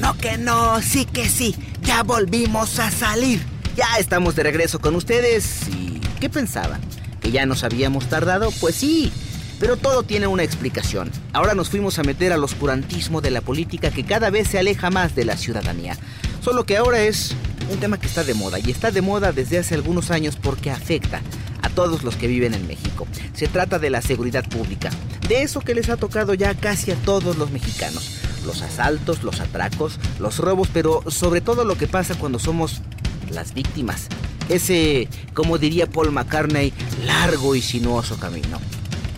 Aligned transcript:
No 0.00 0.16
que 0.16 0.38
no, 0.38 0.80
sí 0.80 1.04
que 1.04 1.28
sí. 1.28 1.54
Ya 1.82 2.02
volvimos 2.02 2.78
a 2.78 2.90
salir. 2.90 3.40
Ya 3.76 3.98
estamos 3.98 4.34
de 4.34 4.42
regreso 4.42 4.80
con 4.80 4.94
ustedes. 4.94 5.68
¿Y 5.68 6.00
qué 6.20 6.30
pensaban? 6.30 6.80
¿Que 7.20 7.30
ya 7.30 7.44
nos 7.44 7.64
habíamos 7.64 8.08
tardado? 8.08 8.50
Pues 8.60 8.76
sí. 8.76 9.12
Pero 9.58 9.76
todo 9.76 10.02
tiene 10.02 10.26
una 10.26 10.42
explicación. 10.42 11.10
Ahora 11.34 11.54
nos 11.54 11.68
fuimos 11.68 11.98
a 11.98 12.02
meter 12.02 12.32
al 12.32 12.42
oscurantismo 12.42 13.20
de 13.20 13.30
la 13.30 13.42
política 13.42 13.90
que 13.90 14.04
cada 14.04 14.30
vez 14.30 14.48
se 14.48 14.58
aleja 14.58 14.88
más 14.88 15.14
de 15.14 15.26
la 15.26 15.36
ciudadanía. 15.36 15.98
Solo 16.42 16.64
que 16.64 16.78
ahora 16.78 17.00
es 17.00 17.34
un 17.70 17.78
tema 17.78 18.00
que 18.00 18.06
está 18.06 18.24
de 18.24 18.32
moda 18.32 18.58
y 18.58 18.70
está 18.70 18.90
de 18.90 19.02
moda 19.02 19.32
desde 19.32 19.58
hace 19.58 19.74
algunos 19.74 20.10
años 20.10 20.36
porque 20.40 20.70
afecta 20.70 21.20
todos 21.70 22.02
los 22.02 22.16
que 22.16 22.26
viven 22.26 22.54
en 22.54 22.66
México. 22.66 23.06
Se 23.32 23.48
trata 23.48 23.78
de 23.78 23.90
la 23.90 24.02
seguridad 24.02 24.48
pública, 24.48 24.90
de 25.28 25.42
eso 25.42 25.60
que 25.60 25.74
les 25.74 25.88
ha 25.88 25.96
tocado 25.96 26.34
ya 26.34 26.54
casi 26.54 26.90
a 26.90 26.96
todos 26.96 27.36
los 27.38 27.50
mexicanos. 27.50 28.18
Los 28.44 28.62
asaltos, 28.62 29.22
los 29.22 29.40
atracos, 29.40 29.98
los 30.18 30.38
robos, 30.38 30.68
pero 30.72 31.02
sobre 31.08 31.40
todo 31.40 31.64
lo 31.64 31.76
que 31.76 31.86
pasa 31.86 32.14
cuando 32.14 32.38
somos 32.38 32.82
las 33.30 33.54
víctimas. 33.54 34.08
Ese, 34.48 35.08
como 35.34 35.58
diría 35.58 35.86
Paul 35.86 36.10
McCartney, 36.10 36.72
largo 37.04 37.54
y 37.54 37.62
sinuoso 37.62 38.18
camino. 38.18 38.58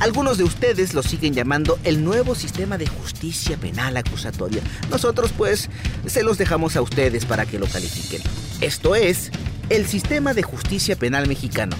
Algunos 0.02 0.36
de 0.36 0.42
ustedes 0.42 0.94
lo 0.94 1.02
siguen 1.04 1.32
llamando 1.32 1.78
el 1.84 2.04
nuevo 2.04 2.34
sistema 2.34 2.76
de 2.76 2.88
justicia 2.88 3.56
penal 3.56 3.96
acusatoria. 3.96 4.60
Nosotros 4.90 5.32
pues 5.36 5.70
se 6.06 6.24
los 6.24 6.38
dejamos 6.38 6.74
a 6.74 6.82
ustedes 6.82 7.24
para 7.24 7.46
que 7.46 7.60
lo 7.60 7.66
califiquen. 7.66 8.20
Esto 8.60 8.96
es 8.96 9.30
el 9.68 9.86
sistema 9.86 10.34
de 10.34 10.42
justicia 10.42 10.96
penal 10.96 11.28
mexicano. 11.28 11.76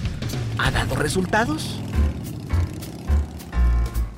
¿Ha 0.57 0.71
dado 0.71 0.95
resultados? 0.95 1.79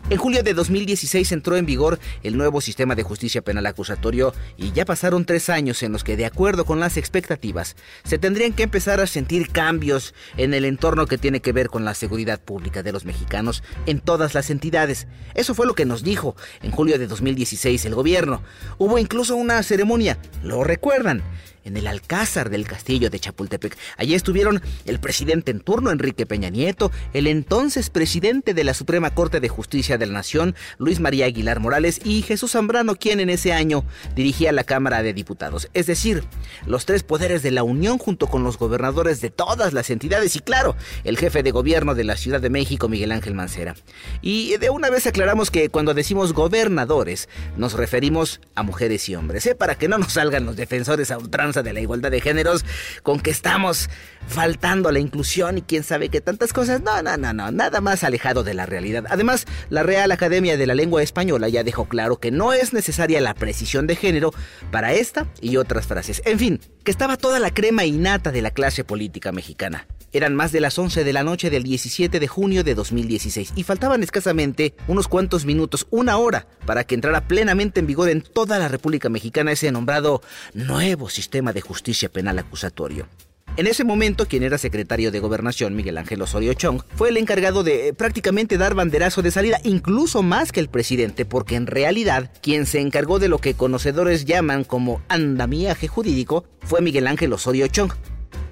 En 0.08 0.18
julio 0.20 0.44
de 0.44 0.54
2016 0.54 1.32
entró 1.32 1.56
en 1.56 1.66
vigor 1.66 1.98
el 2.22 2.38
nuevo 2.38 2.62
sistema 2.62 2.94
de 2.94 3.02
justicia 3.02 3.42
penal 3.42 3.66
acusatorio 3.66 4.36
y 4.56 4.72
ya 4.72 4.86
pasaron 4.86 5.26
tres 5.26 5.50
años 5.50 5.82
en 5.82 5.92
los 5.92 6.04
que, 6.04 6.16
de 6.16 6.28
acuerdo 6.28 6.64
con 6.64 6.80
las 6.80 6.98
expectativas, 6.98 7.76
se 8.04 8.20
tendrían 8.20 8.54
que 8.54 8.64
empezar 8.64 9.00
a 9.00 9.08
sentir 9.08 9.50
cambios 9.50 10.14
en 10.38 10.54
el 10.54 10.66
entorno 10.66 11.08
que 11.08 11.18
tiene 11.18 11.40
que 11.40 11.54
ver 11.54 11.70
con 11.70 11.86
la 11.86 11.96
seguridad 11.96 12.40
pública 12.40 12.84
de 12.84 12.92
los 12.92 13.06
mexicanos 13.06 13.64
en 13.88 14.00
todas 14.00 14.36
las 14.36 14.52
entidades. 14.52 15.08
Eso 15.34 15.56
fue 15.56 15.66
lo 15.66 15.74
que 15.74 15.86
nos 15.86 16.04
dijo 16.04 16.36
en 16.62 16.70
julio 16.70 17.00
de 17.00 17.08
2016 17.08 17.84
el 17.86 17.96
gobierno. 17.96 18.44
Hubo 18.78 19.00
incluso 19.00 19.36
una 19.36 19.64
ceremonia, 19.64 20.20
¿lo 20.44 20.64
recuerdan? 20.64 21.24
En 21.66 21.76
el 21.76 21.88
Alcázar 21.88 22.50
del 22.50 22.66
Castillo 22.66 23.10
de 23.10 23.20
Chapultepec. 23.20 23.78
Allí 23.98 24.14
estuvieron 24.14 24.62
el 24.86 25.00
presidente 25.00 25.52
en 25.52 25.60
turno, 25.60 25.92
Enrique 25.92 26.26
Peña 26.26 26.50
Nieto, 26.50 26.92
el 27.14 27.28
entonces 27.28 27.90
presidente 27.90 28.54
de 28.54 28.64
la 28.64 28.74
Suprema 28.74 29.14
Corte 29.14 29.40
de 29.40 29.50
Justicia 29.50 29.98
de 29.98 30.06
la 30.06 30.14
Nación, 30.14 30.56
Luis 30.78 31.00
María 31.00 31.26
Aguilar 31.26 31.60
Morales, 31.60 32.00
y 32.04 32.22
Jesús 32.22 32.52
Zambrano, 32.52 32.96
quien 32.96 33.20
en 33.20 33.30
ese 33.30 33.52
año 33.52 33.84
dirigía 34.16 34.52
la 34.52 34.64
Cámara 34.64 35.04
de 35.04 35.14
Diputados. 35.14 35.70
Es 35.74 35.88
decir, 35.88 36.24
los 36.66 36.86
tres 36.86 37.04
poderes 37.04 37.44
de 37.44 37.52
la 37.52 37.64
Unión 37.64 37.98
junto 37.98 38.28
con 38.28 38.44
los 38.44 38.58
gobernadores 38.58 39.22
de 39.22 39.30
todas 39.30 39.74
las 39.74 39.90
entidades 39.90 40.36
y 40.36 40.40
claro, 40.40 40.76
el 41.04 41.18
jefe 41.18 41.44
de 41.44 41.52
gobierno 41.52 41.96
de 41.96 42.04
la 42.04 42.16
Ciudad 42.16 42.42
de 42.42 42.50
México, 42.50 42.88
Miguel 42.88 43.12
Ángel 43.12 43.34
Mancera. 43.34 43.76
Y 44.22 44.58
de 44.58 44.70
una 44.70 44.90
vez 44.90 45.08
aclaramos 45.08 45.52
que 45.52 45.70
cuando 45.70 45.94
decimos 45.94 46.34
gobernadores, 46.34 47.28
nos 47.58 47.74
referimos 47.74 48.40
a 48.54 48.64
mujeres 48.64 49.10
y 49.10 49.16
hombres, 49.16 49.46
¿eh? 49.48 49.56
para 49.56 49.76
que 49.76 49.88
no 49.88 49.98
nos 49.98 50.14
salgan 50.14 50.46
los 50.46 50.56
defensores 50.56 51.12
a 51.12 51.18
ultranza 51.18 51.55
de 51.64 51.74
la 51.74 51.80
igualdad 51.80 52.12
de 52.12 52.22
géneros, 52.22 52.66
con 53.04 53.20
que 53.20 53.32
estamos 53.32 53.90
faltando 54.28 54.90
a 54.90 54.92
la 54.92 55.00
inclusión 55.00 55.58
y 55.58 55.62
quién 55.62 55.84
sabe 55.84 56.10
qué 56.10 56.22
tantas 56.22 56.54
cosas. 56.54 56.82
No, 56.82 57.02
no, 57.02 57.18
no, 57.18 57.34
no, 57.34 57.52
nada 57.52 57.82
más 57.82 58.04
alejado 58.04 58.44
de 58.44 58.54
la 58.54 58.66
realidad. 58.66 59.06
Además, 59.10 59.46
la 59.70 59.84
Real 59.84 60.12
Academia 60.12 60.58
de 60.58 60.68
la 60.68 60.76
Lengua 60.76 61.04
Española 61.04 61.50
ya 61.50 61.64
dejó 61.64 61.86
claro 61.86 62.18
que 62.18 62.32
no 62.32 62.54
es 62.54 62.74
necesaria 62.74 63.22
la 63.22 63.34
precisión 63.34 63.88
de 63.88 63.96
género 63.96 64.34
para 64.72 64.94
esta 64.94 65.28
y 65.42 65.58
otras 65.58 65.88
frases. 65.88 66.22
En 66.26 66.40
fin, 66.40 66.60
que 66.84 66.92
estaba 66.92 67.18
toda 67.18 67.40
la 67.40 67.52
crema 67.52 67.86
innata 67.86 68.32
de 68.32 68.42
la 68.42 68.52
clase 68.52 68.84
política 68.84 69.32
mexicana. 69.32 69.88
Eran 70.16 70.34
más 70.34 70.54
de 70.54 70.62
las 70.62 70.80
11 70.80 71.04
de 71.04 71.12
la 71.12 71.26
noche 71.26 71.50
del 71.50 71.64
17 71.64 72.22
de 72.22 72.28
junio 72.30 72.64
de 72.64 72.74
2016 72.74 73.52
y 73.54 73.64
faltaban 73.64 74.02
escasamente 74.02 74.74
unos 74.88 75.10
cuantos 75.10 75.44
minutos, 75.44 75.88
una 75.90 76.16
hora, 76.16 76.48
para 76.66 76.86
que 76.86 76.96
entrara 76.96 77.28
plenamente 77.28 77.82
en 77.82 77.86
vigor 77.86 78.08
en 78.08 78.22
toda 78.22 78.58
la 78.58 78.70
República 78.70 79.10
Mexicana 79.10 79.52
ese 79.52 79.74
nombrado 79.74 80.22
nuevo 80.54 81.10
sistema 81.10 81.52
de 81.52 81.60
justicia 81.60 82.08
penal 82.08 82.40
acusatorio. 82.40 83.10
En 83.58 83.68
ese 83.68 83.84
momento, 83.84 84.26
quien 84.26 84.44
era 84.44 84.58
secretario 84.58 85.12
de 85.12 85.20
Gobernación, 85.20 85.76
Miguel 85.76 85.98
Ángel 85.98 86.22
Osorio 86.22 86.54
Chong, 86.54 86.84
fue 86.96 87.10
el 87.10 87.18
encargado 87.18 87.64
de 87.64 87.90
eh, 87.90 87.94
prácticamente 87.94 88.58
dar 88.58 88.74
banderazo 88.74 89.22
de 89.22 89.32
salida, 89.32 89.60
incluso 89.66 90.24
más 90.24 90.54
que 90.54 90.62
el 90.62 90.70
presidente, 90.70 91.26
porque 91.26 91.58
en 91.58 91.68
realidad 91.68 92.32
quien 92.42 92.68
se 92.68 92.80
encargó 92.80 93.20
de 93.20 93.28
lo 93.28 93.40
que 93.40 93.56
conocedores 93.56 94.24
llaman 94.24 94.64
como 94.64 95.02
andamiaje 95.10 95.90
jurídico 95.90 96.46
fue 96.62 96.80
Miguel 96.80 97.06
Ángel 97.08 97.34
Osorio 97.34 97.68
Chong. 97.68 97.92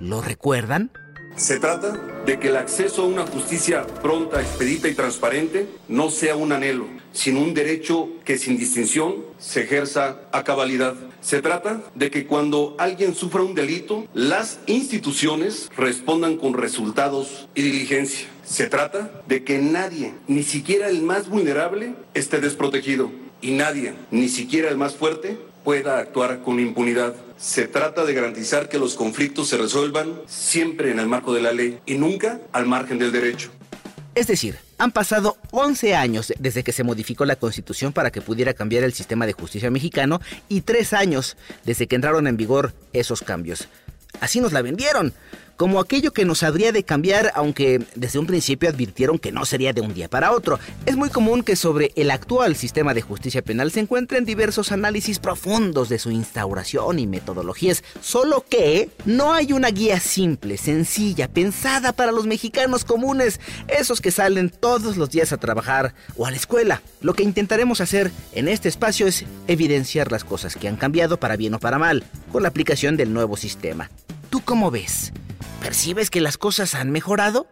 ¿Lo 0.01 0.21
recuerdan? 0.21 0.91
Se 1.35 1.59
trata 1.59 1.99
de 2.25 2.37
que 2.37 2.49
el 2.49 2.57
acceso 2.57 3.01
a 3.01 3.07
una 3.07 3.25
justicia 3.25 3.87
pronta, 4.01 4.39
expedita 4.39 4.87
y 4.87 4.93
transparente 4.93 5.67
no 5.87 6.11
sea 6.11 6.35
un 6.35 6.51
anhelo, 6.51 6.85
sino 7.11 7.41
un 7.41 7.55
derecho 7.55 8.09
que 8.23 8.37
sin 8.37 8.55
distinción 8.55 9.15
se 9.39 9.63
ejerza 9.63 10.21
a 10.31 10.43
cabalidad. 10.43 10.95
Se 11.21 11.41
trata 11.41 11.81
de 11.95 12.11
que 12.11 12.27
cuando 12.27 12.75
alguien 12.77 13.15
sufra 13.15 13.41
un 13.41 13.55
delito, 13.55 14.07
las 14.13 14.59
instituciones 14.67 15.71
respondan 15.75 16.37
con 16.37 16.53
resultados 16.53 17.47
y 17.55 17.63
diligencia. 17.63 18.27
Se 18.45 18.67
trata 18.67 19.23
de 19.27 19.43
que 19.43 19.57
nadie, 19.57 20.13
ni 20.27 20.43
siquiera 20.43 20.87
el 20.87 21.01
más 21.01 21.29
vulnerable, 21.29 21.95
esté 22.13 22.41
desprotegido 22.41 23.09
y 23.41 23.51
nadie, 23.51 23.95
ni 24.11 24.29
siquiera 24.29 24.69
el 24.69 24.77
más 24.77 24.95
fuerte, 24.95 25.37
pueda 25.63 25.97
actuar 25.97 26.41
con 26.43 26.59
impunidad. 26.59 27.15
Se 27.43 27.67
trata 27.67 28.05
de 28.05 28.13
garantizar 28.13 28.69
que 28.69 28.79
los 28.79 28.95
conflictos 28.95 29.49
se 29.49 29.57
resuelvan 29.57 30.21
siempre 30.27 30.91
en 30.91 30.99
el 30.99 31.09
marco 31.09 31.33
de 31.33 31.41
la 31.41 31.51
ley 31.51 31.77
y 31.85 31.95
nunca 31.95 32.39
al 32.53 32.65
margen 32.65 32.97
del 32.97 33.11
derecho. 33.11 33.51
Es 34.15 34.27
decir, 34.27 34.55
han 34.77 34.93
pasado 34.93 35.35
11 35.51 35.93
años 35.93 36.31
desde 36.39 36.63
que 36.63 36.71
se 36.71 36.85
modificó 36.85 37.25
la 37.25 37.35
constitución 37.35 37.91
para 37.91 38.11
que 38.11 38.21
pudiera 38.21 38.53
cambiar 38.53 38.85
el 38.85 38.93
sistema 38.93 39.25
de 39.25 39.33
justicia 39.33 39.69
mexicano 39.69 40.21
y 40.47 40.61
3 40.61 40.93
años 40.93 41.35
desde 41.65 41.85
que 41.85 41.95
entraron 41.95 42.27
en 42.27 42.37
vigor 42.37 42.73
esos 42.93 43.21
cambios. 43.21 43.67
Así 44.21 44.39
nos 44.39 44.53
la 44.53 44.61
vendieron 44.61 45.13
como 45.57 45.79
aquello 45.79 46.11
que 46.11 46.25
nos 46.25 46.43
habría 46.43 46.71
de 46.71 46.83
cambiar, 46.83 47.31
aunque 47.35 47.83
desde 47.95 48.19
un 48.19 48.25
principio 48.25 48.69
advirtieron 48.69 49.19
que 49.19 49.31
no 49.31 49.45
sería 49.45 49.73
de 49.73 49.81
un 49.81 49.93
día 49.93 50.09
para 50.09 50.31
otro. 50.31 50.59
Es 50.85 50.95
muy 50.95 51.09
común 51.09 51.43
que 51.43 51.55
sobre 51.55 51.91
el 51.95 52.11
actual 52.11 52.55
sistema 52.55 52.93
de 52.93 53.01
justicia 53.01 53.41
penal 53.41 53.71
se 53.71 53.79
encuentren 53.79 54.25
diversos 54.25 54.71
análisis 54.71 55.19
profundos 55.19 55.89
de 55.89 55.99
su 55.99 56.11
instauración 56.11 56.99
y 56.99 57.07
metodologías, 57.07 57.83
solo 58.01 58.45
que 58.49 58.89
no 59.05 59.33
hay 59.33 59.53
una 59.53 59.69
guía 59.69 59.99
simple, 59.99 60.57
sencilla, 60.57 61.27
pensada 61.27 61.93
para 61.93 62.11
los 62.11 62.25
mexicanos 62.25 62.85
comunes, 62.85 63.39
esos 63.67 64.01
que 64.01 64.11
salen 64.11 64.49
todos 64.49 64.97
los 64.97 65.09
días 65.09 65.33
a 65.33 65.37
trabajar 65.37 65.93
o 66.17 66.25
a 66.25 66.31
la 66.31 66.37
escuela. 66.37 66.81
Lo 67.01 67.13
que 67.13 67.23
intentaremos 67.23 67.81
hacer 67.81 68.11
en 68.33 68.47
este 68.47 68.69
espacio 68.69 69.07
es 69.07 69.25
evidenciar 69.47 70.11
las 70.11 70.23
cosas 70.23 70.55
que 70.55 70.67
han 70.67 70.75
cambiado 70.75 71.17
para 71.17 71.35
bien 71.35 71.53
o 71.53 71.59
para 71.59 71.77
mal 71.77 72.03
con 72.31 72.43
la 72.43 72.49
aplicación 72.49 72.97
del 72.97 73.13
nuevo 73.13 73.37
sistema. 73.37 73.89
¿Tú 74.29 74.41
cómo 74.43 74.71
ves? 74.71 75.11
¿Percibes 75.61 76.09
que 76.09 76.21
las 76.21 76.37
cosas 76.37 76.75
han 76.75 76.91
mejorado? 76.91 77.47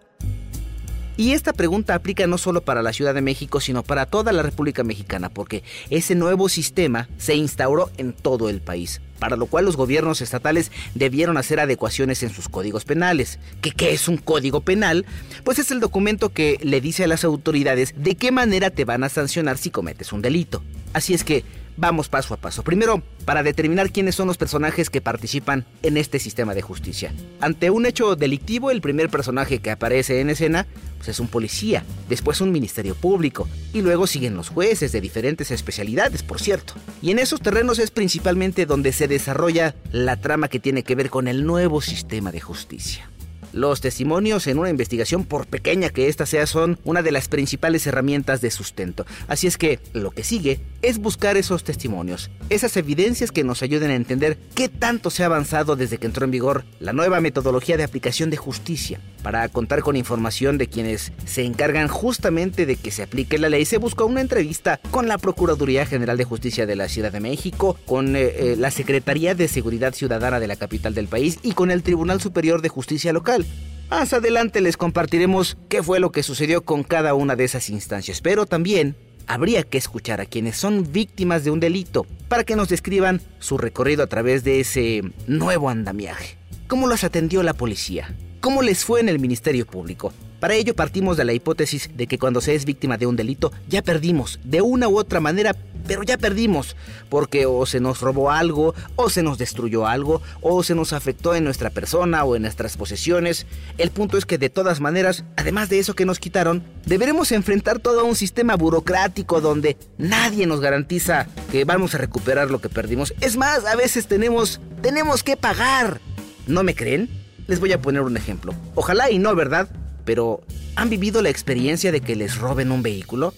Y 1.17 1.33
esta 1.33 1.53
pregunta 1.53 1.93
aplica 1.93 2.25
no 2.25 2.37
solo 2.37 2.61
para 2.61 2.81
la 2.81 2.93
Ciudad 2.93 3.13
de 3.13 3.21
México, 3.21 3.59
sino 3.59 3.83
para 3.83 4.05
toda 4.05 4.31
la 4.31 4.41
República 4.41 4.83
Mexicana, 4.83 5.29
porque 5.29 5.63
ese 5.89 6.15
nuevo 6.15 6.49
sistema 6.49 7.09
se 7.17 7.35
instauró 7.35 7.91
en 7.97 8.13
todo 8.13 8.49
el 8.49 8.61
país, 8.61 9.01
para 9.19 9.35
lo 9.35 9.45
cual 9.45 9.65
los 9.65 9.75
gobiernos 9.75 10.21
estatales 10.21 10.71
debieron 10.95 11.37
hacer 11.37 11.59
adecuaciones 11.59 12.23
en 12.23 12.31
sus 12.31 12.49
códigos 12.49 12.85
penales. 12.85 13.39
¿Qué, 13.61 13.71
¿Qué 13.71 13.93
es 13.93 14.07
un 14.07 14.17
código 14.17 14.61
penal? 14.61 15.05
Pues 15.43 15.59
es 15.59 15.69
el 15.69 15.79
documento 15.79 16.29
que 16.29 16.57
le 16.63 16.81
dice 16.81 17.03
a 17.03 17.07
las 17.07 17.23
autoridades 17.23 17.93
de 17.97 18.15
qué 18.15 18.31
manera 18.31 18.69
te 18.69 18.85
van 18.85 19.03
a 19.03 19.09
sancionar 19.09 19.57
si 19.57 19.69
cometes 19.69 20.13
un 20.13 20.21
delito. 20.21 20.63
Así 20.93 21.13
es 21.13 21.23
que 21.23 21.43
Vamos 21.77 22.09
paso 22.09 22.33
a 22.33 22.37
paso. 22.37 22.63
Primero, 22.63 23.01
para 23.25 23.43
determinar 23.43 23.91
quiénes 23.91 24.15
son 24.15 24.27
los 24.27 24.37
personajes 24.37 24.89
que 24.89 25.01
participan 25.01 25.65
en 25.83 25.97
este 25.97 26.19
sistema 26.19 26.53
de 26.53 26.61
justicia. 26.61 27.13
Ante 27.39 27.69
un 27.69 27.85
hecho 27.85 28.15
delictivo, 28.15 28.71
el 28.71 28.81
primer 28.81 29.09
personaje 29.09 29.59
que 29.59 29.71
aparece 29.71 30.19
en 30.19 30.29
escena 30.29 30.67
pues 30.97 31.09
es 31.09 31.19
un 31.19 31.29
policía, 31.29 31.83
después 32.09 32.41
un 32.41 32.51
ministerio 32.51 32.93
público, 32.93 33.49
y 33.73 33.81
luego 33.81 34.05
siguen 34.05 34.35
los 34.35 34.49
jueces 34.49 34.91
de 34.91 35.01
diferentes 35.01 35.49
especialidades, 35.49 36.21
por 36.21 36.39
cierto. 36.39 36.75
Y 37.01 37.09
en 37.09 37.17
esos 37.17 37.41
terrenos 37.41 37.79
es 37.79 37.89
principalmente 37.89 38.67
donde 38.67 38.91
se 38.91 39.07
desarrolla 39.07 39.73
la 39.91 40.17
trama 40.17 40.47
que 40.47 40.59
tiene 40.59 40.83
que 40.83 40.93
ver 40.93 41.09
con 41.09 41.27
el 41.27 41.43
nuevo 41.43 41.81
sistema 41.81 42.31
de 42.31 42.39
justicia. 42.39 43.09
Los 43.53 43.81
testimonios 43.81 44.47
en 44.47 44.59
una 44.59 44.69
investigación, 44.69 45.25
por 45.25 45.47
pequeña 45.47 45.89
que 45.89 46.07
ésta 46.07 46.25
sea, 46.25 46.47
son 46.47 46.79
una 46.83 47.01
de 47.01 47.11
las 47.11 47.27
principales 47.27 47.85
herramientas 47.85 48.41
de 48.41 48.51
sustento. 48.51 49.05
Así 49.27 49.47
es 49.47 49.57
que 49.57 49.79
lo 49.93 50.11
que 50.11 50.23
sigue 50.23 50.59
es 50.81 50.97
buscar 50.97 51.37
esos 51.37 51.63
testimonios, 51.63 52.31
esas 52.49 52.75
evidencias 52.77 53.31
que 53.31 53.43
nos 53.43 53.61
ayuden 53.61 53.91
a 53.91 53.95
entender 53.95 54.37
qué 54.55 54.69
tanto 54.69 55.09
se 55.09 55.23
ha 55.23 55.27
avanzado 55.27 55.75
desde 55.75 55.97
que 55.97 56.07
entró 56.07 56.25
en 56.25 56.31
vigor 56.31 56.63
la 56.79 56.93
nueva 56.93 57.21
metodología 57.21 57.77
de 57.77 57.83
aplicación 57.83 58.29
de 58.29 58.37
justicia. 58.37 58.99
Para 59.21 59.47
contar 59.49 59.81
con 59.81 59.95
información 59.95 60.57
de 60.57 60.67
quienes 60.67 61.11
se 61.25 61.43
encargan 61.43 61.87
justamente 61.87 62.65
de 62.65 62.75
que 62.75 62.89
se 62.89 63.03
aplique 63.03 63.37
la 63.37 63.49
ley, 63.49 63.65
se 63.65 63.77
buscó 63.77 64.05
una 64.05 64.21
entrevista 64.21 64.79
con 64.89 65.07
la 65.07 65.19
Procuraduría 65.19 65.85
General 65.85 66.17
de 66.17 66.23
Justicia 66.23 66.65
de 66.65 66.75
la 66.75 66.89
Ciudad 66.89 67.11
de 67.11 67.19
México, 67.19 67.77
con 67.85 68.15
eh, 68.15 68.21
eh, 68.21 68.55
la 68.57 68.71
Secretaría 68.71 69.35
de 69.35 69.47
Seguridad 69.47 69.93
Ciudadana 69.93 70.39
de 70.39 70.47
la 70.47 70.55
capital 70.55 70.95
del 70.95 71.07
país 71.07 71.37
y 71.43 71.51
con 71.51 71.69
el 71.69 71.83
Tribunal 71.83 72.21
Superior 72.21 72.61
de 72.61 72.69
Justicia 72.69 73.13
Local. 73.13 73.40
Más 73.89 74.13
adelante 74.13 74.61
les 74.61 74.77
compartiremos 74.77 75.57
qué 75.67 75.83
fue 75.83 75.99
lo 75.99 76.11
que 76.11 76.23
sucedió 76.23 76.61
con 76.61 76.83
cada 76.83 77.13
una 77.13 77.35
de 77.35 77.43
esas 77.43 77.69
instancias, 77.69 78.21
pero 78.21 78.45
también 78.45 78.95
habría 79.27 79.63
que 79.63 79.77
escuchar 79.77 80.21
a 80.21 80.25
quienes 80.25 80.57
son 80.57 80.91
víctimas 80.91 81.43
de 81.43 81.51
un 81.51 81.59
delito 81.59 82.05
para 82.27 82.43
que 82.43 82.55
nos 82.55 82.69
describan 82.69 83.21
su 83.39 83.57
recorrido 83.57 84.03
a 84.03 84.07
través 84.07 84.43
de 84.43 84.59
ese 84.59 85.03
nuevo 85.27 85.69
andamiaje. 85.69 86.37
¿Cómo 86.67 86.87
los 86.87 87.03
atendió 87.03 87.43
la 87.43 87.53
policía? 87.53 88.15
¿Cómo 88.39 88.61
les 88.61 88.85
fue 88.85 89.01
en 89.01 89.09
el 89.09 89.19
Ministerio 89.19 89.65
Público? 89.65 90.13
Para 90.41 90.55
ello 90.55 90.75
partimos 90.75 91.17
de 91.17 91.23
la 91.23 91.33
hipótesis 91.33 91.91
de 91.95 92.07
que 92.07 92.17
cuando 92.17 92.41
se 92.41 92.55
es 92.55 92.65
víctima 92.65 92.97
de 92.97 93.05
un 93.05 93.15
delito 93.15 93.51
ya 93.69 93.83
perdimos, 93.83 94.39
de 94.43 94.63
una 94.63 94.87
u 94.87 94.97
otra 94.97 95.19
manera, 95.19 95.55
pero 95.85 96.01
ya 96.01 96.17
perdimos, 96.17 96.75
porque 97.09 97.45
o 97.45 97.63
se 97.67 97.79
nos 97.79 98.01
robó 98.01 98.31
algo, 98.31 98.73
o 98.95 99.11
se 99.11 99.21
nos 99.21 99.37
destruyó 99.37 99.85
algo, 99.85 100.23
o 100.41 100.63
se 100.63 100.73
nos 100.73 100.93
afectó 100.93 101.35
en 101.35 101.43
nuestra 101.43 101.69
persona 101.69 102.23
o 102.23 102.35
en 102.35 102.41
nuestras 102.41 102.75
posesiones. 102.75 103.45
El 103.77 103.91
punto 103.91 104.17
es 104.17 104.25
que 104.25 104.39
de 104.39 104.49
todas 104.49 104.79
maneras, 104.79 105.25
además 105.37 105.69
de 105.69 105.77
eso 105.77 105.93
que 105.93 106.07
nos 106.07 106.17
quitaron, 106.17 106.63
deberemos 106.87 107.31
enfrentar 107.31 107.77
todo 107.77 108.03
un 108.03 108.15
sistema 108.15 108.55
burocrático 108.55 109.41
donde 109.41 109.77
nadie 109.99 110.47
nos 110.47 110.59
garantiza 110.59 111.27
que 111.51 111.65
vamos 111.65 111.93
a 111.93 111.99
recuperar 111.99 112.49
lo 112.49 112.61
que 112.61 112.69
perdimos. 112.69 113.13
Es 113.21 113.37
más, 113.37 113.63
a 113.65 113.75
veces 113.75 114.07
tenemos, 114.07 114.59
tenemos 114.81 115.21
que 115.21 115.37
pagar. 115.37 116.01
¿No 116.47 116.63
me 116.63 116.73
creen? 116.73 117.11
Les 117.45 117.59
voy 117.59 117.73
a 117.73 117.81
poner 117.81 118.01
un 118.01 118.17
ejemplo. 118.17 118.55
Ojalá 118.73 119.11
y 119.11 119.19
no, 119.19 119.35
¿verdad? 119.35 119.69
Pero 120.03 120.41
¿han 120.75 120.89
vivido 120.89 121.21
la 121.21 121.29
experiencia 121.29 121.91
de 121.91 122.01
que 122.01 122.15
les 122.15 122.37
roben 122.37 122.71
un 122.71 122.83
vehículo? 122.83 123.33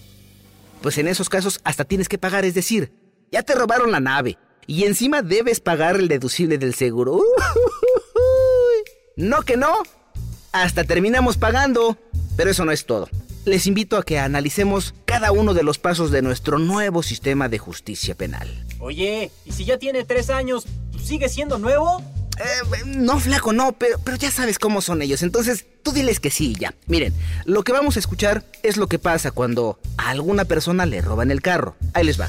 Pues 0.82 0.98
en 0.98 1.08
esos 1.08 1.28
casos 1.28 1.60
hasta 1.64 1.84
tienes 1.84 2.08
que 2.08 2.18
pagar, 2.18 2.44
es 2.44 2.54
decir, 2.54 2.92
ya 3.32 3.42
te 3.42 3.54
robaron 3.54 3.90
la 3.92 4.00
nave 4.00 4.38
y 4.66 4.84
encima 4.84 5.22
debes 5.22 5.60
pagar 5.60 5.96
el 5.96 6.08
deducible 6.08 6.58
del 6.58 6.74
seguro. 6.74 7.20
No 9.16 9.42
que 9.42 9.56
no, 9.56 9.72
hasta 10.50 10.82
terminamos 10.82 11.36
pagando. 11.36 11.96
Pero 12.36 12.50
eso 12.50 12.64
no 12.64 12.72
es 12.72 12.84
todo. 12.84 13.08
Les 13.44 13.66
invito 13.66 13.96
a 13.96 14.02
que 14.02 14.18
analicemos 14.18 14.94
cada 15.04 15.30
uno 15.30 15.54
de 15.54 15.62
los 15.62 15.78
pasos 15.78 16.10
de 16.10 16.22
nuestro 16.22 16.58
nuevo 16.58 17.02
sistema 17.02 17.48
de 17.48 17.58
justicia 17.58 18.16
penal. 18.16 18.66
Oye, 18.80 19.30
¿y 19.44 19.52
si 19.52 19.64
ya 19.64 19.78
tiene 19.78 20.04
tres 20.04 20.30
años, 20.30 20.66
sigue 21.00 21.28
siendo 21.28 21.58
nuevo? 21.58 22.02
Eh, 22.38 22.82
no, 22.86 23.20
flaco, 23.20 23.52
no, 23.52 23.72
pero, 23.72 23.98
ya 24.18 24.30
sabes 24.30 24.58
cómo 24.58 24.80
son 24.80 25.02
ellos. 25.02 25.22
Entonces, 25.22 25.66
tú 25.82 25.92
diles 25.92 26.20
que 26.20 26.30
sí, 26.30 26.54
ya. 26.58 26.74
Miren, 26.86 27.14
lo 27.44 27.62
que 27.62 27.72
vamos 27.72 27.96
a 27.96 28.00
escuchar 28.00 28.44
es 28.62 28.76
lo 28.76 28.88
que 28.88 28.98
pasa 28.98 29.30
cuando 29.30 29.78
a 29.96 30.10
alguna 30.10 30.44
persona 30.44 30.86
le 30.86 31.00
roban 31.00 31.30
el 31.30 31.42
carro. 31.42 31.76
Ahí 31.92 32.04
les 32.04 32.20
va. 32.20 32.28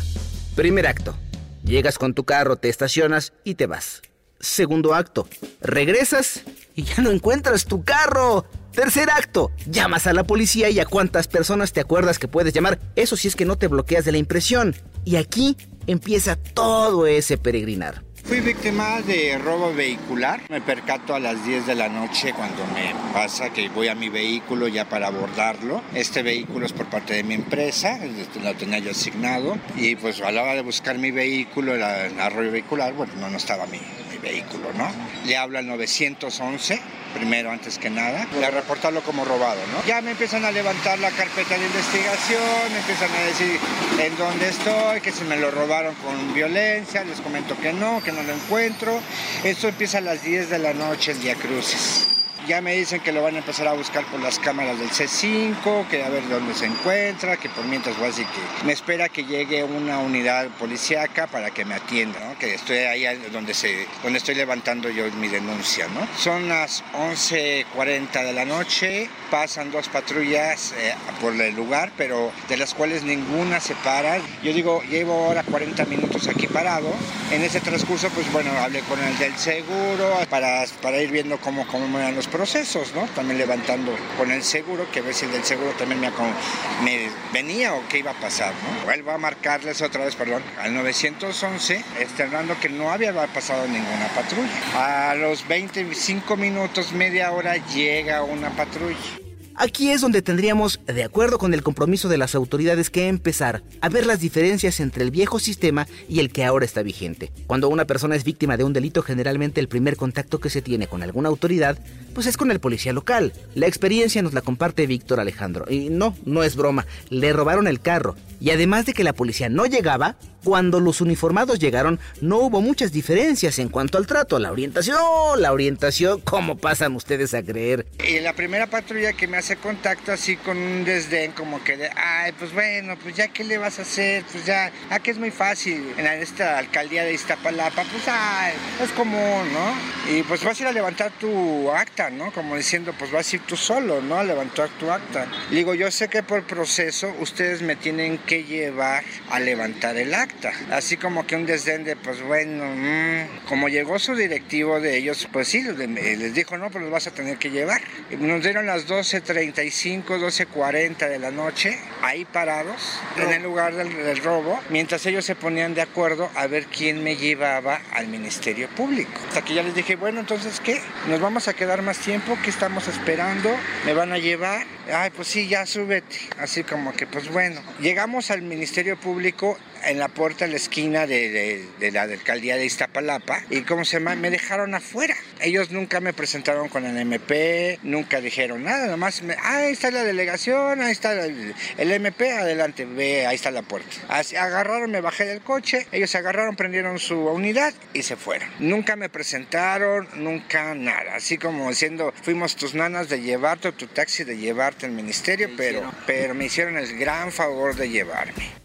Primer 0.56 0.88
acto. 0.88 1.16
Llegas 1.64 1.98
con 1.98 2.14
tu 2.14 2.24
carro, 2.24 2.58
te 2.58 2.70
estacionas 2.70 3.34
y 3.44 3.56
te 3.56 3.66
vas. 3.66 4.02
Segundo 4.40 4.94
acto. 4.94 5.28
Regresas 5.62 6.44
y 6.76 6.84
ya 6.84 7.02
no 7.02 7.10
encuentras 7.10 7.66
tu 7.66 7.84
carro. 7.84 8.46
Tercer 8.72 9.10
acto. 9.10 9.52
Llamas 9.66 10.06
a 10.06 10.14
la 10.14 10.26
policía 10.26 10.70
y 10.70 10.80
a 10.80 10.86
cuántas 10.86 11.28
personas 11.28 11.74
te 11.74 11.80
acuerdas 11.80 12.20
que 12.20 12.28
puedes 12.28 12.54
llamar. 12.54 12.80
Eso 12.96 13.18
si 13.18 13.28
es 13.28 13.36
que 13.36 13.46
no 13.46 13.58
te 13.58 13.68
bloqueas 13.68 14.06
de 14.06 14.12
la 14.12 14.18
impresión. 14.20 14.76
Y 15.06 15.16
aquí 15.16 15.58
empieza 15.88 16.36
todo 16.36 17.08
ese 17.08 17.38
peregrinar. 17.38 18.05
Fui 18.26 18.40
víctima 18.40 19.02
de 19.02 19.38
robo 19.38 19.72
vehicular. 19.72 20.42
Me 20.50 20.60
percato 20.60 21.14
a 21.14 21.20
las 21.20 21.46
10 21.46 21.68
de 21.68 21.76
la 21.76 21.90
noche 21.90 22.34
cuando 22.34 22.66
me 22.74 22.92
pasa 23.14 23.52
que 23.52 23.70
voy 23.70 23.88
a 23.88 23.94
mi 23.94 24.10
vehículo 24.10 24.68
ya 24.68 24.90
para 24.90 25.08
abordarlo. 25.08 25.84
Este 25.94 26.24
vehículo 26.24 26.66
es 26.66 26.74
por 26.74 26.88
parte 26.88 27.14
de 27.14 27.24
mi 27.24 27.36
empresa, 27.36 28.00
lo 28.42 28.56
tenía 28.56 28.80
yo 28.80 28.90
asignado. 28.90 29.60
Y 29.76 29.96
pues 29.96 30.22
a 30.22 30.32
la 30.32 30.42
hora 30.42 30.56
de 30.56 30.64
buscar 30.64 30.98
mi 30.98 31.12
vehículo, 31.12 31.76
el 31.76 31.84
arroyo 32.20 32.52
vehicular, 32.52 32.94
bueno, 32.94 33.14
no, 33.20 33.30
no 33.30 33.38
estaba 33.38 33.68
mi, 33.68 33.80
mi 34.12 34.18
vehículo, 34.18 34.74
¿no? 34.76 34.88
Le 35.28 35.38
hablo 35.38 35.60
al 35.60 35.68
911 35.68 36.82
primero 37.16 37.50
antes 37.50 37.78
que 37.78 37.90
nada, 37.90 38.26
de 38.26 38.52
reportarlo 38.52 39.02
como 39.02 39.24
robado, 39.24 39.60
¿no? 39.72 39.88
Ya 39.88 40.02
me 40.02 40.12
empiezan 40.12 40.44
a 40.44 40.52
levantar 40.52 41.00
la 41.00 41.10
carpeta 41.12 41.58
de 41.58 41.66
investigación, 41.66 42.74
me 42.74 42.80
empiezan 42.80 43.10
a 43.10 43.24
decir 43.26 43.60
en 44.02 44.18
dónde 44.18 44.50
estoy, 44.50 45.00
que 45.00 45.12
si 45.14 45.24
me 45.24 45.38
lo 45.38 45.50
robaron 45.50 45.96
con 45.96 46.34
violencia, 46.34 47.06
les 47.06 47.22
comento 47.22 47.58
que 47.58 47.72
no, 47.72 48.04
que 48.04 48.12
no 48.16 48.24
lo 48.24 48.34
encuentro. 48.34 49.00
Esto 49.44 49.68
empieza 49.68 50.00
a 50.00 50.02
las 50.02 50.24
10 50.24 50.50
de 50.50 50.60
la 50.60 50.74
noche 50.74 51.12
en 51.12 51.22
Día 51.22 51.36
Cruces. 51.36 52.15
Ya 52.48 52.62
me 52.62 52.76
dicen 52.76 53.02
que 53.02 53.12
lo 53.12 53.24
van 53.24 53.34
a 53.34 53.40
empezar 53.40 53.68
a 53.68 53.74
buscar 53.74 54.06
por 54.06 54.20
las 54.20 54.38
cámaras 54.38 54.78
del 54.78 54.92
C5, 54.92 55.88
que 55.88 56.04
a 56.04 56.10
ver 56.10 56.30
dónde 56.30 56.54
se 56.54 56.66
encuentra, 56.66 57.38
que 57.38 57.50
por 57.50 57.66
mientras 57.66 57.96
voy 57.96 58.06
a 58.06 58.08
decir 58.10 58.28
que 58.28 58.66
me 58.66 58.72
espera 58.72 59.10
que 59.10 59.26
llegue 59.26 59.64
una 59.64 59.98
unidad 59.98 60.50
policíaca 60.60 61.26
para 61.26 61.50
que 61.50 61.66
me 61.66 61.74
atienda, 61.74 62.20
¿no? 62.20 62.38
que 62.38 62.54
estoy 62.54 62.78
ahí 62.78 63.04
donde, 63.32 63.56
se, 63.56 63.88
donde 64.04 64.20
estoy 64.20 64.36
levantando 64.36 64.90
yo 64.90 65.06
mi 65.14 65.28
denuncia. 65.28 65.88
¿no? 65.88 66.08
Son 66.20 66.48
las 66.48 66.84
11.40 66.94 68.24
de 68.24 68.34
la 68.34 68.46
noche, 68.46 69.10
pasan 69.32 69.72
dos 69.72 69.90
patrullas 69.90 70.74
eh, 70.78 70.94
por 71.22 71.34
el 71.34 71.56
lugar, 71.56 71.92
pero 71.98 72.32
de 72.48 72.58
las 72.58 72.76
cuales 72.76 73.02
ninguna 73.02 73.60
se 73.60 73.74
para. 73.76 74.18
Yo 74.44 74.54
digo, 74.54 74.84
llevo 74.84 75.26
ahora 75.26 75.42
40 75.42 75.84
minutos 75.86 76.28
aquí 76.28 76.46
parado. 76.46 76.94
En 77.32 77.42
ese 77.42 77.60
transcurso, 77.60 78.10
pues 78.10 78.32
bueno, 78.32 78.52
hablé 78.60 78.82
con 78.82 79.02
el 79.04 79.18
del 79.18 79.36
seguro 79.36 80.20
para, 80.30 80.64
para 80.82 81.02
ir 81.02 81.10
viendo 81.10 81.40
cómo, 81.40 81.66
cómo 81.68 81.88
me 81.88 82.00
dan 82.00 82.14
los 82.14 82.28
procesos, 82.36 82.94
¿no? 82.94 83.08
También 83.16 83.38
levantando 83.38 83.96
con 84.18 84.30
el 84.30 84.44
seguro, 84.44 84.86
que 84.92 85.00
a 85.00 85.04
ver 85.04 85.14
si 85.14 85.24
el 85.24 85.32
del 85.32 85.46
seguro 85.46 85.72
también 85.80 86.02
me, 86.02 87.10
venía 87.32 87.74
o 87.74 87.88
qué 87.88 88.00
iba 88.00 88.12
a 88.12 88.20
pasar, 88.20 88.54
¿no? 88.54 88.86
Vuelvo 88.86 89.12
a 89.12 89.18
marcarles 89.18 89.82
otra 89.82 90.04
vez, 90.04 90.18
perdón, 90.18 90.44
al 90.60 90.74
911, 90.74 91.82
externando 92.02 92.60
que 92.60 92.68
no 92.68 92.92
había 92.92 93.14
pasado 93.28 93.66
ninguna 93.68 94.10
patrulla. 94.14 95.10
A 95.10 95.16
los 95.16 95.48
25 95.48 96.36
minutos, 96.36 96.92
media 96.92 97.32
hora, 97.32 97.56
llega 97.56 98.22
una 98.24 98.50
patrulla. 98.50 99.25
Aquí 99.58 99.90
es 99.90 100.02
donde 100.02 100.22
tendríamos, 100.22 100.82
de 100.86 101.06
acuerdo 101.06 101.38
con 101.38 101.54
el 101.54 101.64
compromiso 101.64 102.10
de 102.10 102.18
las 102.18 102.36
autoridades, 102.36 102.90
que 102.90 103.08
empezar 103.08 103.64
a 103.80 103.88
ver 103.88 104.06
las 104.06 104.20
diferencias 104.20 104.82
entre 104.82 105.02
el 105.04 105.12
viejo 105.12 105.40
sistema 105.40 105.88
y 106.10 106.20
el 106.20 106.30
que 106.30 106.44
ahora 106.44 106.66
está 106.66 106.84
vigente. 106.84 107.32
Cuando 107.48 107.70
una 107.70 107.86
persona 107.86 108.18
es 108.18 108.26
víctima 108.26 108.58
de 108.58 108.66
un 108.66 108.74
delito, 108.74 109.02
generalmente 109.02 109.62
el 109.62 109.70
primer 109.70 109.96
contacto 109.96 110.40
que 110.40 110.50
se 110.50 110.62
tiene 110.62 110.88
con 110.88 111.04
alguna 111.04 111.30
autoridad, 111.30 111.78
pues 112.14 112.28
es 112.28 112.36
con 112.36 112.52
el 112.52 112.60
policía 112.60 112.92
local. 112.92 113.32
La 113.56 113.68
experiencia 113.68 114.22
nos 114.22 114.34
la 114.34 114.42
comparte 114.42 114.88
Víctor 114.88 115.22
Alejandro. 115.22 115.66
Y 115.70 115.90
no, 115.90 116.18
no 116.26 116.44
es 116.44 116.58
broma, 116.58 116.86
le 117.10 117.32
robaron 117.32 117.68
el 117.68 117.80
carro. 117.80 118.18
Y 118.42 118.50
además 118.50 118.86
de 118.86 118.94
que 118.94 119.06
la 119.06 119.14
policía 119.14 119.48
no 119.48 119.66
llegaba, 119.66 120.18
cuando 120.46 120.80
los 120.80 121.02
uniformados 121.02 121.58
llegaron, 121.60 122.00
no 122.22 122.38
hubo 122.38 122.62
muchas 122.62 122.92
diferencias 122.92 123.58
en 123.58 123.68
cuanto 123.68 123.98
al 123.98 124.06
trato, 124.06 124.38
la 124.38 124.52
orientación, 124.52 125.00
la 125.40 125.52
orientación, 125.52 126.22
¿cómo 126.22 126.56
pasan 126.56 126.96
ustedes 126.96 127.34
a 127.34 127.42
creer? 127.42 127.88
Y 128.08 128.20
la 128.20 128.34
primera 128.34 128.68
patrulla 128.68 129.14
que 129.14 129.28
me 129.28 129.38
hace 129.46 129.58
contacto 129.58 130.12
así 130.12 130.38
con 130.38 130.58
un 130.58 130.84
desdén, 130.84 131.32
como 131.34 131.64
que 131.64 131.78
de, 131.78 131.92
ay, 131.96 132.32
pues 132.32 132.52
bueno, 132.52 132.98
pues 132.98 133.16
ya, 133.16 133.28
¿qué 133.28 133.44
le 133.44 133.60
vas 133.60 133.78
a 133.78 133.84
hacer? 133.84 134.24
Pues 134.32 134.44
ya, 134.44 134.72
aquí 134.90 135.12
es 135.12 135.20
muy 135.20 135.30
fácil, 135.30 135.94
en 136.00 136.08
esta 136.08 136.58
alcaldía 136.58 137.04
de 137.04 137.14
Iztapalapa, 137.14 137.84
pues, 137.84 138.08
ay, 138.08 138.54
es 138.84 138.90
común, 138.94 139.54
¿no? 139.54 140.12
Y 140.12 140.24
pues 140.24 140.44
vas 140.44 140.60
a 140.60 140.64
ir 140.64 140.68
a 140.68 140.72
levantar 140.72 141.12
tu 141.12 141.70
acta, 141.70 142.10
¿no? 142.10 142.32
Como 142.32 142.56
diciendo, 142.56 142.92
pues 142.98 143.12
vas 143.12 143.32
a 143.32 143.36
ir 143.36 143.44
tú 143.44 143.56
solo, 143.56 144.02
¿no? 144.02 144.18
A 144.18 144.24
levantar 144.24 144.68
tu 144.80 144.90
acta. 144.90 145.28
digo, 145.52 145.76
yo 145.76 145.92
sé 145.92 146.08
que 146.08 146.24
por 146.24 146.42
proceso 146.48 147.16
ustedes 147.20 147.62
me 147.62 147.76
tienen 147.76 148.18
que 148.18 148.46
llevar 148.46 149.04
a 149.30 149.40
levantar 149.40 149.96
el 149.98 150.16
acta 150.16 150.54
Así 150.72 150.98
como 150.98 151.28
que 151.28 151.36
un 151.36 151.46
desdén 151.46 151.84
de, 151.84 151.96
pues 151.96 152.20
bueno, 152.24 152.66
mm, 152.66 153.46
como 153.48 153.70
llegó 153.70 154.00
su 154.00 154.16
directivo 154.16 154.80
de 154.80 154.98
ellos, 154.98 155.28
pues 155.32 155.50
sí, 155.50 155.62
les 155.62 156.34
dijo, 156.34 156.58
no, 156.58 156.72
pues 156.72 156.84
los 156.84 156.92
vas 156.92 157.06
a 157.06 157.12
tener 157.12 157.38
que 157.38 157.52
llevar. 157.52 157.82
Y 158.10 158.16
nos 158.16 158.42
dieron 158.42 158.66
las 158.66 158.88
12, 158.88 159.22
12.35, 159.36 160.06
12.40 160.06 161.10
de 161.10 161.20
la 161.20 161.30
noche, 161.30 161.78
ahí 162.02 162.24
parados, 162.24 163.00
en 163.18 163.32
el 163.34 163.44
lugar 163.44 163.76
del, 163.76 164.18
robo, 164.24 164.60
mientras 164.70 165.06
ellos 165.06 165.26
se 165.26 165.36
ponían 165.36 165.74
de 165.74 165.82
acuerdo 165.82 166.30
a 166.36 166.48
ver 166.48 166.68
quién 166.68 167.04
me 167.04 167.18
llevaba 167.18 167.82
al 167.92 168.08
Ministerio 168.08 168.70
Público. 168.70 169.12
Hasta 169.28 169.44
que 169.44 169.54
ya 169.54 169.64
les 169.64 169.76
dije, 169.76 169.98
bueno, 169.98 170.22
entonces, 170.22 170.62
¿qué? 170.62 170.82
¿Nos 171.08 171.20
vamos 171.20 171.50
a 171.50 171.54
quedar 171.54 171.82
más 171.82 171.98
tiempo? 171.98 172.38
¿Qué 172.44 172.50
estamos 172.50 172.88
esperando? 172.88 173.50
¿Me 173.86 173.94
van 173.94 174.14
a 174.14 174.18
llevar? 174.18 174.66
Ay, 174.94 175.10
pues 175.14 175.28
sí, 175.28 175.48
ya 175.48 175.66
súbete. 175.66 176.18
Así 176.40 176.64
como 176.64 176.94
que, 176.94 177.06
pues 177.06 177.30
bueno. 177.30 177.62
Llegamos 177.80 178.32
al 178.32 178.42
Ministerio 178.42 178.98
Público 178.98 179.58
en 179.86 180.00
la 180.00 180.08
puerta 180.08 180.46
de 180.46 180.52
la 180.52 180.58
esquina 180.58 181.08
de, 181.08 181.30
de- 181.30 181.66
de 181.80 181.92
la 181.92 182.04
alcaldía 182.04 182.58
de 182.58 182.66
Iztapalapa. 182.66 183.44
Y 183.50 183.62
cómo 183.62 183.86
se 183.86 183.98
llama 184.00 184.16
me 184.16 184.30
dejaron 184.30 184.74
afuera. 184.76 185.16
Ellos 185.42 185.72
nunca 185.72 186.00
me 186.00 186.14
presentaron 186.14 186.70
con 186.70 186.86
el 186.86 186.98
MP 186.98 187.80
nunca 187.84 188.22
dijeron 188.22 188.64
nada 188.64 188.88
nomás 188.88 189.22
me, 189.22 189.34
ah, 189.36 189.58
ahí 189.58 189.74
está 189.74 189.92
la 189.92 190.04
delegación 190.04 190.82
ahí 190.82 190.92
está 190.92 191.12
el, 191.26 191.54
el 191.78 191.92
MP 191.92 192.32
adelante 192.32 192.86
ve 192.86 193.26
ahí 193.28 193.36
está 193.36 193.52
la 193.52 193.62
puerta 193.62 193.90
Así, 194.08 194.36
agarraron 194.36 194.90
me 194.92 195.02
bajé 195.02 195.26
del 195.26 195.42
coche 195.42 195.88
ellos 195.92 196.10
se 196.10 196.18
agarraron 196.18 196.56
prendieron 196.56 197.00
su 197.00 197.20
unidad 197.20 197.74
y 197.94 198.04
se 198.04 198.16
fueron. 198.16 198.50
Nunca 198.60 198.96
me 198.96 199.10
presentaron 199.10 200.08
nunca 200.16 200.74
nada. 200.76 201.16
Así 201.16 201.38
como 201.38 201.70
diciendo 201.70 202.14
fuimos 202.24 202.56
tus 202.56 202.74
nanas 202.76 203.10
de 203.10 203.22
llevarte 203.22 203.72
tu 203.72 203.88
taxi 203.88 204.24
de 204.24 204.38
llevarte 204.38 204.86
al 204.86 204.92
ministerio 204.94 205.50
pero 205.58 205.92
pero 206.08 206.34
me 206.34 206.46
hicieron 206.46 206.78
el 206.78 206.98
gran 206.98 207.32
favor 207.32 207.76
de 207.76 207.90
llevarme 207.90 208.65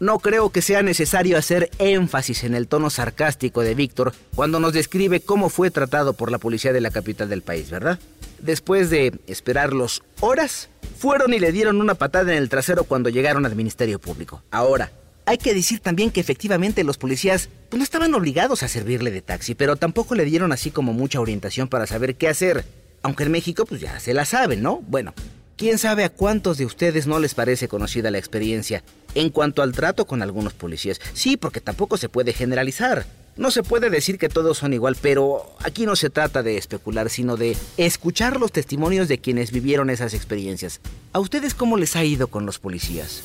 No 0.00 0.20
creo 0.20 0.50
que 0.50 0.62
sea 0.62 0.82
necesario 0.82 1.36
hacer 1.36 1.70
énfasis 1.78 2.44
en 2.44 2.54
el 2.54 2.68
tono 2.68 2.88
sarcástico 2.88 3.62
de 3.62 3.74
Víctor 3.74 4.14
cuando 4.34 4.60
nos 4.60 4.72
describe 4.72 5.20
cómo 5.20 5.48
fue 5.48 5.72
tratado 5.72 6.12
por 6.12 6.30
la 6.30 6.38
policía 6.38 6.72
de 6.72 6.80
la 6.80 6.92
capital 6.92 7.28
del 7.28 7.42
país, 7.42 7.68
¿verdad? 7.70 7.98
Después 8.38 8.90
de 8.90 9.18
esperarlos 9.26 10.04
horas, 10.20 10.68
fueron 10.98 11.34
y 11.34 11.40
le 11.40 11.50
dieron 11.50 11.80
una 11.80 11.94
patada 11.94 12.32
en 12.32 12.38
el 12.38 12.48
trasero 12.48 12.84
cuando 12.84 13.08
llegaron 13.08 13.44
al 13.44 13.56
Ministerio 13.56 13.98
Público. 13.98 14.42
Ahora, 14.52 14.92
hay 15.26 15.36
que 15.36 15.52
decir 15.52 15.80
también 15.80 16.12
que 16.12 16.20
efectivamente 16.20 16.84
los 16.84 16.96
policías 16.96 17.48
pues, 17.68 17.78
no 17.78 17.84
estaban 17.84 18.14
obligados 18.14 18.62
a 18.62 18.68
servirle 18.68 19.10
de 19.10 19.20
taxi, 19.20 19.56
pero 19.56 19.74
tampoco 19.74 20.14
le 20.14 20.24
dieron 20.24 20.52
así 20.52 20.70
como 20.70 20.92
mucha 20.92 21.20
orientación 21.20 21.68
para 21.68 21.88
saber 21.88 22.14
qué 22.14 22.28
hacer. 22.28 22.64
Aunque 23.02 23.24
en 23.24 23.32
México 23.32 23.66
pues 23.66 23.80
ya 23.80 23.98
se 23.98 24.14
la 24.14 24.24
saben, 24.24 24.62
¿no? 24.62 24.80
Bueno, 24.88 25.12
quién 25.56 25.78
sabe 25.78 26.04
a 26.04 26.08
cuántos 26.08 26.56
de 26.56 26.66
ustedes 26.66 27.06
no 27.06 27.18
les 27.18 27.34
parece 27.34 27.68
conocida 27.68 28.10
la 28.10 28.18
experiencia 28.18 28.82
en 29.18 29.30
cuanto 29.30 29.62
al 29.62 29.72
trato 29.72 30.06
con 30.06 30.22
algunos 30.22 30.52
policías. 30.52 31.00
Sí, 31.12 31.36
porque 31.36 31.60
tampoco 31.60 31.96
se 31.96 32.08
puede 32.08 32.32
generalizar. 32.32 33.04
No 33.36 33.50
se 33.50 33.64
puede 33.64 33.90
decir 33.90 34.16
que 34.16 34.28
todos 34.28 34.58
son 34.58 34.72
igual, 34.72 34.96
pero 35.00 35.56
aquí 35.60 35.86
no 35.86 35.96
se 35.96 36.08
trata 36.08 36.44
de 36.44 36.56
especular, 36.56 37.10
sino 37.10 37.36
de 37.36 37.56
escuchar 37.76 38.38
los 38.38 38.52
testimonios 38.52 39.08
de 39.08 39.18
quienes 39.18 39.50
vivieron 39.50 39.90
esas 39.90 40.14
experiencias. 40.14 40.80
¿A 41.12 41.18
ustedes 41.18 41.54
cómo 41.54 41.76
les 41.76 41.96
ha 41.96 42.04
ido 42.04 42.28
con 42.28 42.46
los 42.46 42.60
policías? 42.60 43.22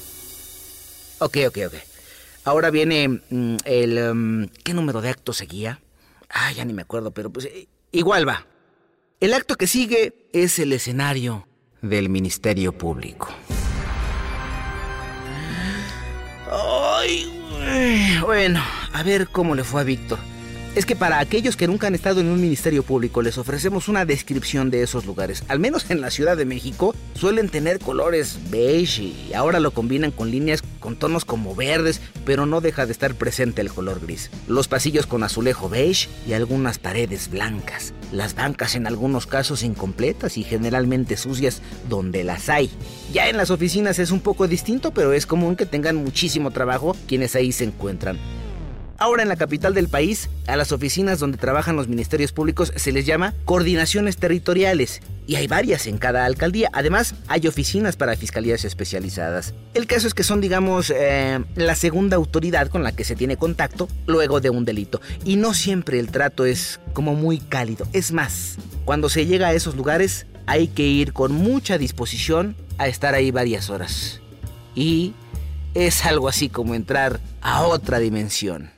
Ok, 1.19 1.37
ok, 1.47 1.57
ok. 1.67 1.73
Ahora 2.43 2.71
viene 2.71 3.07
mm, 3.07 3.57
el... 3.65 4.13
mm, 4.13 4.47
¿Qué 4.63 4.73
número 4.73 5.01
de 5.01 5.09
acto 5.09 5.31
seguía? 5.31 5.79
Ah, 6.29 6.51
ya 6.53 6.65
ni 6.65 6.73
me 6.73 6.81
acuerdo, 6.81 7.11
pero 7.11 7.29
pues 7.29 7.45
eh, 7.45 7.67
igual 7.91 8.27
va. 8.27 8.47
El 9.19 9.33
acto 9.33 9.55
que 9.55 9.67
sigue 9.67 10.27
es 10.33 10.57
el 10.57 10.73
escenario 10.73 11.47
del 11.81 12.09
Ministerio 12.09 12.75
Público. 12.75 13.29
Bueno, 18.21 18.63
a 18.93 19.03
ver 19.03 19.27
cómo 19.27 19.55
le 19.55 19.63
fue 19.63 19.81
a 19.81 19.83
Víctor. 19.83 20.19
Es 20.75 20.87
que 20.87 20.95
para 20.95 21.19
aquellos 21.19 21.55
que 21.55 21.67
nunca 21.67 21.85
han 21.85 21.93
estado 21.93 22.19
en 22.19 22.27
un 22.27 22.41
ministerio 22.41 22.81
público 22.81 23.21
les 23.21 23.37
ofrecemos 23.37 23.87
una 23.89 24.05
descripción 24.05 24.71
de 24.71 24.81
esos 24.81 25.05
lugares. 25.05 25.43
Al 25.47 25.59
menos 25.59 25.91
en 25.91 26.01
la 26.01 26.09
Ciudad 26.09 26.35
de 26.35 26.45
México 26.45 26.95
suelen 27.13 27.49
tener 27.49 27.77
colores 27.77 28.39
beige 28.49 29.03
y 29.03 29.33
ahora 29.35 29.59
lo 29.59 29.69
combinan 29.69 30.09
con 30.09 30.31
líneas 30.31 30.63
con 30.79 30.95
tonos 30.95 31.25
como 31.25 31.53
verdes, 31.53 32.01
pero 32.25 32.47
no 32.47 32.59
deja 32.59 32.87
de 32.87 32.91
estar 32.91 33.13
presente 33.13 33.61
el 33.61 33.71
color 33.71 33.99
gris. 34.01 34.31
Los 34.47 34.67
pasillos 34.67 35.05
con 35.05 35.21
azulejo 35.21 35.69
beige 35.69 36.09
y 36.27 36.33
algunas 36.33 36.79
paredes 36.79 37.29
blancas. 37.29 37.93
Las 38.13 38.35
bancas 38.35 38.75
en 38.75 38.85
algunos 38.85 39.25
casos 39.25 39.63
incompletas 39.63 40.37
y 40.37 40.43
generalmente 40.43 41.17
sucias 41.17 41.63
donde 41.89 42.23
las 42.23 42.47
hay. 42.47 42.69
Ya 43.11 43.27
en 43.27 43.37
las 43.37 43.49
oficinas 43.49 43.97
es 43.97 44.11
un 44.11 44.19
poco 44.19 44.47
distinto, 44.47 44.91
pero 44.91 45.13
es 45.13 45.25
común 45.25 45.55
que 45.55 45.65
tengan 45.65 45.95
muchísimo 45.95 46.51
trabajo 46.51 46.95
quienes 47.07 47.35
ahí 47.35 47.51
se 47.51 47.63
encuentran. 47.63 48.19
Ahora 49.03 49.23
en 49.23 49.27
la 49.27 49.35
capital 49.35 49.73
del 49.73 49.89
país, 49.89 50.29
a 50.47 50.55
las 50.55 50.71
oficinas 50.71 51.19
donde 51.19 51.37
trabajan 51.37 51.75
los 51.75 51.89
ministerios 51.89 52.31
públicos 52.31 52.71
se 52.73 52.93
les 52.93 53.05
llama 53.05 53.33
coordinaciones 53.43 54.15
territoriales 54.15 55.01
y 55.27 55.35
hay 55.35 55.45
varias 55.45 55.87
en 55.87 55.97
cada 55.97 56.23
alcaldía. 56.23 56.69
Además, 56.71 57.13
hay 57.27 57.45
oficinas 57.47 57.97
para 57.97 58.15
fiscalías 58.15 58.63
especializadas. 58.63 59.55
El 59.73 59.87
caso 59.87 60.07
es 60.07 60.13
que 60.13 60.23
son, 60.23 60.39
digamos, 60.39 60.89
eh, 60.89 61.43
la 61.55 61.75
segunda 61.75 62.15
autoridad 62.15 62.69
con 62.69 62.81
la 62.81 62.93
que 62.93 63.03
se 63.03 63.17
tiene 63.17 63.35
contacto 63.35 63.89
luego 64.07 64.39
de 64.39 64.51
un 64.51 64.63
delito. 64.63 65.01
Y 65.25 65.35
no 65.35 65.53
siempre 65.53 65.99
el 65.99 66.09
trato 66.09 66.45
es 66.45 66.79
como 66.93 67.13
muy 67.13 67.39
cálido. 67.39 67.85
Es 67.91 68.13
más, 68.13 68.57
cuando 68.85 69.09
se 69.09 69.25
llega 69.25 69.49
a 69.49 69.53
esos 69.53 69.75
lugares 69.75 70.27
hay 70.45 70.69
que 70.69 70.83
ir 70.83 71.11
con 71.11 71.33
mucha 71.33 71.77
disposición 71.77 72.55
a 72.77 72.87
estar 72.87 73.15
ahí 73.15 73.31
varias 73.31 73.69
horas. 73.69 74.21
Y 74.75 75.11
es 75.73 76.05
algo 76.05 76.29
así 76.29 76.47
como 76.47 76.73
entrar 76.73 77.19
a 77.41 77.63
otra 77.63 77.99
dimensión. 77.99 78.71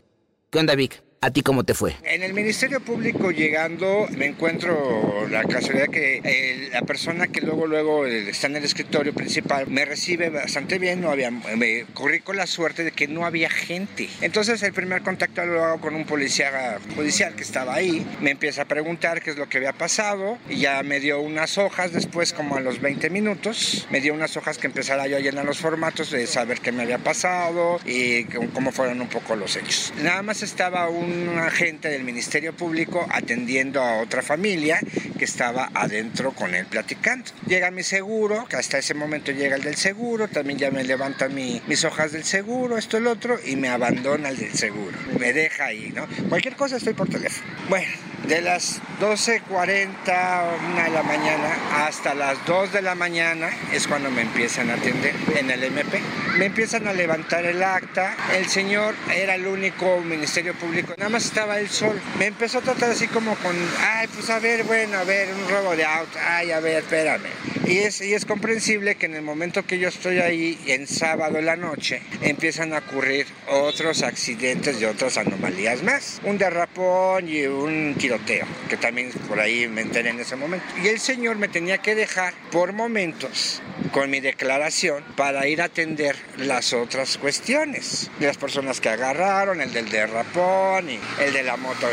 ¿Qué 0.55 0.59
onda, 0.59 0.73
Vic? 0.73 1.04
¿A 1.25 1.31
ti 1.31 1.41
cómo 1.41 1.63
te 1.63 1.73
fue? 1.73 1.95
En 2.03 2.21
el 2.21 2.35
Ministerio 2.35 2.79
Público 2.81 3.31
llegando 3.31 4.05
me 4.15 4.27
encuentro 4.27 5.25
la 5.27 5.43
casualidad 5.43 5.87
que 5.87 6.21
eh, 6.23 6.69
la 6.71 6.83
persona 6.83 7.25
que 7.25 7.41
luego 7.41 7.65
luego 7.65 8.05
eh, 8.05 8.29
está 8.29 8.45
en 8.45 8.57
el 8.57 8.63
escritorio 8.63 9.11
principal 9.11 9.65
me 9.65 9.85
recibe 9.85 10.29
bastante 10.29 10.77
bien, 10.77 11.01
no 11.01 11.09
había, 11.09 11.31
me 11.31 11.85
corrí 11.95 12.19
con 12.19 12.37
la 12.37 12.45
suerte 12.45 12.83
de 12.83 12.91
que 12.91 13.07
no 13.07 13.25
había 13.25 13.49
gente. 13.49 14.07
Entonces 14.21 14.61
el 14.61 14.71
primer 14.71 15.01
contacto 15.01 15.43
lo 15.47 15.65
hago 15.65 15.81
con 15.81 15.95
un 15.95 16.05
policía 16.05 16.77
judicial 16.95 17.33
que 17.33 17.41
estaba 17.41 17.73
ahí, 17.73 18.05
me 18.21 18.29
empieza 18.29 18.61
a 18.61 18.65
preguntar 18.65 19.23
qué 19.23 19.31
es 19.31 19.37
lo 19.37 19.49
que 19.49 19.57
había 19.57 19.73
pasado 19.73 20.37
y 20.47 20.57
ya 20.57 20.83
me 20.83 20.99
dio 20.99 21.19
unas 21.21 21.57
hojas 21.57 21.91
después 21.91 22.33
como 22.33 22.55
a 22.55 22.59
los 22.59 22.81
20 22.81 23.09
minutos, 23.09 23.87
me 23.89 23.99
dio 23.99 24.13
unas 24.13 24.37
hojas 24.37 24.59
que 24.59 24.67
empezara 24.67 25.07
yo 25.07 25.17
a 25.17 25.21
llenar 25.21 25.45
los 25.45 25.57
formatos 25.57 26.11
de 26.11 26.27
saber 26.27 26.59
qué 26.59 26.71
me 26.71 26.83
había 26.83 26.99
pasado 26.99 27.79
y 27.83 28.25
cómo 28.53 28.71
fueron 28.71 29.01
un 29.01 29.07
poco 29.07 29.35
los 29.35 29.55
hechos. 29.55 29.91
Nada 30.03 30.21
más 30.21 30.43
estaba 30.43 30.87
un 30.87 31.14
agente 31.39 31.89
del 31.89 32.03
Ministerio 32.03 32.53
Público 32.55 33.05
atendiendo 33.09 33.81
a 33.81 33.97
otra 34.01 34.21
familia 34.21 34.79
que 35.17 35.25
estaba 35.25 35.69
adentro 35.73 36.31
con 36.33 36.55
él 36.55 36.65
platicando. 36.65 37.31
Llega 37.47 37.71
mi 37.71 37.83
seguro, 37.83 38.45
que 38.49 38.57
hasta 38.57 38.77
ese 38.77 38.93
momento 38.93 39.31
llega 39.31 39.55
el 39.55 39.63
del 39.63 39.75
seguro, 39.75 40.27
también 40.27 40.59
ya 40.59 40.71
me 40.71 40.83
levanta 40.83 41.27
mi- 41.29 41.61
mis 41.67 41.83
hojas 41.85 42.11
del 42.11 42.23
seguro, 42.23 42.77
esto, 42.77 42.97
el 42.97 43.07
otro, 43.07 43.39
y 43.45 43.55
me 43.55 43.69
abandona 43.69 44.29
el 44.29 44.37
del 44.37 44.53
seguro. 44.53 44.97
Me 45.19 45.33
deja 45.33 45.65
ahí, 45.65 45.91
¿no? 45.95 46.07
Cualquier 46.29 46.55
cosa 46.55 46.77
estoy 46.77 46.93
por 46.93 47.07
teléfono. 47.09 47.45
Bueno, 47.69 47.91
de 48.27 48.41
las 48.41 48.81
12.40, 48.99 50.43
una 50.73 50.83
de 50.85 50.89
la 50.89 51.03
mañana, 51.03 51.85
hasta 51.85 52.13
las 52.15 52.43
2 52.45 52.71
de 52.73 52.81
la 52.81 52.95
mañana 52.95 53.49
es 53.73 53.87
cuando 53.87 54.09
me 54.09 54.21
empiezan 54.21 54.69
a 54.69 54.73
atender 54.75 55.13
en 55.37 55.51
el 55.51 55.63
MP. 55.63 55.99
Me 56.37 56.45
empiezan 56.45 56.87
a 56.87 56.93
levantar 56.93 57.45
el 57.45 57.61
acta. 57.63 58.15
El 58.35 58.47
señor 58.47 58.95
era 59.15 59.35
el 59.35 59.47
único 59.47 60.01
ministerio 60.01 60.53
público, 60.55 60.93
nada 61.05 61.17
más 61.17 61.25
estaba 61.25 61.59
él 61.59 61.69
solo. 61.69 61.99
Me 62.17 62.25
empezó 62.25 62.57
a 62.57 62.61
tratar 62.61 62.89
así 62.89 63.07
como 63.07 63.35
con, 63.35 63.55
ay, 63.79 64.07
pues 64.07 64.27
a 64.31 64.39
ver, 64.39 64.63
bueno, 64.63 64.97
a 64.97 65.03
ver, 65.03 65.27
un 65.35 65.47
robo 65.47 65.75
de 65.75 65.85
auto, 65.85 66.17
ay, 66.19 66.49
a 66.49 66.59
ver, 66.59 66.81
espérame. 66.81 67.29
Y 67.67 67.77
es, 67.79 68.01
y 68.01 68.13
es 68.15 68.25
comprensible 68.25 68.95
que 68.95 69.05
en 69.05 69.15
el 69.15 69.21
momento 69.21 69.65
que 69.65 69.77
yo 69.77 69.87
estoy 69.89 70.17
ahí, 70.17 70.59
en 70.65 70.87
sábado 70.87 71.37
en 71.37 71.45
la 71.45 71.55
noche, 71.55 72.01
empiezan 72.21 72.73
a 72.73 72.79
ocurrir 72.79 73.27
otros 73.47 74.01
accidentes 74.01 74.79
de 74.79 74.87
otras 74.87 75.17
anomalías 75.17 75.83
más. 75.83 76.21
Un 76.23 76.39
derrapón 76.39 77.29
y 77.29 77.43
un 77.45 77.95
tiroteo, 77.99 78.45
que 78.69 78.77
también 78.77 79.11
por 79.27 79.39
ahí 79.39 79.67
me 79.67 79.81
enteré 79.81 80.09
en 80.09 80.19
ese 80.19 80.35
momento. 80.35 80.65
Y 80.83 80.87
el 80.87 80.99
señor 80.99 81.37
me 81.37 81.47
tenía 81.47 81.79
que 81.79 81.95
dejar 81.95 82.33
por 82.51 82.73
momentos 82.73 83.61
con 83.91 84.09
mi 84.09 84.19
declaración 84.19 85.03
para 85.15 85.47
ir 85.47 85.61
a 85.61 85.65
atender 85.65 86.15
las 86.37 86.73
otras 86.73 87.17
cuestiones. 87.17 88.11
De 88.19 88.27
las 88.27 88.37
personas 88.37 88.79
que 88.79 88.89
agarraron, 88.89 89.61
el 89.61 89.73
del 89.73 89.89
derrapón 89.89 90.84
el 91.19 91.33
de 91.33 91.43
la 91.43 91.57
moto 91.57 91.87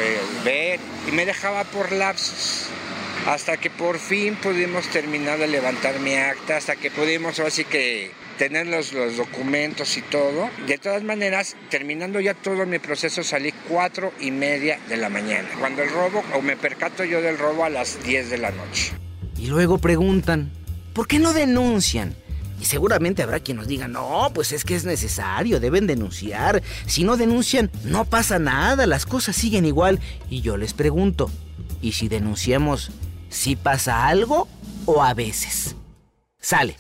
ver 0.45 0.81
y 1.09 1.13
me 1.13 1.27
dejaba 1.27 1.65
por 1.65 1.93
lapsos. 1.93 2.67
Hasta 3.27 3.57
que 3.57 3.71
por 3.71 3.99
fin 4.01 4.35
pudimos 4.35 4.89
terminar 4.89 5.39
de 5.39 5.47
levantar 5.47 6.01
mi 6.01 6.15
acta, 6.15 6.57
hasta 6.57 6.75
que 6.75 6.91
pudimos 6.91 7.39
así 7.39 7.65
que 7.65 8.11
tener 8.37 8.67
los, 8.67 8.93
los 8.93 9.17
documentos 9.17 9.97
y 9.97 10.03
todo. 10.03 10.51
De 10.67 10.77
todas 10.79 11.05
maneras, 11.05 11.55
terminando 11.71 12.19
ya 12.19 12.35
todo 12.35 12.67
mi 12.67 12.81
proceso, 12.81 13.23
salí 13.23 13.53
cuatro 13.69 14.13
y 14.21 14.33
media 14.33 14.81
de 14.89 14.97
la 14.97 15.09
mañana. 15.09 15.49
Cuando 15.61 15.83
el 15.83 15.91
robo, 15.91 16.25
o 16.35 16.43
me 16.43 16.57
percato 16.57 17.05
yo 17.05 17.23
del 17.23 17.39
robo 17.39 17.65
a 17.65 17.71
las 17.71 18.03
10 18.03 18.31
de 18.31 18.39
la 18.39 18.51
noche. 18.51 18.93
Y 19.39 19.47
luego 19.47 19.79
preguntan, 19.79 20.51
¿por 20.93 21.07
qué 21.07 21.21
no 21.21 21.33
denuncian? 21.33 22.17
Y 22.63 22.65
seguramente 22.65 23.25
habrá 23.25 23.41
quien 23.41 23.57
nos 23.57 23.67
diga, 23.67 23.89
no, 23.89 24.31
pues 24.33 24.53
es 24.53 24.65
que 24.65 24.77
es 24.77 24.85
necesario, 24.85 25.59
deben 25.59 25.89
denunciar. 25.89 26.63
Si 26.87 27.03
no 27.03 27.17
denuncian, 27.17 27.73
no 27.83 28.05
pasa 28.05 28.39
nada, 28.39 28.87
las 28.87 29.05
cosas 29.05 29.35
siguen 29.35 29.67
igual. 29.67 29.99
Y 30.31 30.43
yo 30.43 30.57
les 30.57 30.73
pregunto, 30.73 31.29
¿y 31.81 31.91
si 31.91 32.07
denunciamos, 32.07 32.93
si 33.31 33.57
pasa 33.57 34.07
algo 34.07 34.47
o 34.87 35.03
a 35.03 35.13
veces? 35.13 35.75
Sale. 36.41 36.77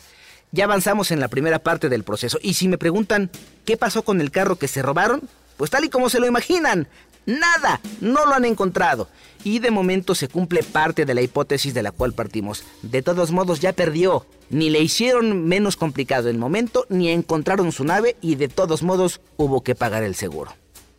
Ya 0.52 0.66
avanzamos 0.66 1.10
en 1.10 1.18
la 1.18 1.26
primera 1.26 1.58
parte 1.58 1.88
del 1.88 2.04
proceso. 2.04 2.38
Y 2.40 2.54
si 2.54 2.68
me 2.68 2.78
preguntan 2.78 3.28
qué 3.64 3.76
pasó 3.76 4.04
con 4.04 4.20
el 4.20 4.30
carro 4.30 4.54
que 4.54 4.68
se 4.68 4.82
robaron, 4.82 5.28
pues 5.56 5.72
tal 5.72 5.84
y 5.84 5.88
como 5.88 6.10
se 6.10 6.20
lo 6.20 6.28
imaginan, 6.28 6.86
nada, 7.26 7.80
no 8.00 8.26
lo 8.26 8.34
han 8.34 8.44
encontrado. 8.44 9.08
Y 9.44 9.58
de 9.58 9.70
momento 9.70 10.14
se 10.14 10.28
cumple 10.28 10.62
parte 10.62 11.04
de 11.04 11.14
la 11.14 11.22
hipótesis 11.22 11.74
de 11.74 11.82
la 11.82 11.90
cual 11.90 12.12
partimos. 12.12 12.64
De 12.82 13.02
todos 13.02 13.32
modos 13.32 13.60
ya 13.60 13.72
perdió. 13.72 14.26
Ni 14.50 14.70
le 14.70 14.80
hicieron 14.80 15.46
menos 15.46 15.76
complicado 15.76 16.28
el 16.28 16.38
momento, 16.38 16.86
ni 16.88 17.08
encontraron 17.10 17.72
su 17.72 17.84
nave 17.84 18.16
y 18.20 18.34
de 18.36 18.48
todos 18.48 18.82
modos 18.82 19.20
hubo 19.36 19.62
que 19.62 19.74
pagar 19.74 20.02
el 20.02 20.14
seguro. 20.14 20.52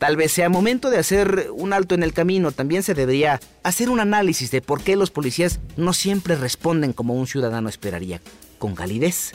Tal 0.03 0.17
vez 0.17 0.33
sea 0.33 0.49
momento 0.49 0.89
de 0.89 0.97
hacer 0.97 1.49
un 1.53 1.71
alto 1.71 1.95
en 1.95 2.03
el 2.03 2.11
camino. 2.11 2.51
También 2.51 2.83
se 2.83 2.93
debería 2.93 3.39
hacer 3.63 3.89
un 3.89 4.01
análisis 4.01 4.51
de 4.51 4.61
por 4.61 4.81
qué 4.81 4.97
los 4.97 5.11
policías 5.11 5.61
no 5.77 5.93
siempre 5.93 6.35
responden 6.35 6.91
como 6.91 7.13
un 7.13 7.25
ciudadano 7.25 7.69
esperaría, 7.69 8.19
con 8.59 8.75
calidez. 8.75 9.31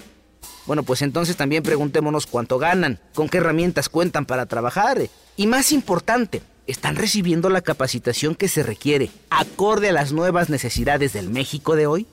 Bueno, 0.66 0.82
pues 0.82 1.00
entonces 1.00 1.36
también 1.36 1.62
preguntémonos 1.62 2.26
cuánto 2.26 2.58
ganan, 2.58 3.00
con 3.14 3.30
qué 3.30 3.38
herramientas 3.38 3.88
cuentan 3.88 4.26
para 4.26 4.44
trabajar 4.44 5.00
y 5.34 5.46
más 5.46 5.72
importante, 5.72 6.42
¿están 6.68 6.94
recibiendo 6.94 7.50
la 7.50 7.62
capacitación 7.62 8.36
que 8.36 8.46
se 8.46 8.62
requiere 8.62 9.10
acorde 9.30 9.88
a 9.88 9.92
las 9.92 10.12
nuevas 10.12 10.50
necesidades 10.50 11.12
del 11.12 11.30
México 11.30 11.74
de 11.74 11.88
hoy? 11.88 12.06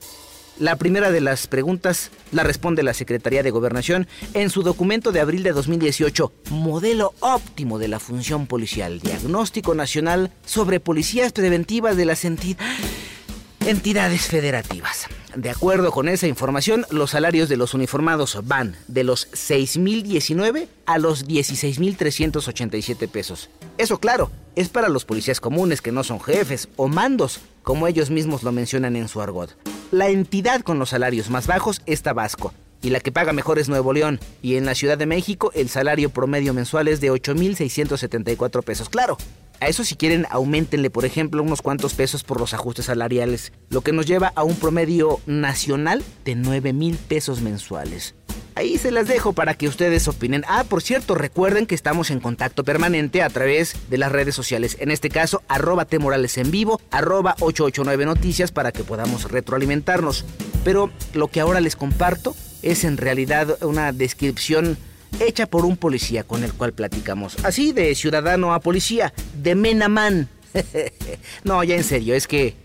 La 0.58 0.78
primera 0.78 1.12
de 1.12 1.20
las 1.20 1.48
preguntas 1.48 2.12
la 2.32 2.44
responde 2.44 2.82
la 2.82 2.94
Secretaría 2.94 3.44
de 3.44 3.52
Gobernación 3.52 4.08
en 4.34 4.50
su 4.50 4.64
documento 4.64 5.12
de 5.12 5.20
abril 5.20 5.44
de 5.44 5.52
2018, 5.52 6.32
Modelo 6.50 7.14
óptimo 7.20 7.78
de 7.78 7.90
la 7.90 8.00
función 8.00 8.48
policial, 8.48 9.02
Diagnóstico 9.02 9.76
Nacional 9.76 10.32
sobre 10.46 10.80
Policías 10.80 11.34
Preventivas 11.34 11.98
de 11.98 12.06
las 12.06 12.24
entidades 12.24 14.22
federativas. 14.28 15.08
De 15.36 15.50
acuerdo 15.50 15.92
con 15.92 16.08
esa 16.08 16.28
información, 16.28 16.86
los 16.90 17.12
salarios 17.12 17.50
de 17.50 17.58
los 17.58 17.74
uniformados 17.74 18.40
van 18.46 18.78
de 18.88 19.04
los 19.04 19.30
6.019 19.34 20.70
a 20.86 20.98
los 20.98 21.28
16.387 21.28 23.10
pesos. 23.10 23.50
Eso 23.78 24.00
claro, 24.00 24.32
es 24.56 24.70
para 24.70 24.88
los 24.88 25.04
policías 25.04 25.42
comunes 25.42 25.82
que 25.82 25.92
no 25.92 26.04
son 26.06 26.22
jefes 26.22 26.70
o 26.78 26.88
mandos, 26.88 27.42
como 27.62 27.88
ellos 27.88 28.10
mismos 28.10 28.44
lo 28.44 28.54
mencionan 28.54 28.96
en 28.96 29.10
su 29.10 29.22
argot. 29.22 29.58
La 29.92 30.08
entidad 30.08 30.62
con 30.62 30.80
los 30.80 30.90
salarios 30.90 31.30
más 31.30 31.46
bajos 31.46 31.82
es 31.86 32.02
Tabasco, 32.02 32.54
y 32.82 32.90
la 32.90 33.02
que 33.02 33.12
paga 33.12 33.34
mejor 33.34 33.60
es 33.60 33.68
Nuevo 33.68 33.92
León. 33.92 34.20
Y 34.42 34.56
en 34.56 34.66
la 34.66 34.76
Ciudad 34.76 34.98
de 34.98 35.06
México 35.06 35.52
el 35.56 35.68
salario 35.68 36.10
promedio 36.10 36.54
mensual 36.54 36.88
es 36.88 37.02
de 37.02 37.12
8.674 37.12 38.64
pesos. 38.64 38.88
Claro, 38.88 39.18
a 39.60 39.68
eso 39.68 39.84
si 39.84 39.96
quieren 39.96 40.26
aumentenle 40.30 40.90
por 40.90 41.04
ejemplo 41.04 41.44
unos 41.44 41.62
cuantos 41.62 41.94
pesos 41.94 42.24
por 42.24 42.40
los 42.40 42.54
ajustes 42.54 42.86
salariales, 42.86 43.52
lo 43.70 43.82
que 43.82 43.92
nos 43.92 44.06
lleva 44.06 44.32
a 44.36 44.44
un 44.44 44.56
promedio 44.56 45.20
nacional 45.26 46.02
de 46.24 46.36
9 46.36 46.72
mil 46.72 46.96
pesos 46.96 47.42
mensuales. 47.42 48.16
Ahí 48.56 48.78
se 48.78 48.90
las 48.90 49.10
dejo 49.10 49.34
para 49.34 49.54
que 49.54 49.68
ustedes 49.68 50.08
opinen. 50.08 50.46
Ah, 50.48 50.64
por 50.64 50.82
cierto, 50.82 51.14
recuerden 51.14 51.66
que 51.66 51.76
estamos 51.76 52.10
en 52.10 52.22
contacto 52.22 52.64
permanente 52.64 53.22
a 53.22 53.30
través 53.30 53.76
de 53.90 53.98
las 53.98 54.14
redes 54.14 54.34
sociales. 54.34 54.78
En 54.80 54.92
este 54.92 55.10
caso, 55.10 55.44
arroba 55.50 55.86
Morales 56.00 56.38
en 56.38 56.52
vivo, 56.52 56.80
arroba 56.90 57.36
889 57.42 58.06
Noticias 58.06 58.54
para 58.54 58.72
que 58.72 58.86
podamos 58.86 59.30
retroalimentarnos. 59.30 60.24
Pero 60.64 60.90
lo 61.14 61.28
que 61.28 61.42
ahora 61.42 61.60
les 61.60 61.76
comparto 61.76 62.34
es 62.62 62.86
en 62.86 62.96
realidad 62.96 63.62
una 63.62 63.92
descripción 63.92 64.78
hecha 65.20 65.48
por 65.48 65.66
un 65.66 65.76
policía 65.76 66.24
con 66.24 66.46
el 66.46 66.54
cual 66.54 66.72
platicamos. 66.72 67.36
Así 67.44 67.74
de 67.74 67.94
ciudadano 67.94 68.54
a 68.54 68.62
policía, 68.62 69.14
de 69.42 69.56
men 69.56 69.84
a 69.84 69.90
man. 69.90 70.30
no, 71.44 71.62
ya 71.64 71.76
en 71.76 71.84
serio, 71.84 72.16
es 72.16 72.26
que... 72.26 72.56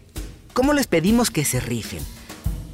¿Cómo 0.52 0.72
les 0.72 0.86
pedimos 0.86 1.30
que 1.30 1.44
se 1.44 1.60
rifen? 1.60 2.00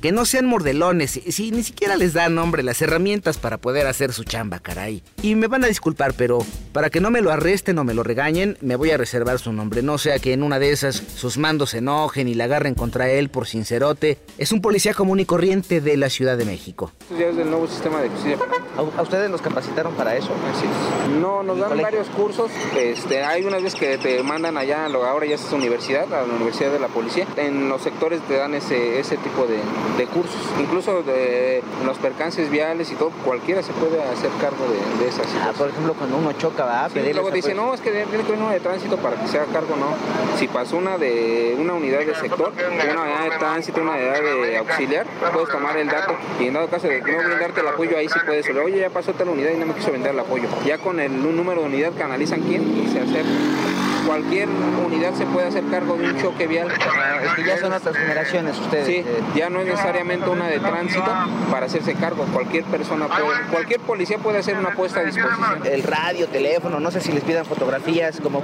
Que 0.00 0.12
no 0.12 0.24
sean 0.24 0.46
mordelones, 0.46 1.20
si 1.28 1.50
ni 1.50 1.62
siquiera 1.62 1.96
les 1.96 2.12
dan 2.12 2.34
nombre 2.34 2.62
las 2.62 2.80
herramientas 2.82 3.38
para 3.38 3.58
poder 3.58 3.86
hacer 3.86 4.12
su 4.12 4.24
chamba, 4.24 4.58
caray. 4.58 5.02
Y 5.22 5.34
me 5.34 5.46
van 5.46 5.64
a 5.64 5.68
disculpar, 5.68 6.14
pero 6.14 6.38
para 6.72 6.90
que 6.90 7.00
no 7.00 7.10
me 7.10 7.22
lo 7.22 7.30
arresten 7.30 7.78
o 7.78 7.84
me 7.84 7.94
lo 7.94 8.02
regañen, 8.02 8.58
me 8.60 8.76
voy 8.76 8.90
a 8.90 8.96
reservar 8.96 9.38
su 9.38 9.52
nombre. 9.52 9.82
No 9.82 9.98
sea 9.98 10.18
que 10.18 10.32
en 10.32 10.42
una 10.42 10.58
de 10.58 10.70
esas 10.70 10.96
sus 10.96 11.38
mandos 11.38 11.70
se 11.70 11.78
enojen 11.78 12.28
y 12.28 12.34
la 12.34 12.44
agarren 12.44 12.74
contra 12.74 13.08
él 13.08 13.30
por 13.30 13.46
sincerote. 13.46 14.18
Es 14.38 14.52
un 14.52 14.60
policía 14.60 14.94
común 14.94 15.20
y 15.20 15.24
corriente 15.24 15.80
de 15.80 15.96
la 15.96 16.10
Ciudad 16.10 16.36
de 16.36 16.44
México. 16.44 16.92
Ya 17.18 17.26
es 17.26 17.36
del 17.36 17.50
nuevo 17.50 17.66
sistema 17.66 18.00
de 18.00 18.08
justicia. 18.10 18.38
¿A 18.76 19.02
ustedes 19.02 19.30
los 19.30 19.40
capacitaron 19.40 19.94
para 19.94 20.16
eso? 20.16 20.30
Así 20.54 20.66
es. 20.66 21.18
No, 21.18 21.42
nos 21.42 21.58
dan 21.58 21.80
varios 21.80 22.08
cursos. 22.08 22.50
Este, 22.76 23.24
hay 23.24 23.44
unas 23.44 23.62
veces 23.62 23.78
que 23.78 23.98
te 23.98 24.22
mandan 24.22 24.56
allá, 24.58 24.86
ahora 24.86 25.26
ya 25.26 25.36
es 25.36 25.52
universidad, 25.52 26.12
a 26.12 26.26
la 26.26 26.34
Universidad 26.34 26.72
de 26.72 26.78
la 26.78 26.88
Policía. 26.88 27.26
En 27.36 27.68
los 27.68 27.82
sectores 27.82 28.20
te 28.22 28.34
dan 28.34 28.54
ese, 28.54 29.00
ese 29.00 29.16
tipo 29.16 29.46
de, 29.46 29.60
de 29.96 30.06
cursos. 30.06 30.40
Incluso 30.60 31.02
de 31.02 31.62
los 31.84 31.98
percances 31.98 32.50
viales 32.50 32.90
y 32.90 32.94
todo, 32.94 33.10
cualquiera 33.24 33.62
se 33.62 33.72
puede 33.72 34.02
hacer 34.02 34.30
cargo 34.40 34.64
de, 34.68 35.04
de 35.04 35.08
esas 35.08 35.26
Ah, 35.42 35.52
por 35.56 35.68
ejemplo, 35.68 35.94
cuando 35.94 36.16
uno 36.16 36.32
choca, 36.32 36.64
va 36.64 36.88
sí, 36.88 37.00
luego 37.12 37.30
te 37.30 37.36
dice, 37.36 37.54
no, 37.54 37.74
es 37.74 37.80
que 37.80 37.90
tiene 37.90 38.24
que 38.24 38.32
uno 38.32 38.50
de 38.50 38.60
tránsito 38.60 38.96
para 38.96 39.16
que 39.16 39.28
se 39.28 39.38
haga 39.38 39.52
cargo, 39.52 39.76
no. 39.76 39.94
Si 40.38 40.48
pasó 40.48 40.76
una 40.76 40.98
de 40.98 41.56
una 41.58 41.74
unidad 41.74 42.00
de 42.00 42.14
sector, 42.14 42.52
una 42.56 43.02
unidad 43.02 43.24
de 43.24 43.38
tránsito, 43.38 43.80
una 43.80 43.92
unidad 43.92 44.22
de 44.22 44.56
auxiliar, 44.58 45.06
puedes 45.32 45.48
tomar 45.50 45.76
el 45.76 45.88
dato 45.88 46.14
y 46.40 46.46
en 46.46 46.54
dado 46.54 46.68
caso 46.68 46.88
de 46.88 47.02
que 47.02 47.12
no 47.12 47.18
brindarte 47.18 47.60
el 47.60 47.68
apoyo, 47.68 47.96
ahí 47.96 48.08
sí 48.08 48.18
puedes, 48.24 48.48
oye, 48.50 48.78
ya 48.78 48.90
pasó 48.90 49.12
tal 49.12 49.28
unidad 49.28 49.50
y 49.50 49.56
no 49.56 49.66
me 49.66 49.74
quiso 49.74 49.92
vender 49.92 50.12
el 50.12 50.20
apoyo. 50.20 50.48
Ya 50.64 50.78
con 50.78 51.00
el 51.00 51.22
número 51.22 51.62
de 51.62 51.66
unidad 51.66 51.92
canalizan 51.96 52.40
quién 52.42 52.62
y 52.76 52.88
se 52.88 53.00
acerca 53.00 53.75
cualquier 54.06 54.48
unidad 54.48 55.14
se 55.14 55.26
puede 55.26 55.48
hacer 55.48 55.64
cargo 55.70 55.96
de 55.96 56.10
un 56.10 56.20
choque 56.20 56.46
vial. 56.46 56.68
es 56.70 57.32
que 57.34 57.44
ya 57.44 57.58
son 57.58 57.72
otras 57.72 57.96
generaciones 57.96 58.58
ustedes. 58.58 58.86
Sí, 58.86 59.04
ya 59.34 59.50
no 59.50 59.60
es 59.60 59.66
necesariamente 59.66 60.28
una 60.28 60.46
de 60.46 60.58
tránsito 60.60 61.10
para 61.50 61.66
hacerse 61.66 61.94
cargo. 61.94 62.24
Cualquier 62.32 62.64
persona 62.64 63.08
puede, 63.08 63.40
cualquier 63.50 63.80
policía 63.80 64.18
puede 64.18 64.38
hacer 64.38 64.56
una 64.56 64.70
puesta 64.70 65.00
a 65.00 65.04
disposición. 65.04 65.66
El 65.66 65.82
radio, 65.82 66.28
teléfono, 66.28 66.80
no 66.80 66.90
sé 66.90 67.00
si 67.00 67.12
les 67.12 67.24
pidan 67.24 67.44
fotografías, 67.44 68.20
como 68.20 68.42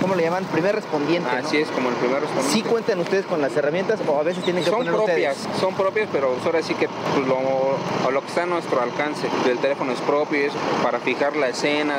¿cómo 0.00 0.14
le 0.14 0.22
llaman? 0.22 0.44
Primer 0.44 0.74
respondiente. 0.74 1.28
Así 1.30 1.58
es, 1.58 1.68
como 1.68 1.88
el 1.88 1.94
primer 1.96 2.20
respondiente. 2.20 2.52
¿Sí 2.52 2.62
cuentan 2.62 3.00
ustedes 3.00 3.26
con 3.26 3.40
las 3.40 3.56
herramientas 3.56 4.00
o 4.06 4.18
a 4.18 4.22
veces 4.22 4.44
tienen 4.44 4.64
que 4.64 4.70
son 4.70 4.78
poner 4.78 4.94
propias, 4.94 5.36
ustedes? 5.38 5.58
Son 5.58 5.74
propias, 5.74 6.08
pero 6.12 6.36
ahora 6.44 6.62
sí 6.62 6.74
que 6.74 6.88
pues, 6.88 7.26
lo, 7.26 8.10
lo 8.10 8.20
que 8.20 8.26
está 8.28 8.42
a 8.42 8.46
nuestro 8.46 8.80
alcance. 8.80 9.28
El 9.48 9.58
teléfono 9.58 9.92
es 9.92 10.00
propio, 10.00 10.46
es 10.46 10.52
para 10.82 10.98
fijar 10.98 11.36
la 11.36 11.48
escena, 11.48 11.96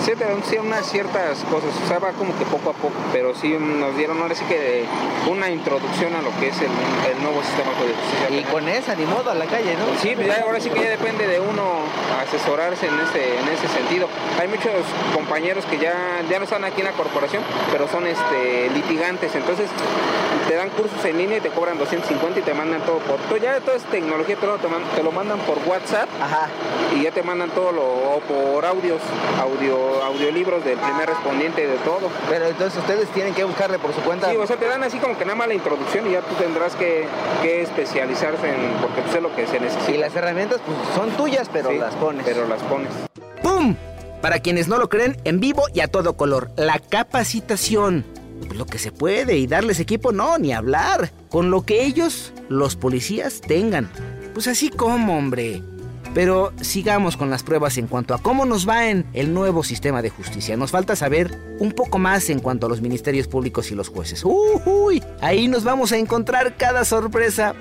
etcétera, 0.00 0.34
unas 0.60 0.86
ciertas 0.86 1.44
cosas. 1.50 1.70
O 1.84 1.88
sea, 1.88 1.98
va 1.98 2.12
como 2.12 2.36
que 2.36 2.44
poco 2.52 2.70
a 2.70 2.72
poco, 2.74 2.94
pero 3.12 3.34
sí 3.34 3.56
nos 3.58 3.96
dieron 3.96 4.20
ahora 4.20 4.34
sí 4.34 4.44
que 4.44 4.84
una 5.28 5.48
introducción 5.48 6.14
a 6.14 6.20
lo 6.20 6.28
que 6.38 6.48
es 6.48 6.60
el, 6.60 6.68
el 7.10 7.22
nuevo 7.22 7.42
sistema 7.42 7.72
de 7.72 7.94
justicia. 7.96 8.38
Y 8.38 8.44
con 8.44 8.68
esa, 8.68 8.94
ni 8.94 9.06
modo, 9.06 9.30
a 9.30 9.34
la 9.34 9.46
calle, 9.46 9.74
¿no? 9.74 9.98
Sí, 10.00 10.12
pues 10.14 10.26
ya, 10.26 10.42
ahora 10.44 10.60
sí 10.60 10.68
que 10.68 10.82
ya 10.82 10.90
depende 10.90 11.26
de 11.26 11.40
uno 11.40 11.62
asesorarse 12.20 12.86
en 12.86 13.00
ese, 13.00 13.40
en 13.40 13.48
ese 13.48 13.68
sentido. 13.68 14.06
Hay 14.38 14.48
muchos 14.48 14.84
compañeros 15.14 15.64
que 15.64 15.78
ya, 15.78 16.20
ya 16.28 16.38
no 16.38 16.44
están 16.44 16.64
aquí 16.64 16.80
en 16.80 16.86
la 16.86 16.92
corporación, 16.92 17.42
pero 17.72 17.88
son 17.88 18.06
este, 18.06 18.68
litigantes, 18.74 19.34
entonces 19.34 19.70
te 20.48 20.54
dan 20.54 20.68
cursos 20.70 21.02
en 21.04 21.16
línea 21.16 21.38
y 21.38 21.40
te 21.40 21.48
cobran 21.48 21.78
250 21.78 22.40
y 22.40 22.42
te 22.42 22.52
mandan 22.52 22.82
todo 22.82 22.98
por... 22.98 23.16
Todo, 23.20 23.38
ya 23.38 23.60
toda 23.60 23.76
esa 23.76 23.88
tecnología 23.88 24.36
todo 24.36 24.58
te, 24.58 24.68
man, 24.68 24.82
te, 24.94 25.02
lo 25.02 25.12
mandan 25.12 25.38
por 25.40 25.56
WhatsApp 25.66 26.08
Ajá. 26.20 26.48
y 26.94 27.02
ya 27.02 27.10
te 27.10 27.22
mandan 27.22 27.50
todo 27.50 27.72
lo 27.72 27.82
o 27.82 28.20
por 28.20 28.64
audios, 28.66 29.00
audio, 29.40 30.02
audiolibros 30.04 30.64
del 30.64 30.78
primer 30.78 31.08
respondiente 31.08 31.66
de 31.66 31.76
todo. 31.78 32.10
Pero 32.28 32.41
entonces 32.48 32.78
ustedes 32.78 33.08
tienen 33.10 33.34
que 33.34 33.44
buscarle 33.44 33.78
por 33.78 33.94
su 33.94 34.00
cuenta. 34.00 34.30
Sí, 34.30 34.36
o 34.36 34.46
sea, 34.46 34.56
te 34.56 34.66
dan 34.66 34.82
así 34.82 34.98
como 34.98 35.16
que 35.18 35.24
nada 35.24 35.36
más 35.36 35.48
la 35.48 35.54
introducción 35.54 36.06
y 36.08 36.12
ya 36.12 36.20
tú 36.20 36.34
tendrás 36.34 36.74
que, 36.74 37.06
que 37.42 37.62
especializarse 37.62 38.48
en, 38.48 38.72
porque 38.80 39.02
pues 39.02 39.14
es 39.16 39.22
lo 39.22 39.34
que 39.34 39.46
se 39.46 39.60
necesita. 39.60 39.90
Y 39.92 39.98
las 39.98 40.14
herramientas 40.14 40.60
pues 40.64 40.76
son 40.94 41.10
tuyas, 41.16 41.48
pero 41.52 41.70
Sí, 41.70 41.78
las 41.78 41.94
pones. 41.94 42.24
Pero 42.24 42.46
las 42.46 42.62
pones. 42.62 42.90
¡Pum! 43.42 43.76
Para 44.20 44.38
quienes 44.38 44.68
no 44.68 44.78
lo 44.78 44.88
creen, 44.88 45.16
en 45.24 45.40
vivo 45.40 45.64
y 45.74 45.80
a 45.80 45.88
todo 45.88 46.16
color, 46.16 46.50
la 46.56 46.78
capacitación. 46.78 48.04
Pues 48.46 48.56
lo 48.56 48.66
que 48.66 48.78
se 48.78 48.92
puede 48.92 49.36
y 49.36 49.46
darles 49.46 49.80
equipo, 49.80 50.12
no, 50.12 50.38
ni 50.38 50.52
hablar. 50.52 51.10
Con 51.28 51.50
lo 51.50 51.62
que 51.62 51.84
ellos, 51.84 52.32
los 52.48 52.76
policías, 52.76 53.40
tengan. 53.40 53.90
Pues 54.34 54.46
así 54.48 54.70
como, 54.70 55.16
hombre. 55.16 55.62
Pero 56.14 56.52
sigamos 56.60 57.16
con 57.16 57.30
las 57.30 57.42
pruebas 57.42 57.78
en 57.78 57.86
cuanto 57.86 58.14
a 58.14 58.18
cómo 58.18 58.44
nos 58.44 58.68
va 58.68 58.88
en 58.88 59.06
el 59.14 59.32
nuevo 59.32 59.64
sistema 59.64 60.02
de 60.02 60.10
justicia. 60.10 60.56
Nos 60.56 60.70
falta 60.70 60.94
saber 60.94 61.56
un 61.58 61.72
poco 61.72 61.98
más 61.98 62.28
en 62.28 62.40
cuanto 62.40 62.66
a 62.66 62.68
los 62.68 62.80
ministerios 62.80 63.28
públicos 63.28 63.70
y 63.70 63.74
los 63.74 63.88
jueces. 63.88 64.22
¡Uy! 64.24 65.02
Ahí 65.20 65.48
nos 65.48 65.64
vamos 65.64 65.92
a 65.92 65.96
encontrar 65.96 66.56
cada 66.56 66.84
sorpresa. 66.84 67.54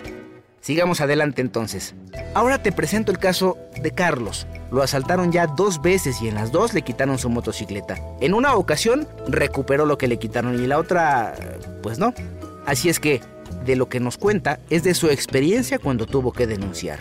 Sigamos 0.60 1.02
adelante 1.02 1.42
entonces. 1.42 1.96
Ahora 2.36 2.62
te 2.62 2.72
presento 2.72 3.12
el 3.12 3.18
caso 3.18 3.58
de 3.82 3.92
Carlos. 3.92 4.46
Lo 4.72 4.84
asaltaron 4.84 5.32
ya 5.32 5.48
dos 5.48 5.82
veces 5.82 6.22
y 6.22 6.28
en 6.28 6.36
las 6.36 6.52
dos 6.52 6.74
le 6.74 6.84
quitaron 6.84 7.18
su 7.18 7.30
motocicleta. 7.30 7.98
En 8.20 8.34
una 8.34 8.54
ocasión 8.56 9.08
recuperó 9.28 9.86
lo 9.86 9.98
que 9.98 10.08
le 10.08 10.20
quitaron 10.20 10.62
y 10.64 10.68
la 10.68 10.78
otra, 10.78 11.34
pues 11.82 11.98
no. 11.98 12.14
Así 12.66 12.90
es 12.90 13.00
que, 13.00 13.22
de 13.66 13.76
lo 13.76 13.90
que 13.90 14.00
nos 14.00 14.18
cuenta 14.18 14.60
es 14.70 14.84
de 14.84 14.94
su 14.94 15.10
experiencia 15.10 15.80
cuando 15.80 16.06
tuvo 16.06 16.32
que 16.32 16.48
denunciar. 16.48 17.00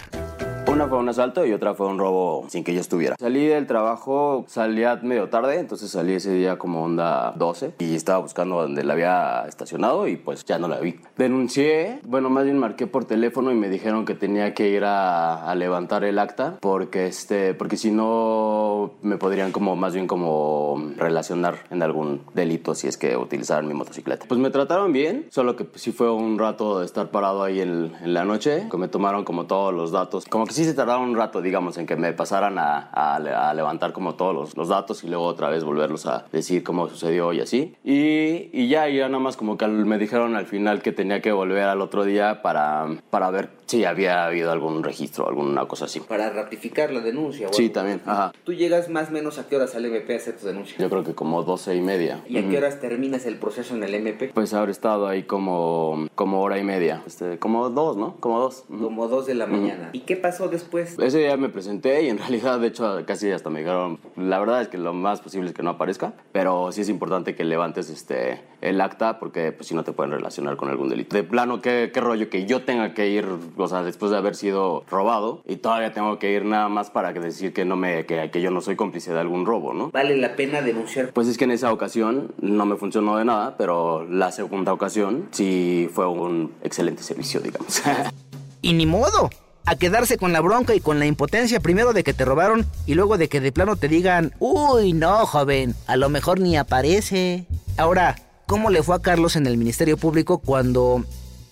Una 0.70 0.87
fue 0.87 0.98
un 0.98 1.09
asalto 1.09 1.44
y 1.44 1.52
otra 1.52 1.74
fue 1.74 1.88
un 1.88 1.98
robo 1.98 2.46
sin 2.48 2.62
que 2.62 2.72
yo 2.72 2.80
estuviera. 2.80 3.16
Salí 3.18 3.44
del 3.44 3.66
trabajo, 3.66 4.44
salía 4.46 5.00
medio 5.02 5.28
tarde, 5.28 5.59
entonces 5.59 5.90
salí 5.90 6.12
ese 6.12 6.33
día 6.33 6.59
como 6.59 6.85
onda 6.85 7.33
12 7.37 7.74
y 7.80 7.96
estaba 7.96 8.20
buscando 8.20 8.62
donde 8.62 8.85
la 8.85 8.92
había 8.92 9.46
estacionado 9.48 10.06
y 10.06 10.16
pues 10.16 10.44
ya 10.44 10.61
no 10.61 10.68
la 10.68 10.78
vi. 10.78 11.00
Denuncié, 11.18 11.98
bueno, 12.04 12.30
más 12.30 12.44
bien 12.44 12.56
marqué 12.56 12.87
por 12.87 13.04
teléfono 13.04 13.50
y 13.50 13.56
me 13.56 13.68
dijeron 13.68 14.04
que 14.04 14.14
tenía 14.14 14.54
que 14.54 14.68
ir 14.68 14.85
a, 14.85 15.50
a 15.50 15.54
levantar 15.56 16.04
el 16.04 16.20
acta 16.20 16.59
porque, 16.61 17.09
este, 17.09 17.52
porque 17.54 17.76
si 17.76 17.90
no 17.90 18.92
me 19.02 19.16
podrían 19.16 19.50
como 19.50 19.74
más 19.74 19.94
bien 19.94 20.06
como 20.06 20.92
relacionar 20.96 21.56
en 21.70 21.83
algún 21.83 22.22
delito 22.33 22.76
si 22.76 22.87
es 22.87 22.96
que 22.96 23.16
utilizaran 23.16 23.66
mi 23.66 23.74
motocicleta. 23.74 24.26
Pues 24.28 24.38
me 24.38 24.50
trataron 24.50 24.92
bien, 24.92 25.26
solo 25.30 25.56
que 25.56 25.64
pues, 25.64 25.83
sí 25.83 25.90
fue 25.90 26.12
un 26.12 26.38
rato 26.38 26.78
de 26.78 26.87
estar 26.87 27.11
parado 27.11 27.42
ahí 27.42 27.61
en, 27.61 27.92
en 28.00 28.14
la 28.14 28.24
noche, 28.24 28.68
que 28.70 28.76
me 28.76 28.87
tomaron 28.87 29.24
como 29.24 29.46
todos 29.46 29.74
los 29.74 29.90
datos, 29.90 30.26
como 30.26 30.46
que 30.46 30.52
sí 30.52 30.60
se 30.64 30.75
tardaron 30.75 31.09
un 31.09 31.16
rato, 31.16 31.42
digamos, 31.42 31.79
en 31.79 31.87
que 31.87 31.96
me 31.96 32.12
pasaran 32.12 32.59
a, 32.59 32.90
a, 32.92 33.16
a 33.16 33.55
levantar 33.55 33.92
como 33.92 34.14
todos 34.14 34.35
los, 34.35 34.57
los, 34.57 34.68
datos 34.68 35.05
y 35.05 35.09
luego 35.09 35.25
otra 35.25 35.49
vez 35.49 35.64
volverlos 35.64 36.07
a 36.07 36.25
decir 36.33 36.62
cómo 36.62 36.88
sucedió 36.88 37.33
y 37.33 37.40
así. 37.40 37.75
Y, 37.85 38.51
y 38.53 38.68
ya, 38.68 38.88
ya 38.88 39.09
nada 39.09 39.23
más 39.23 39.37
como 39.37 39.57
que 39.57 39.66
me 39.66 39.99
dijeron 39.99 40.37
al 40.37 40.46
final 40.46 40.83
que 40.83 40.92
tenía 40.92 41.20
que 41.20 41.33
volver 41.33 41.64
al 41.64 41.81
otro 41.81 42.05
día 42.05 42.42
para, 42.42 42.87
para 43.11 43.31
ver 43.31 43.51
si 43.70 43.85
había 43.85 44.25
habido 44.25 44.51
algún 44.51 44.83
registro, 44.83 45.29
alguna 45.29 45.66
cosa 45.66 45.85
así. 45.85 46.01
Para 46.01 46.31
ratificar 46.31 46.92
la 46.92 47.01
denuncia. 47.01 47.49
Sí, 47.53 47.70
también. 47.70 48.01
Ajá. 48.05 48.33
¿Tú 48.44 48.53
llegas 48.53 48.88
más 48.88 49.11
o 49.11 49.12
menos 49.12 49.38
a 49.38 49.46
qué 49.46 49.57
horas 49.57 49.77
al 49.77 49.85
MP 49.85 50.12
a 50.12 50.16
hacer 50.16 50.37
tu 50.37 50.46
denuncia? 50.46 50.77
Yo 50.79 50.90
creo 50.90 51.05
que 51.05 51.14
como 51.14 51.44
12 51.44 51.77
y 51.77 51.81
media. 51.81 52.20
¿Y 52.29 52.38
a 52.38 52.49
qué 52.49 52.59
horas 52.59 52.81
terminas 52.81 53.27
el 53.27 53.37
proceso 53.37 53.77
en 53.77 53.85
el 53.85 53.94
MP? 53.94 54.33
Pues 54.35 54.55
habré 54.55 54.73
estado 54.73 55.07
ahí 55.07 55.23
como, 55.23 56.09
como 56.16 56.42
hora 56.42 56.59
y 56.59 56.64
media. 56.64 57.03
Este, 57.07 57.38
como 57.38 57.70
dos, 57.70 57.96
¿no? 57.96 58.16
Como 58.18 58.40
dos. 58.40 58.64
Como 58.68 59.07
dos 59.07 59.27
de 59.27 59.35
la 59.35 59.46
mañana. 59.46 59.90
¿Y 59.92 60.01
qué 60.01 60.16
pasó 60.16 60.49
después? 60.50 60.98
Ese 60.98 61.18
día 61.18 61.36
me 61.36 61.48
presenté 61.48 62.02
y 62.02 62.08
en 62.08 62.18
realidad, 62.18 62.60
de 62.60 62.68
hecho, 62.68 63.02
casi 63.06 63.30
hasta 63.30 63.50
me 63.50 63.60
dijeron, 63.60 63.98
la 64.16 64.38
verdad 64.38 64.62
es 64.62 64.68
que 64.68 64.78
lo 64.78 64.92
más 64.92 65.20
posible 65.20 65.48
es 65.48 65.54
que 65.54 65.62
no 65.62 65.70
aparezca, 65.70 66.12
pero 66.32 66.72
sí 66.72 66.82
es 66.82 66.88
importante 66.88 67.34
que 67.34 67.44
levantes 67.44 67.88
este, 67.90 68.42
el 68.60 68.80
acta 68.80 69.18
porque 69.18 69.52
pues 69.52 69.68
si 69.68 69.74
no 69.74 69.84
te 69.84 69.92
pueden 69.92 70.12
relacionar 70.12 70.56
con 70.56 70.68
algún 70.68 70.88
delito. 70.88 71.16
De 71.16 71.22
plano, 71.22 71.60
¿qué, 71.60 71.90
qué 71.92 72.00
rollo 72.00 72.28
que 72.28 72.46
yo 72.46 72.62
tenga 72.62 72.94
que 72.94 73.08
ir, 73.08 73.26
o 73.56 73.68
sea, 73.68 73.82
después 73.82 74.10
de 74.10 74.18
haber 74.18 74.34
sido 74.34 74.84
robado 74.90 75.42
y 75.46 75.56
todavía 75.56 75.92
tengo 75.92 76.18
que 76.18 76.32
ir 76.32 76.44
nada 76.44 76.68
más 76.68 76.90
para 76.90 77.12
decir 77.12 77.52
que 77.52 77.64
no 77.64 77.76
me 77.76 78.06
que, 78.06 78.30
que 78.30 78.40
yo 78.40 78.50
no 78.50 78.60
soy 78.60 78.76
cómplice 78.76 79.12
de 79.12 79.20
algún 79.20 79.46
robo, 79.46 79.74
¿no? 79.74 79.90
¿Vale 79.90 80.16
la 80.16 80.36
pena 80.36 80.62
denunciar? 80.62 81.12
Pues 81.12 81.28
es 81.28 81.38
que 81.38 81.44
en 81.44 81.52
esa 81.52 81.72
ocasión 81.72 82.32
no 82.40 82.66
me 82.66 82.76
funcionó 82.76 83.16
de 83.16 83.24
nada, 83.24 83.56
pero 83.56 84.06
la 84.08 84.32
segunda 84.32 84.72
ocasión 84.72 85.28
sí 85.30 85.88
fue 85.92 86.06
un 86.06 86.52
excelente 86.62 87.02
servicio, 87.02 87.40
digamos. 87.40 87.82
y 88.62 88.72
ni 88.72 88.86
modo 88.86 89.30
a 89.70 89.76
quedarse 89.76 90.18
con 90.18 90.33
la 90.33 90.40
bronca 90.40 90.74
y 90.74 90.80
con 90.80 90.98
la 90.98 91.06
impotencia 91.06 91.61
primero 91.61 91.92
de 91.92 92.02
que 92.02 92.12
te 92.12 92.24
robaron 92.24 92.66
y 92.87 92.94
luego 92.94 93.18
de 93.18 93.28
que 93.28 93.40
de 93.40 93.52
plano 93.52 93.76
te 93.76 93.87
digan, 93.87 94.33
uy, 94.40 94.92
no, 94.92 95.24
joven, 95.26 95.76
a 95.87 95.96
lo 95.96 96.09
mejor 96.09 96.40
ni 96.40 96.56
aparece. 96.56 97.46
Ahora, 97.76 98.16
¿cómo 98.48 98.70
le 98.70 98.83
fue 98.83 98.96
a 98.96 98.98
Carlos 98.98 99.37
en 99.37 99.46
el 99.46 99.56
Ministerio 99.56 99.96
Público 99.96 100.38
cuando 100.38 101.04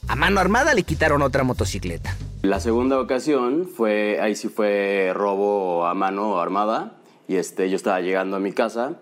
a 0.08 0.16
mano 0.16 0.40
armada 0.40 0.74
le 0.74 0.82
quitaron 0.82 1.22
otra 1.22 1.44
motocicleta? 1.44 2.16
La 2.42 2.58
segunda 2.58 2.98
ocasión 2.98 3.68
fue, 3.68 4.18
ahí 4.20 4.34
sí 4.34 4.48
fue 4.48 5.12
robo 5.14 5.86
a 5.86 5.94
mano 5.94 6.40
armada 6.40 6.94
y 7.28 7.36
este, 7.36 7.70
yo 7.70 7.76
estaba 7.76 8.00
llegando 8.00 8.36
a 8.36 8.40
mi 8.40 8.50
casa 8.50 8.96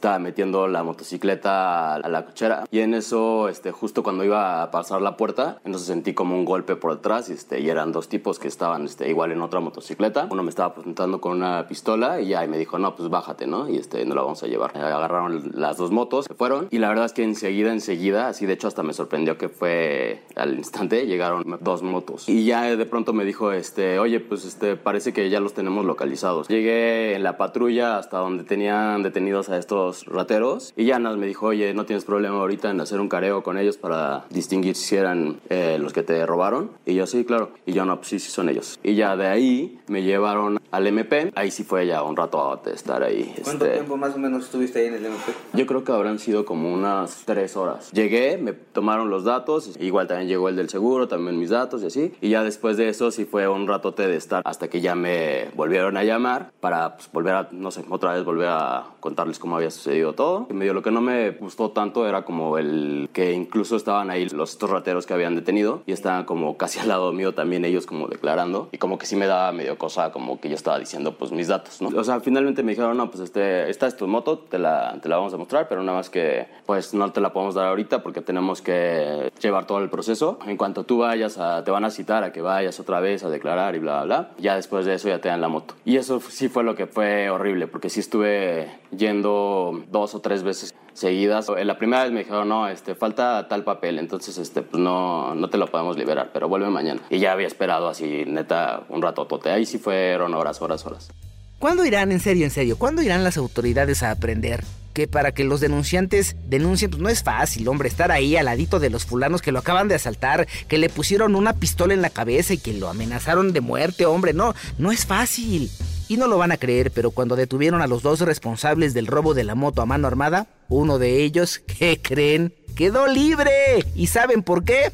estaba 0.00 0.18
metiendo 0.18 0.66
la 0.66 0.82
motocicleta 0.82 1.96
a 1.96 2.08
la 2.08 2.24
cochera 2.24 2.64
y 2.70 2.80
en 2.80 2.94
eso, 2.94 3.50
este, 3.50 3.70
justo 3.70 4.02
cuando 4.02 4.24
iba 4.24 4.62
a 4.62 4.70
pasar 4.70 5.02
la 5.02 5.18
puerta, 5.18 5.60
entonces 5.66 5.88
sentí 5.88 6.14
como 6.14 6.34
un 6.36 6.46
golpe 6.46 6.74
por 6.74 6.96
detrás 6.96 7.28
y, 7.28 7.34
este, 7.34 7.60
y 7.60 7.68
eran 7.68 7.92
dos 7.92 8.08
tipos 8.08 8.38
que 8.38 8.48
estaban 8.48 8.86
este, 8.86 9.10
igual 9.10 9.30
en 9.30 9.42
otra 9.42 9.60
motocicleta. 9.60 10.26
Uno 10.30 10.42
me 10.42 10.48
estaba 10.48 10.70
apuntando 10.70 11.20
con 11.20 11.36
una 11.36 11.66
pistola 11.68 12.18
y 12.22 12.28
ya 12.28 12.42
y 12.42 12.48
me 12.48 12.56
dijo, 12.56 12.78
no, 12.78 12.96
pues 12.96 13.10
bájate, 13.10 13.46
¿no? 13.46 13.68
Y 13.68 13.76
este, 13.76 14.02
no 14.06 14.14
la 14.14 14.22
vamos 14.22 14.42
a 14.42 14.46
llevar. 14.46 14.74
Agarraron 14.74 15.52
las 15.54 15.76
dos 15.76 15.90
motos, 15.90 16.24
se 16.24 16.32
fueron 16.32 16.68
y 16.70 16.78
la 16.78 16.88
verdad 16.88 17.04
es 17.04 17.12
que 17.12 17.22
enseguida, 17.22 17.70
enseguida, 17.70 18.28
así 18.28 18.46
de 18.46 18.54
hecho 18.54 18.68
hasta 18.68 18.82
me 18.82 18.94
sorprendió 18.94 19.36
que 19.36 19.50
fue 19.50 20.22
al 20.34 20.56
instante, 20.56 21.06
llegaron 21.06 21.44
dos 21.60 21.82
motos. 21.82 22.26
Y 22.26 22.46
ya 22.46 22.74
de 22.74 22.86
pronto 22.86 23.12
me 23.12 23.26
dijo, 23.26 23.52
este, 23.52 23.98
oye, 23.98 24.18
pues 24.20 24.46
este, 24.46 24.76
parece 24.76 25.12
que 25.12 25.28
ya 25.28 25.40
los 25.40 25.52
tenemos 25.52 25.84
localizados. 25.84 26.48
Llegué 26.48 27.14
en 27.14 27.22
la 27.22 27.36
patrulla 27.36 27.98
hasta 27.98 28.16
donde 28.16 28.44
tenían 28.44 29.02
detenidos 29.02 29.50
a 29.50 29.58
estos 29.58 29.89
rateros 30.06 30.72
y 30.76 30.84
ya 30.86 30.98
nos 30.98 31.16
me 31.16 31.26
dijo, 31.26 31.46
oye, 31.46 31.74
no 31.74 31.84
tienes 31.84 32.04
problema 32.04 32.38
ahorita 32.38 32.70
en 32.70 32.80
hacer 32.80 33.00
un 33.00 33.08
careo 33.08 33.42
con 33.42 33.58
ellos 33.58 33.76
para 33.76 34.24
distinguir 34.30 34.76
si 34.76 34.96
eran 34.96 35.40
eh, 35.48 35.78
los 35.80 35.92
que 35.92 36.02
te 36.02 36.24
robaron. 36.26 36.70
Y 36.86 36.94
yo, 36.94 37.06
sí, 37.06 37.24
claro. 37.24 37.50
Y 37.66 37.72
yo, 37.72 37.84
no, 37.84 37.96
pues 37.96 38.08
sí, 38.08 38.18
sí 38.18 38.30
son 38.30 38.48
ellos. 38.48 38.78
Y 38.82 38.94
ya 38.94 39.16
de 39.16 39.26
ahí 39.26 39.78
me 39.86 40.02
llevaron 40.02 40.60
al 40.70 40.86
MP. 40.86 41.32
Ahí 41.34 41.50
sí 41.50 41.64
fue 41.64 41.86
ya 41.86 42.02
un 42.02 42.16
rato 42.16 42.60
de 42.64 42.72
estar 42.72 43.02
ahí. 43.02 43.34
¿Cuánto 43.42 43.64
este... 43.64 43.76
tiempo 43.76 43.96
más 43.96 44.14
o 44.14 44.18
menos 44.18 44.44
estuviste 44.44 44.80
ahí 44.80 44.86
en 44.86 44.94
el 44.94 45.06
MP? 45.06 45.32
Yo 45.52 45.66
creo 45.66 45.84
que 45.84 45.92
habrán 45.92 46.18
sido 46.18 46.44
como 46.44 46.72
unas 46.72 47.24
tres 47.24 47.56
horas. 47.56 47.90
Llegué, 47.92 48.38
me 48.38 48.52
tomaron 48.52 49.10
los 49.10 49.24
datos, 49.24 49.76
igual 49.80 50.06
también 50.06 50.28
llegó 50.28 50.48
el 50.48 50.56
del 50.56 50.68
seguro, 50.68 51.08
también 51.08 51.38
mis 51.38 51.50
datos 51.50 51.82
y 51.82 51.86
así. 51.86 52.12
Y 52.20 52.30
ya 52.30 52.42
después 52.42 52.76
de 52.76 52.88
eso 52.88 53.10
sí 53.10 53.24
fue 53.24 53.48
un 53.48 53.66
ratote 53.66 54.06
de 54.06 54.16
estar 54.16 54.42
hasta 54.44 54.68
que 54.68 54.80
ya 54.80 54.94
me 54.94 55.48
volvieron 55.54 55.96
a 55.96 56.04
llamar 56.04 56.52
para 56.60 56.96
pues, 56.96 57.10
volver 57.12 57.34
a, 57.34 57.48
no 57.52 57.70
sé, 57.70 57.84
otra 57.88 58.14
vez 58.14 58.24
volver 58.24 58.48
a 58.48 58.86
contarles 59.00 59.38
cómo 59.38 59.56
había 59.56 59.70
sucedido 59.80 60.12
todo. 60.12 60.46
Y 60.50 60.54
medio 60.54 60.74
lo 60.74 60.82
que 60.82 60.90
no 60.90 61.00
me 61.00 61.30
gustó 61.30 61.70
tanto 61.70 62.06
era 62.06 62.22
como 62.22 62.58
el 62.58 63.08
que 63.12 63.32
incluso 63.32 63.76
estaban 63.76 64.10
ahí 64.10 64.28
los 64.28 64.50
estos 64.50 64.70
rateros 64.70 65.06
que 65.06 65.14
habían 65.14 65.34
detenido 65.34 65.82
y 65.86 65.92
estaban 65.92 66.24
como 66.24 66.56
casi 66.56 66.78
al 66.78 66.88
lado 66.88 67.12
mío 67.12 67.34
también 67.34 67.64
ellos 67.64 67.86
como 67.86 68.08
declarando 68.08 68.68
y 68.72 68.78
como 68.78 68.98
que 68.98 69.06
sí 69.06 69.16
me 69.16 69.26
daba 69.26 69.52
medio 69.52 69.78
cosa 69.78 70.12
como 70.12 70.40
que 70.40 70.48
yo 70.48 70.54
estaba 70.54 70.78
diciendo 70.78 71.16
pues 71.16 71.32
mis 71.32 71.48
datos, 71.48 71.80
¿no? 71.80 71.88
O 71.98 72.04
sea, 72.04 72.20
finalmente 72.20 72.62
me 72.62 72.72
dijeron, 72.72 72.96
no, 72.96 73.10
pues 73.10 73.22
este, 73.24 73.70
esta 73.70 73.86
es 73.86 73.96
tu 73.96 74.06
moto, 74.06 74.38
te 74.38 74.58
la, 74.58 74.98
te 75.00 75.08
la 75.08 75.16
vamos 75.16 75.32
a 75.34 75.36
mostrar, 75.36 75.68
pero 75.68 75.82
nada 75.82 75.98
más 75.98 76.10
que 76.10 76.46
pues 76.66 76.94
no 76.94 77.10
te 77.12 77.20
la 77.20 77.32
podemos 77.32 77.54
dar 77.54 77.66
ahorita 77.66 78.02
porque 78.02 78.20
tenemos 78.20 78.62
que 78.62 79.32
llevar 79.40 79.66
todo 79.66 79.78
el 79.78 79.90
proceso. 79.90 80.38
En 80.46 80.56
cuanto 80.56 80.84
tú 80.84 80.98
vayas 80.98 81.38
a, 81.38 81.64
te 81.64 81.70
van 81.70 81.84
a 81.84 81.90
citar 81.90 82.24
a 82.24 82.32
que 82.32 82.42
vayas 82.42 82.78
otra 82.80 83.00
vez 83.00 83.24
a 83.24 83.30
declarar 83.30 83.74
y 83.74 83.78
bla, 83.78 84.02
bla, 84.02 84.04
bla. 84.04 84.30
Ya 84.38 84.56
después 84.56 84.84
de 84.84 84.94
eso 84.94 85.08
ya 85.08 85.20
te 85.20 85.28
dan 85.28 85.40
la 85.40 85.48
moto. 85.48 85.74
Y 85.84 85.96
eso 85.96 86.20
sí 86.20 86.48
fue 86.48 86.64
lo 86.64 86.74
que 86.74 86.86
fue 86.86 87.30
horrible 87.30 87.66
porque 87.66 87.88
sí 87.88 88.00
estuve 88.00 88.68
yendo 88.96 89.69
dos 89.90 90.14
o 90.14 90.20
tres 90.20 90.42
veces 90.42 90.74
seguidas. 90.92 91.48
La 91.64 91.78
primera 91.78 92.04
vez 92.04 92.12
me 92.12 92.20
dijeron, 92.20 92.48
no, 92.48 92.68
este, 92.68 92.94
falta 92.94 93.48
tal 93.48 93.64
papel, 93.64 93.98
entonces 93.98 94.38
este, 94.38 94.62
pues 94.62 94.82
no, 94.82 95.34
no 95.34 95.48
te 95.50 95.58
lo 95.58 95.66
podemos 95.66 95.96
liberar, 95.96 96.30
pero 96.32 96.48
vuelve 96.48 96.68
mañana. 96.68 97.00
Y 97.10 97.18
ya 97.18 97.32
había 97.32 97.46
esperado 97.46 97.88
así, 97.88 98.24
neta, 98.26 98.84
un 98.88 99.02
rato 99.02 99.26
tote. 99.26 99.50
Ahí 99.50 99.66
sí 99.66 99.78
fueron 99.78 100.34
horas, 100.34 100.60
horas, 100.60 100.84
horas. 100.86 101.10
¿Cuándo 101.58 101.84
irán, 101.84 102.10
en 102.10 102.20
serio, 102.20 102.44
en 102.44 102.50
serio, 102.50 102.78
cuándo 102.78 103.02
irán 103.02 103.22
las 103.22 103.36
autoridades 103.36 104.02
a 104.02 104.10
aprender 104.10 104.64
que 104.94 105.06
para 105.06 105.32
que 105.32 105.44
los 105.44 105.60
denunciantes 105.60 106.36
denuncien, 106.48 106.90
pues 106.90 107.02
no 107.02 107.08
es 107.08 107.22
fácil, 107.22 107.68
hombre, 107.68 107.88
estar 107.88 108.10
ahí 108.10 108.36
al 108.36 108.46
ladito 108.46 108.80
de 108.80 108.90
los 108.90 109.04
fulanos 109.04 109.42
que 109.42 109.52
lo 109.52 109.60
acaban 109.60 109.88
de 109.88 109.94
asaltar, 109.94 110.46
que 110.68 110.78
le 110.78 110.88
pusieron 110.88 111.36
una 111.36 111.54
pistola 111.54 111.94
en 111.94 112.02
la 112.02 112.10
cabeza 112.10 112.54
y 112.54 112.58
que 112.58 112.74
lo 112.74 112.88
amenazaron 112.88 113.52
de 113.52 113.60
muerte, 113.60 114.06
hombre, 114.06 114.32
no, 114.32 114.54
no 114.78 114.90
es 114.90 115.06
fácil. 115.06 115.70
Y 116.10 116.16
no 116.16 116.26
lo 116.26 116.38
van 116.38 116.50
a 116.50 116.56
creer, 116.56 116.90
pero 116.90 117.12
cuando 117.12 117.36
detuvieron 117.36 117.82
a 117.82 117.86
los 117.86 118.02
dos 118.02 118.18
responsables 118.18 118.94
del 118.94 119.06
robo 119.06 119.32
de 119.32 119.44
la 119.44 119.54
moto 119.54 119.80
a 119.80 119.86
mano 119.86 120.08
armada, 120.08 120.48
uno 120.68 120.98
de 120.98 121.22
ellos, 121.22 121.60
¿qué 121.78 122.00
creen? 122.02 122.52
Quedó 122.74 123.06
libre. 123.06 123.84
¿Y 123.94 124.08
saben 124.08 124.42
por 124.42 124.64
qué? 124.64 124.90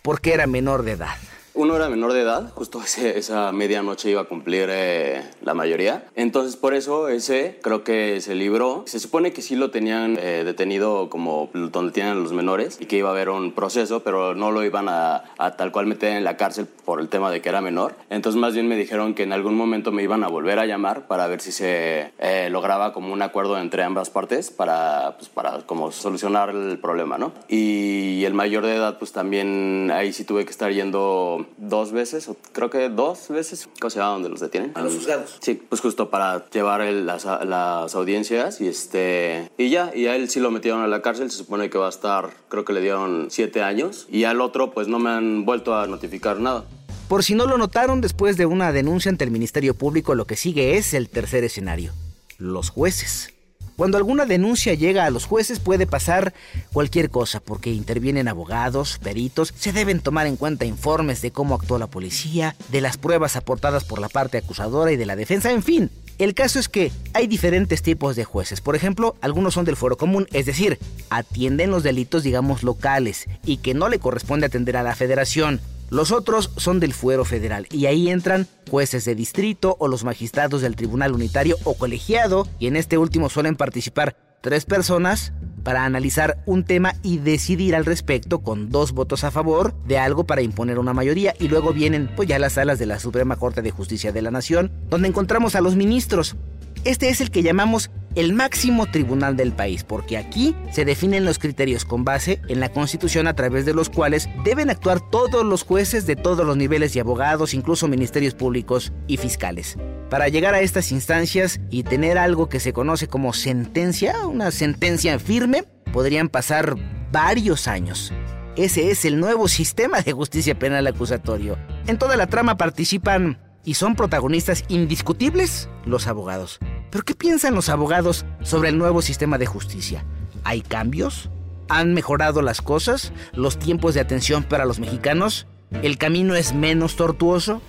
Porque 0.00 0.32
era 0.32 0.46
menor 0.46 0.84
de 0.84 0.92
edad. 0.92 1.16
Uno 1.56 1.76
era 1.76 1.88
menor 1.88 2.12
de 2.12 2.22
edad, 2.22 2.50
justo 2.52 2.82
ese, 2.82 3.16
esa 3.16 3.52
medianoche 3.52 4.10
iba 4.10 4.22
a 4.22 4.24
cumplir 4.24 4.66
eh, 4.72 5.22
la 5.40 5.54
mayoría. 5.54 6.04
Entonces, 6.16 6.56
por 6.56 6.74
eso 6.74 7.08
ese 7.08 7.60
creo 7.62 7.84
que 7.84 8.20
se 8.20 8.34
libró. 8.34 8.82
Se 8.86 8.98
supone 8.98 9.32
que 9.32 9.40
sí 9.40 9.54
lo 9.54 9.70
tenían 9.70 10.18
eh, 10.20 10.42
detenido 10.44 11.08
como 11.08 11.50
donde 11.54 11.92
tienen 11.92 12.20
los 12.24 12.32
menores 12.32 12.78
y 12.80 12.86
que 12.86 12.96
iba 12.96 13.10
a 13.10 13.12
haber 13.12 13.28
un 13.28 13.52
proceso, 13.52 14.02
pero 14.02 14.34
no 14.34 14.50
lo 14.50 14.64
iban 14.64 14.88
a, 14.88 15.32
a, 15.38 15.52
tal 15.52 15.70
cual 15.70 15.86
meter 15.86 16.16
en 16.16 16.24
la 16.24 16.36
cárcel 16.36 16.66
por 16.66 17.00
el 17.00 17.08
tema 17.08 17.30
de 17.30 17.40
que 17.40 17.50
era 17.50 17.60
menor. 17.60 17.94
Entonces, 18.10 18.40
más 18.40 18.54
bien 18.54 18.66
me 18.66 18.74
dijeron 18.74 19.14
que 19.14 19.22
en 19.22 19.32
algún 19.32 19.54
momento 19.54 19.92
me 19.92 20.02
iban 20.02 20.24
a 20.24 20.28
volver 20.28 20.58
a 20.58 20.66
llamar 20.66 21.06
para 21.06 21.28
ver 21.28 21.40
si 21.40 21.52
se 21.52 22.10
eh, 22.18 22.48
lograba 22.50 22.92
como 22.92 23.12
un 23.12 23.22
acuerdo 23.22 23.58
entre 23.58 23.84
ambas 23.84 24.10
partes 24.10 24.50
para, 24.50 25.14
pues, 25.18 25.28
para 25.28 25.58
como 25.66 25.92
solucionar 25.92 26.50
el 26.50 26.80
problema, 26.80 27.16
¿no? 27.16 27.32
Y 27.46 28.24
el 28.24 28.34
mayor 28.34 28.66
de 28.66 28.74
edad, 28.74 28.98
pues 28.98 29.12
también 29.12 29.92
ahí 29.94 30.12
sí 30.12 30.24
tuve 30.24 30.44
que 30.44 30.50
estar 30.50 30.72
yendo 30.72 31.43
dos 31.56 31.92
veces, 31.92 32.28
o 32.28 32.36
creo 32.52 32.70
que 32.70 32.88
dos 32.88 33.28
veces, 33.28 33.68
¿cómo 33.80 33.90
se 33.90 33.98
llama 33.98 34.12
donde 34.12 34.28
los 34.28 34.40
detienen? 34.40 34.72
A 34.74 34.82
los 34.82 34.94
juzgados. 34.94 35.38
Sí, 35.40 35.54
pues 35.68 35.80
justo 35.80 36.10
para 36.10 36.48
llevar 36.50 36.80
el, 36.80 37.06
las, 37.06 37.24
las, 37.24 37.94
audiencias 37.94 38.60
y 38.60 38.68
este 38.68 39.50
y 39.58 39.70
ya, 39.70 39.92
y 39.94 40.06
a 40.06 40.16
él 40.16 40.28
sí 40.28 40.40
lo 40.40 40.50
metieron 40.50 40.82
a 40.82 40.86
la 40.86 41.02
cárcel, 41.02 41.30
se 41.30 41.38
supone 41.38 41.70
que 41.70 41.78
va 41.78 41.86
a 41.86 41.90
estar, 41.90 42.30
creo 42.48 42.64
que 42.64 42.72
le 42.72 42.80
dieron 42.80 43.28
siete 43.30 43.62
años, 43.62 44.06
y 44.10 44.24
al 44.24 44.40
otro 44.40 44.72
pues 44.72 44.88
no 44.88 44.98
me 44.98 45.10
han 45.10 45.44
vuelto 45.44 45.76
a 45.76 45.86
notificar 45.86 46.40
nada. 46.40 46.64
Por 47.08 47.22
si 47.22 47.34
no 47.34 47.46
lo 47.46 47.58
notaron, 47.58 48.00
después 48.00 48.36
de 48.36 48.46
una 48.46 48.72
denuncia 48.72 49.10
ante 49.10 49.24
el 49.24 49.30
Ministerio 49.30 49.74
Público, 49.74 50.14
lo 50.14 50.26
que 50.26 50.36
sigue 50.36 50.76
es 50.76 50.94
el 50.94 51.10
tercer 51.10 51.44
escenario, 51.44 51.92
los 52.38 52.70
jueces. 52.70 53.33
Cuando 53.76 53.98
alguna 53.98 54.24
denuncia 54.24 54.74
llega 54.74 55.04
a 55.04 55.10
los 55.10 55.26
jueces 55.26 55.58
puede 55.58 55.86
pasar 55.86 56.32
cualquier 56.72 57.10
cosa, 57.10 57.40
porque 57.40 57.70
intervienen 57.70 58.28
abogados, 58.28 59.00
peritos, 59.02 59.52
se 59.56 59.72
deben 59.72 60.00
tomar 60.00 60.26
en 60.26 60.36
cuenta 60.36 60.64
informes 60.64 61.22
de 61.22 61.32
cómo 61.32 61.56
actuó 61.56 61.78
la 61.78 61.88
policía, 61.88 62.54
de 62.70 62.80
las 62.80 62.98
pruebas 62.98 63.34
aportadas 63.34 63.84
por 63.84 63.98
la 63.98 64.08
parte 64.08 64.38
acusadora 64.38 64.92
y 64.92 64.96
de 64.96 65.06
la 65.06 65.16
defensa, 65.16 65.50
en 65.50 65.62
fin. 65.62 65.90
El 66.18 66.34
caso 66.34 66.60
es 66.60 66.68
que 66.68 66.92
hay 67.12 67.26
diferentes 67.26 67.82
tipos 67.82 68.14
de 68.14 68.24
jueces. 68.24 68.60
Por 68.60 68.76
ejemplo, 68.76 69.16
algunos 69.20 69.54
son 69.54 69.64
del 69.64 69.76
fuero 69.76 69.96
común, 69.96 70.28
es 70.32 70.46
decir, 70.46 70.78
atienden 71.10 71.72
los 71.72 71.82
delitos, 71.82 72.22
digamos, 72.22 72.62
locales 72.62 73.26
y 73.44 73.56
que 73.56 73.74
no 73.74 73.88
le 73.88 73.98
corresponde 73.98 74.46
atender 74.46 74.76
a 74.76 74.84
la 74.84 74.94
federación. 74.94 75.60
Los 75.90 76.12
otros 76.12 76.50
son 76.56 76.80
del 76.80 76.94
fuero 76.94 77.24
federal 77.24 77.66
y 77.70 77.86
ahí 77.86 78.08
entran 78.08 78.48
jueces 78.70 79.04
de 79.04 79.14
distrito 79.14 79.76
o 79.78 79.88
los 79.88 80.04
magistrados 80.04 80.62
del 80.62 80.76
tribunal 80.76 81.12
unitario 81.12 81.56
o 81.64 81.74
colegiado 81.74 82.48
y 82.58 82.66
en 82.66 82.76
este 82.76 82.98
último 82.98 83.28
suelen 83.28 83.56
participar 83.56 84.16
tres 84.40 84.64
personas 84.64 85.32
para 85.62 85.84
analizar 85.84 86.42
un 86.46 86.64
tema 86.64 86.94
y 87.02 87.18
decidir 87.18 87.74
al 87.74 87.86
respecto 87.86 88.40
con 88.40 88.68
dos 88.70 88.92
votos 88.92 89.24
a 89.24 89.30
favor 89.30 89.74
de 89.84 89.98
algo 89.98 90.24
para 90.24 90.42
imponer 90.42 90.78
una 90.78 90.92
mayoría 90.92 91.34
y 91.38 91.48
luego 91.48 91.72
vienen 91.72 92.10
pues 92.14 92.28
ya 92.28 92.38
las 92.38 92.54
salas 92.54 92.78
de 92.78 92.86
la 92.86 92.98
Suprema 92.98 93.36
Corte 93.36 93.62
de 93.62 93.70
Justicia 93.70 94.12
de 94.12 94.22
la 94.22 94.30
Nación 94.30 94.72
donde 94.90 95.08
encontramos 95.08 95.54
a 95.54 95.60
los 95.60 95.76
ministros. 95.76 96.36
Este 96.84 97.08
es 97.08 97.22
el 97.22 97.30
que 97.30 97.42
llamamos 97.42 97.90
el 98.14 98.34
máximo 98.34 98.84
tribunal 98.86 99.36
del 99.36 99.52
país, 99.52 99.84
porque 99.84 100.18
aquí 100.18 100.54
se 100.70 100.84
definen 100.84 101.24
los 101.24 101.38
criterios 101.38 101.86
con 101.86 102.04
base 102.04 102.42
en 102.46 102.60
la 102.60 102.68
Constitución 102.68 103.26
a 103.26 103.34
través 103.34 103.64
de 103.64 103.72
los 103.72 103.88
cuales 103.88 104.28
deben 104.44 104.68
actuar 104.68 105.00
todos 105.00 105.46
los 105.46 105.62
jueces 105.62 106.06
de 106.06 106.14
todos 106.14 106.46
los 106.46 106.58
niveles 106.58 106.94
y 106.94 107.00
abogados, 107.00 107.54
incluso 107.54 107.88
ministerios 107.88 108.34
públicos 108.34 108.92
y 109.06 109.16
fiscales. 109.16 109.78
Para 110.10 110.28
llegar 110.28 110.54
a 110.54 110.60
estas 110.60 110.92
instancias 110.92 111.58
y 111.70 111.84
tener 111.84 112.18
algo 112.18 112.50
que 112.50 112.60
se 112.60 112.74
conoce 112.74 113.08
como 113.08 113.32
sentencia, 113.32 114.26
una 114.26 114.50
sentencia 114.50 115.18
firme, 115.18 115.64
podrían 115.90 116.28
pasar 116.28 116.76
varios 117.10 117.66
años. 117.66 118.12
Ese 118.56 118.90
es 118.90 119.06
el 119.06 119.18
nuevo 119.18 119.48
sistema 119.48 120.02
de 120.02 120.12
justicia 120.12 120.56
penal 120.58 120.86
acusatorio. 120.86 121.58
En 121.86 121.98
toda 121.98 122.16
la 122.16 122.26
trama 122.26 122.56
participan 122.56 123.38
y 123.64 123.74
son 123.74 123.96
protagonistas 123.96 124.64
indiscutibles 124.68 125.68
los 125.84 126.06
abogados. 126.06 126.58
Pero 126.90 127.04
¿qué 127.04 127.14
piensan 127.14 127.54
los 127.54 127.68
abogados 127.68 128.24
sobre 128.42 128.68
el 128.68 128.78
nuevo 128.78 129.02
sistema 129.02 129.38
de 129.38 129.46
justicia? 129.46 130.04
¿Hay 130.44 130.60
cambios? 130.60 131.30
¿Han 131.68 131.94
mejorado 131.94 132.42
las 132.42 132.60
cosas? 132.60 133.12
¿Los 133.32 133.58
tiempos 133.58 133.94
de 133.94 134.00
atención 134.00 134.44
para 134.44 134.66
los 134.66 134.78
mexicanos? 134.78 135.46
¿El 135.82 135.98
camino 135.98 136.34
es 136.34 136.54
menos 136.54 136.96
tortuoso? 136.96 137.62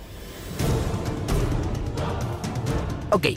Ok, 3.10 3.28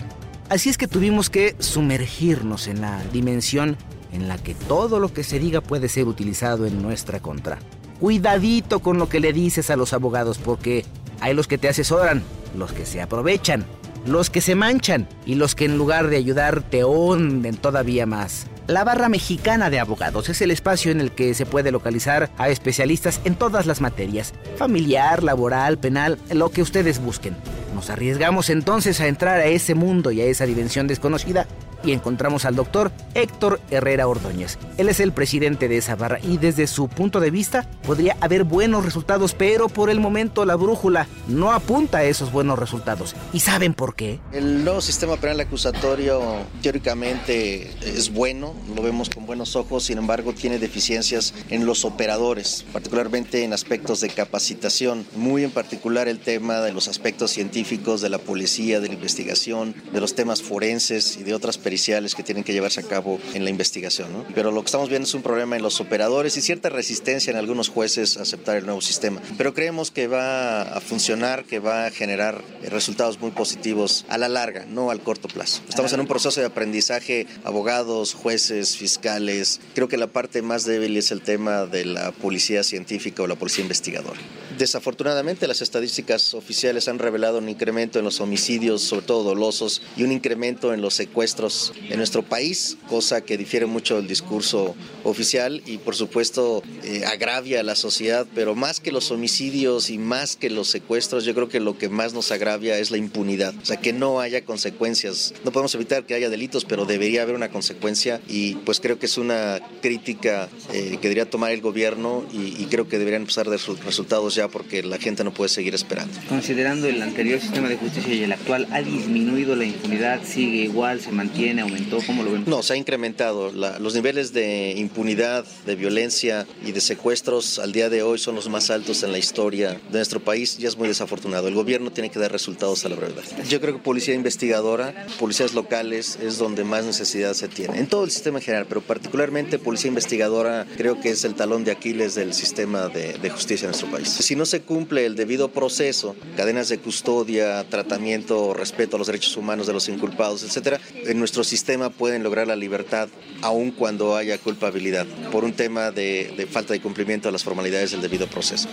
así 0.49 0.69
es 0.69 0.77
que 0.77 0.87
tuvimos 0.87 1.29
que 1.29 1.55
sumergirnos 1.59 2.67
en 2.67 2.81
la 2.81 3.01
dimensión 3.13 3.77
en 4.11 4.27
la 4.27 4.37
que 4.37 4.55
todo 4.55 4.99
lo 4.99 5.13
que 5.13 5.23
se 5.23 5.39
diga 5.39 5.61
puede 5.61 5.87
ser 5.87 6.07
utilizado 6.07 6.65
en 6.65 6.81
nuestra 6.81 7.19
contra. 7.19 7.59
Cuidadito 7.99 8.79
con 8.79 8.97
lo 8.97 9.09
que 9.09 9.19
le 9.19 9.33
dices 9.33 9.69
a 9.69 9.75
los 9.75 9.93
abogados 9.93 10.37
porque 10.37 10.85
hay 11.19 11.33
los 11.33 11.47
que 11.47 11.57
te 11.57 11.69
asesoran, 11.69 12.23
los 12.55 12.71
que 12.73 12.85
se 12.85 13.01
aprovechan, 13.01 13.65
los 14.05 14.29
que 14.29 14.41
se 14.41 14.55
manchan 14.55 15.07
y 15.25 15.35
los 15.35 15.55
que 15.55 15.65
en 15.65 15.77
lugar 15.77 16.07
de 16.07 16.17
ayudar 16.17 16.61
te 16.61 16.83
hunden 16.83 17.55
todavía 17.57 18.05
más. 18.05 18.47
La 18.67 18.83
barra 18.83 19.09
mexicana 19.09 19.71
de 19.71 19.79
abogados 19.79 20.29
es 20.29 20.41
el 20.41 20.51
espacio 20.51 20.91
en 20.91 21.01
el 21.01 21.11
que 21.11 21.33
se 21.33 21.47
puede 21.47 21.71
localizar 21.71 22.29
a 22.37 22.49
especialistas 22.49 23.19
en 23.25 23.33
todas 23.33 23.65
las 23.65 23.81
materias, 23.81 24.33
familiar, 24.57 25.23
laboral, 25.23 25.79
penal, 25.79 26.19
lo 26.31 26.51
que 26.51 26.61
ustedes 26.61 27.01
busquen. 27.01 27.35
Nos 27.73 27.89
arriesgamos 27.89 28.51
entonces 28.51 29.01
a 29.01 29.07
entrar 29.07 29.39
a 29.39 29.45
ese 29.45 29.73
mundo 29.73 30.11
y 30.11 30.21
a 30.21 30.25
esa 30.25 30.45
dimensión 30.45 30.85
desconocida 30.85 31.47
y 31.83 31.91
encontramos 31.91 32.45
al 32.45 32.55
doctor 32.55 32.91
Héctor 33.13 33.59
Herrera 33.69 34.07
Ordóñez. 34.07 34.57
Él 34.77 34.89
es 34.89 34.99
el 34.99 35.11
presidente 35.11 35.67
de 35.67 35.77
esa 35.77 35.95
barra 35.95 36.19
y 36.21 36.37
desde 36.37 36.67
su 36.67 36.87
punto 36.87 37.19
de 37.19 37.31
vista 37.31 37.69
podría 37.85 38.17
haber 38.21 38.43
buenos 38.43 38.85
resultados, 38.85 39.33
pero 39.33 39.69
por 39.69 39.89
el 39.89 39.99
momento 39.99 40.45
la 40.45 40.55
brújula 40.55 41.07
no 41.27 41.51
apunta 41.51 41.99
a 41.99 42.03
esos 42.03 42.31
buenos 42.31 42.59
resultados. 42.59 43.15
¿Y 43.33 43.39
saben 43.39 43.73
por 43.73 43.95
qué? 43.95 44.19
El 44.31 44.63
nuevo 44.63 44.81
sistema 44.81 45.17
penal 45.17 45.39
acusatorio 45.39 46.21
teóricamente 46.61 47.71
es 47.81 48.11
bueno, 48.11 48.53
lo 48.75 48.81
vemos 48.81 49.09
con 49.09 49.25
buenos 49.25 49.55
ojos, 49.55 49.83
sin 49.83 49.97
embargo 49.97 50.33
tiene 50.33 50.59
deficiencias 50.59 51.33
en 51.49 51.65
los 51.65 51.85
operadores, 51.85 52.65
particularmente 52.71 53.43
en 53.43 53.53
aspectos 53.53 54.01
de 54.01 54.09
capacitación, 54.09 55.05
muy 55.15 55.43
en 55.43 55.51
particular 55.51 56.07
el 56.07 56.19
tema 56.19 56.59
de 56.61 56.73
los 56.73 56.87
aspectos 56.87 57.31
científicos 57.31 58.01
de 58.01 58.09
la 58.09 58.17
policía, 58.17 58.79
de 58.79 58.87
la 58.87 58.93
investigación, 58.93 59.75
de 59.91 60.01
los 60.01 60.15
temas 60.15 60.41
forenses 60.41 61.17
y 61.17 61.23
de 61.23 61.33
otras 61.33 61.57
periciales 61.69 62.15
que 62.15 62.23
tienen 62.23 62.43
que 62.43 62.51
llevarse 62.51 62.79
a 62.79 62.83
cabo 62.83 63.19
en 63.35 63.43
la 63.43 63.51
investigación. 63.51 64.11
¿no? 64.11 64.25
Pero 64.33 64.49
lo 64.49 64.61
que 64.61 64.65
estamos 64.65 64.89
viendo 64.89 65.07
es 65.07 65.13
un 65.13 65.21
problema 65.21 65.55
en 65.55 65.61
los 65.61 65.79
operadores 65.79 66.35
y 66.35 66.41
cierta 66.41 66.69
resistencia 66.69 67.29
en 67.29 67.37
algunos 67.37 67.69
jueces 67.69 68.17
a 68.17 68.23
aceptar 68.23 68.57
el 68.57 68.65
nuevo 68.65 68.81
sistema. 68.81 69.21
Pero 69.37 69.53
creemos 69.53 69.91
que 69.91 70.07
va 70.07 70.63
a 70.63 70.81
funcionar, 70.81 71.45
que 71.45 71.59
va 71.59 71.85
a 71.85 71.91
generar 71.91 72.41
resultados 72.71 73.19
muy 73.19 73.29
positivos 73.29 74.03
a 74.09 74.17
la 74.17 74.29
larga, 74.29 74.65
no 74.65 74.89
al 74.89 75.01
corto 75.01 75.27
plazo. 75.27 75.61
Estamos 75.69 75.93
en 75.93 75.99
un 75.99 76.07
proceso 76.07 76.39
de 76.39 76.47
aprendizaje, 76.47 77.27
abogados, 77.43 78.15
jueces, 78.15 78.75
fiscales. 78.75 79.61
Creo 79.75 79.87
que 79.87 79.97
la 79.97 80.07
parte 80.07 80.41
más 80.41 80.65
débil 80.65 80.97
es 80.97 81.11
el 81.11 81.21
tema 81.21 81.67
de 81.67 81.85
la 81.85 82.11
policía 82.13 82.63
científica 82.63 83.21
o 83.21 83.27
la 83.27 83.35
policía 83.35 83.61
investigadora. 83.61 84.19
Desafortunadamente, 84.57 85.47
las 85.47 85.61
estadísticas 85.61 86.33
oficiales 86.33 86.87
han 86.87 86.97
revelado 86.97 87.37
un 87.37 87.47
incremento 87.47 87.99
en 87.99 88.05
los 88.05 88.19
homicidios, 88.21 88.81
sobre 88.81 89.05
todo 89.05 89.23
dolosos, 89.23 89.83
y 89.95 90.03
un 90.03 90.11
incremento 90.11 90.73
en 90.73 90.81
los 90.81 90.95
secuestros 90.95 91.58
en 91.89 91.97
nuestro 91.97 92.23
país, 92.23 92.77
cosa 92.87 93.21
que 93.21 93.37
difiere 93.37 93.65
mucho 93.65 93.95
del 93.97 94.07
discurso 94.07 94.75
oficial 95.03 95.61
y, 95.65 95.77
por 95.77 95.95
supuesto, 95.95 96.63
eh, 96.83 97.03
agravia 97.05 97.59
a 97.59 97.63
la 97.63 97.75
sociedad. 97.75 98.27
Pero 98.35 98.55
más 98.55 98.79
que 98.79 98.91
los 98.91 99.11
homicidios 99.11 99.89
y 99.89 99.97
más 99.97 100.35
que 100.35 100.49
los 100.49 100.69
secuestros, 100.69 101.25
yo 101.25 101.33
creo 101.33 101.49
que 101.49 101.59
lo 101.59 101.77
que 101.77 101.89
más 101.89 102.13
nos 102.13 102.31
agravia 102.31 102.77
es 102.77 102.91
la 102.91 102.97
impunidad. 102.97 103.53
O 103.61 103.65
sea, 103.65 103.77
que 103.77 103.93
no 103.93 104.19
haya 104.19 104.45
consecuencias. 104.45 105.33
No 105.43 105.51
podemos 105.51 105.73
evitar 105.75 106.05
que 106.05 106.13
haya 106.13 106.29
delitos, 106.29 106.65
pero 106.65 106.85
debería 106.85 107.23
haber 107.23 107.35
una 107.35 107.49
consecuencia 107.49 108.21
y, 108.27 108.55
pues, 108.55 108.79
creo 108.79 108.99
que 108.99 109.05
es 109.05 109.17
una 109.17 109.59
crítica 109.81 110.49
eh, 110.73 110.97
que 111.01 111.07
debería 111.07 111.29
tomar 111.29 111.51
el 111.51 111.61
gobierno 111.61 112.25
y, 112.31 112.61
y 112.61 112.67
creo 112.69 112.87
que 112.87 112.97
deberían 112.97 113.23
empezar 113.23 113.49
de 113.49 113.57
resultados 113.85 114.35
ya 114.35 114.47
porque 114.47 114.83
la 114.83 114.97
gente 114.97 115.23
no 115.23 115.33
puede 115.33 115.49
seguir 115.49 115.75
esperando. 115.75 116.13
Considerando 116.27 116.87
el 116.87 117.01
anterior 117.01 117.39
sistema 117.39 117.69
de 117.69 117.77
justicia 117.77 118.13
y 118.13 118.23
el 118.23 118.31
actual, 118.31 118.67
¿ha 118.71 118.81
disminuido 118.81 119.55
la 119.55 119.65
impunidad? 119.65 120.21
¿Sigue 120.23 120.63
igual? 120.63 121.01
¿Se 121.01 121.11
mantiene? 121.11 121.48
¿Aumentó? 121.57 121.99
¿Cómo 122.05 122.21
lo 122.21 122.31
ven? 122.31 122.43
No, 122.45 122.61
se 122.61 122.73
ha 122.73 122.75
incrementado. 122.75 123.51
Los 123.51 123.95
niveles 123.95 124.33
de 124.33 124.75
impunidad, 124.77 125.45
de 125.65 125.75
violencia 125.75 126.45
y 126.63 126.73
de 126.73 126.81
secuestros 126.81 127.57
al 127.57 127.71
día 127.71 127.89
de 127.89 128.03
hoy 128.03 128.19
son 128.19 128.35
los 128.35 128.49
más 128.49 128.69
altos 128.69 129.01
en 129.03 129.11
la 129.11 129.17
historia 129.17 129.71
de 129.89 129.97
nuestro 129.97 130.19
país 130.19 130.57
y 130.59 130.65
es 130.65 130.77
muy 130.77 130.87
desafortunado. 130.87 131.47
El 131.47 131.55
gobierno 131.55 131.91
tiene 131.91 132.11
que 132.11 132.19
dar 132.19 132.31
resultados 132.31 132.85
a 132.85 132.89
la 132.89 132.95
brevedad. 132.95 133.23
Yo 133.49 133.59
creo 133.61 133.73
que 133.73 133.79
policía 133.79 134.13
investigadora, 134.13 135.07
policías 135.17 135.53
locales 135.53 136.19
es 136.21 136.37
donde 136.37 136.63
más 136.63 136.85
necesidad 136.85 137.33
se 137.33 137.47
tiene. 137.47 137.79
En 137.79 137.87
todo 137.87 138.03
el 138.03 138.11
sistema 138.11 138.39
en 138.39 138.43
general, 138.43 138.65
pero 138.67 138.81
particularmente 138.81 139.57
policía 139.57 139.87
investigadora 139.87 140.67
creo 140.77 140.99
que 140.99 141.09
es 141.11 141.23
el 141.23 141.35
talón 141.35 141.63
de 141.63 141.71
Aquiles 141.71 142.15
del 142.15 142.33
sistema 142.33 142.89
de, 142.89 143.13
de 143.13 143.29
justicia 143.29 143.65
en 143.65 143.71
nuestro 143.71 143.89
país. 143.89 144.09
Si 144.09 144.35
no 144.35 144.45
se 144.45 144.61
cumple 144.61 145.05
el 145.05 145.15
debido 145.15 145.49
proceso, 145.49 146.15
cadenas 146.35 146.69
de 146.69 146.77
custodia, 146.79 147.63
tratamiento, 147.69 148.53
respeto 148.53 148.95
a 148.95 148.99
los 148.99 149.07
derechos 149.07 149.37
humanos 149.37 149.67
de 149.67 149.73
los 149.73 149.87
inculpados, 149.89 150.43
etcétera, 150.43 150.79
en 151.05 151.19
nuestro 151.19 151.38
sistema 151.43 151.89
pueden 151.89 152.23
lograr 152.23 152.47
la 152.47 152.55
libertad 152.55 153.09
aun 153.41 153.71
cuando 153.71 154.15
haya 154.15 154.37
culpabilidad 154.37 155.05
por 155.31 155.43
un 155.43 155.53
tema 155.53 155.91
de, 155.91 156.47
falta 156.49 156.73
de 156.73 156.81
cumplimiento 156.81 157.27
de 157.27 157.31
las 157.33 157.43
formalidades 157.43 157.91
del 157.91 158.01
debido 158.01 158.27
proceso. 158.27 158.69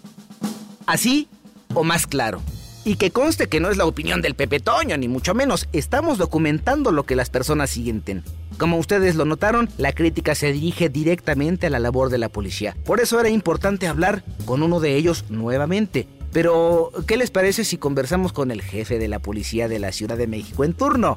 Así 0.86 1.28
o 1.74 1.84
más 1.84 2.06
claro. 2.06 2.40
Y 2.84 2.96
que 2.96 3.10
conste 3.10 3.48
que 3.48 3.58
no 3.58 3.68
es 3.68 3.76
la 3.76 3.84
opinión 3.84 4.22
del 4.22 4.36
Pepe 4.36 4.60
Toño, 4.60 4.96
ni 4.96 5.08
mucho 5.08 5.34
menos. 5.34 5.68
Estamos 5.72 6.18
documentando 6.18 6.92
lo 6.92 7.04
que 7.04 7.16
las 7.16 7.30
personas 7.30 7.70
sienten. 7.70 8.22
Como 8.58 8.78
ustedes 8.78 9.16
lo 9.16 9.24
notaron, 9.24 9.68
la 9.76 9.92
crítica 9.92 10.36
se 10.36 10.52
dirige 10.52 10.88
directamente 10.88 11.66
a 11.66 11.70
la 11.70 11.80
labor 11.80 12.10
de 12.10 12.18
la 12.18 12.28
policía. 12.28 12.76
Por 12.84 13.00
eso 13.00 13.18
era 13.18 13.28
importante 13.28 13.88
hablar 13.88 14.22
con 14.44 14.62
uno 14.62 14.78
de 14.78 14.94
ellos 14.94 15.24
nuevamente. 15.28 16.06
Pero, 16.36 16.92
¿qué 17.06 17.16
les 17.16 17.30
parece 17.30 17.64
si 17.64 17.78
conversamos 17.78 18.34
con 18.34 18.50
el 18.50 18.60
jefe 18.60 18.98
de 18.98 19.08
la 19.08 19.20
policía 19.20 19.68
de 19.68 19.78
la 19.78 19.90
Ciudad 19.90 20.18
de 20.18 20.26
México 20.26 20.64
en 20.64 20.74
turno? 20.74 21.16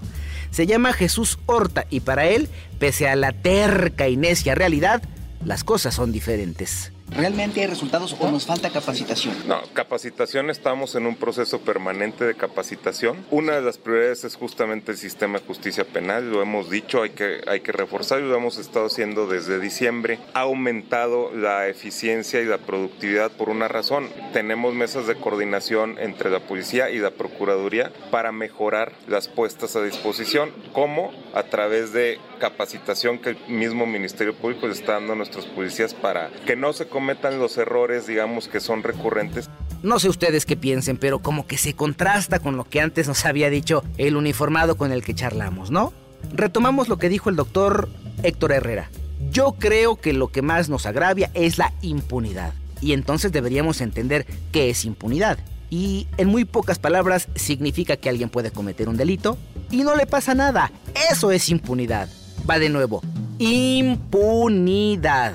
Se 0.50 0.66
llama 0.66 0.94
Jesús 0.94 1.40
Horta 1.46 1.86
y 1.90 2.00
para 2.00 2.28
él, 2.28 2.48
pese 2.80 3.10
a 3.10 3.18
la 3.18 3.34
terca 3.34 4.08
y 4.08 4.16
necia 4.16 4.56
realidad, 4.56 5.04
las 5.44 5.66
cosas 5.66 5.94
son 5.94 6.14
diferentes. 6.14 6.94
¿Realmente 7.16 7.62
hay 7.62 7.68
resultados 7.68 8.16
o 8.20 8.32
nos 8.32 8.46
falta 8.46 8.70
capacitación? 8.70 9.36
No, 9.48 9.62
capacitación 9.74 10.50
estamos 10.50 10.96
en 10.96 11.06
un 11.06 11.16
proceso 11.16 11.60
permanente 11.60 12.24
de 12.24 12.36
capacitación. 12.36 13.26
Una 13.32 13.56
de 13.56 13.62
las 13.62 13.78
prioridades 13.78 14.24
es 14.24 14.36
justamente 14.36 14.92
el 14.92 14.98
sistema 14.98 15.40
de 15.40 15.46
justicia 15.46 15.86
penal, 15.86 16.32
lo 16.32 16.42
hemos 16.42 16.70
dicho, 16.70 17.02
hay 17.02 17.12
que, 17.12 17.42
hay 17.48 17.62
que 17.62 17.72
reforzar 17.72 18.20
lo 18.20 18.36
hemos 18.36 18.58
estado 18.58 18.88
haciendo 18.88 19.28
desde 19.28 19.60
diciembre. 19.60 20.20
Ha 20.34 20.42
aumentado 20.42 21.32
la 21.34 21.68
eficiencia 21.68 22.42
y 22.42 22.46
la 22.46 22.58
productividad 22.58 23.32
por 23.32 23.50
una 23.50 23.68
razón. 23.68 24.10
Tenemos 24.34 24.74
mesas 24.74 25.08
de 25.08 25.16
coordinación 25.16 25.98
entre 26.00 26.30
la 26.30 26.40
policía 26.40 26.90
y 26.90 27.00
la 27.00 27.12
procuraduría 27.12 27.92
para 28.12 28.32
mejorar 28.32 28.94
las 29.08 29.28
puestas 29.28 29.76
a 29.76 29.84
disposición, 29.84 30.52
como 30.74 31.12
a 31.34 31.44
través 31.44 31.94
de 31.94 32.20
capacitación 32.40 33.20
que 33.20 33.32
el 33.32 33.38
mismo 33.48 33.86
Ministerio 33.86 34.36
Público 34.36 34.68
le 34.68 34.74
está 34.74 34.94
dando 34.94 35.14
a 35.14 35.16
nuestros 35.16 35.46
policías 35.46 35.94
para 35.94 36.30
que 36.46 36.56
no 36.56 36.74
se 36.74 36.88
cometan 36.88 37.40
los 37.40 37.58
errores, 37.58 38.08
digamos, 38.08 38.48
que 38.48 38.60
son 38.60 38.82
recurrentes. 38.82 39.50
No 39.84 40.00
sé 40.00 40.10
ustedes 40.10 40.46
qué 40.46 40.58
piensen, 40.58 40.98
pero 40.98 41.20
como 41.20 41.46
que 41.46 41.58
se 41.58 41.74
contrasta 41.74 42.40
con 42.40 42.58
lo 42.58 42.64
que 42.64 42.82
antes 42.82 43.08
nos 43.08 43.26
había 43.26 43.50
dicho 43.50 43.84
el 43.98 44.16
uniformado 44.16 44.78
con 44.78 44.92
el 44.92 45.04
que 45.04 45.14
charlamos, 45.14 45.72
¿no? 45.72 45.94
Retomamos 46.34 46.90
lo 46.90 46.98
que 46.98 47.10
dijo 47.10 47.30
el 47.30 47.36
doctor 47.36 47.90
Héctor 48.24 48.52
Herrera. 48.52 48.90
Yo 49.32 49.56
creo 49.60 49.96
que 49.96 50.14
lo 50.14 50.30
que 50.30 50.42
más 50.42 50.70
nos 50.70 50.86
agravia 50.86 51.32
es 51.34 51.58
la 51.58 51.74
impunidad. 51.82 52.54
Y 52.82 52.94
entonces 52.94 53.32
deberíamos 53.32 53.82
entender 53.82 54.26
qué 54.52 54.70
es 54.70 54.86
impunidad. 54.86 55.38
Y 55.70 56.08
en 56.18 56.30
muy 56.30 56.46
pocas 56.46 56.80
palabras 56.80 57.28
significa 57.36 57.98
que 57.98 58.10
alguien 58.10 58.30
puede 58.30 58.52
cometer 58.52 58.90
un 58.90 58.98
delito 58.98 59.38
y 59.70 59.84
no 59.84 59.96
le 59.96 60.08
pasa 60.08 60.34
nada. 60.34 60.72
Eso 61.12 61.32
es 61.32 61.50
impunidad. 61.50 62.10
Va 62.50 62.58
de 62.58 62.70
nuevo. 62.70 63.02
Impunidad. 63.38 65.34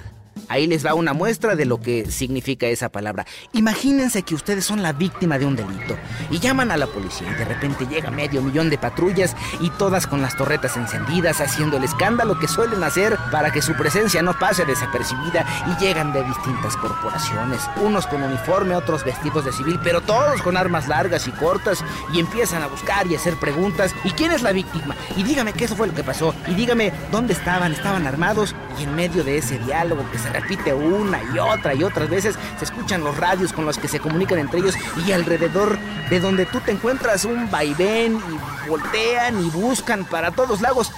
Ahí 0.55 0.69
les 0.69 0.87
va 0.87 0.95
una 0.95 1.15
muestra 1.15 1.57
de 1.57 1.65
lo 1.65 1.81
que 1.81 2.09
significa 2.13 2.69
esa 2.69 2.89
palabra. 2.89 3.27
Imagínense 3.55 4.23
que 4.23 4.37
ustedes 4.37 4.65
son 4.65 4.85
la 4.85 4.93
víctima 4.93 5.37
de 5.37 5.47
un 5.47 5.57
delito 5.57 5.97
y 6.31 6.39
llaman 6.39 6.71
a 6.71 6.77
la 6.77 6.87
policía 6.87 7.29
y 7.29 7.35
de 7.35 7.45
repente 7.45 7.89
llega 7.89 8.13
medio 8.13 8.41
millón 8.41 8.71
de 8.71 8.79
patrullas 8.79 9.35
y 9.59 9.71
todas 9.71 10.07
con 10.07 10.23
las 10.23 10.37
torretas 10.37 10.77
encendidas 10.77 11.41
haciendo 11.41 11.77
el 11.77 11.83
escándalo 11.83 12.39
que 12.39 12.47
suelen 12.47 12.85
hacer 12.85 13.19
para 13.33 13.51
que 13.51 13.63
su 13.63 13.73
presencia 13.75 14.23
no 14.23 14.39
pase 14.39 14.65
desapercibida 14.65 15.45
y 15.67 15.83
llegan 15.83 16.13
de 16.13 16.23
distintas 16.23 16.77
corporaciones, 16.77 17.69
unos 17.83 18.07
con 18.07 18.23
uniforme, 18.23 18.77
otros 18.77 19.05
vestidos 19.05 19.45
de 19.45 19.53
civil, 19.53 19.81
pero 19.83 20.03
todos 20.03 20.41
con 20.41 20.57
armas 20.57 20.87
largas 20.87 21.27
y 21.27 21.33
cortas 21.33 21.83
y 22.13 22.21
empiezan 22.21 22.63
a 22.63 22.69
buscar 22.69 23.09
y 23.09 23.17
hacer 23.17 23.35
preguntas. 23.41 23.93
¿Y 24.05 24.11
quién 24.11 24.31
es 24.31 24.43
la 24.43 24.53
víctima? 24.53 24.95
Y 25.17 25.25
dígame 25.25 25.53
qué 25.53 25.65
eso 25.65 25.75
fue 25.75 25.89
lo 25.89 25.95
que 25.97 26.05
pasó 26.05 26.33
y 26.47 26.55
dígame 26.55 26.93
dónde 27.11 27.33
estaban, 27.33 27.73
estaban 27.73 28.07
armados 28.07 28.55
y 28.79 28.85
en 28.85 28.95
medio 28.95 29.25
de 29.25 29.39
ese 29.39 29.59
diálogo 29.59 30.09
que 30.13 30.19
se 30.19 30.31
una 30.73 31.21
y 31.35 31.39
otra 31.39 31.75
y 31.75 31.83
otras 31.83 32.09
veces, 32.09 32.37
se 32.59 32.65
escuchan 32.65 33.03
los 33.03 33.17
radios 33.17 33.53
con 33.53 33.67
los 33.67 33.79
que 33.79 33.89
se 33.89 34.01
comunican 34.01 34.39
entre 34.39 34.61
ellos 34.61 34.75
y 35.07 35.13
alrededor 35.13 35.79
de 36.11 36.21
donde 36.21 36.47
tú 36.47 36.61
te 36.61 36.73
encuentras 36.73 37.25
un 37.25 37.51
vaivén 37.51 38.17
y 38.17 38.69
voltean 38.69 39.45
y 39.45 39.51
buscan 39.51 40.05
para 40.05 40.31
todos 40.31 40.61
lados. 40.61 40.93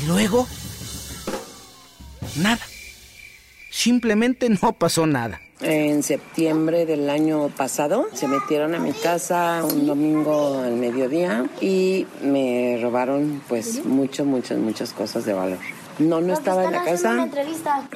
Y 0.00 0.06
luego, 0.06 0.46
nada. 2.36 2.60
Simplemente 3.70 4.48
no 4.48 4.72
pasó 4.72 5.06
nada. 5.06 5.40
En 5.60 6.04
septiembre 6.04 6.86
del 6.86 7.10
año 7.10 7.48
pasado 7.48 8.06
se 8.12 8.28
metieron 8.28 8.76
a 8.76 8.78
mi 8.78 8.92
casa 8.92 9.64
un 9.64 9.86
domingo 9.86 10.60
al 10.60 10.74
mediodía 10.74 11.46
y 11.60 12.06
me 12.22 12.78
robaron 12.80 13.42
pues 13.48 13.84
mucho, 13.84 14.24
muchas, 14.24 14.58
muchas 14.58 14.92
cosas 14.92 15.24
de 15.24 15.32
valor. 15.32 15.58
No, 15.98 16.20
no 16.20 16.32
estaba 16.32 16.64
en 16.64 16.72
la 16.72 16.84
casa. 16.84 17.28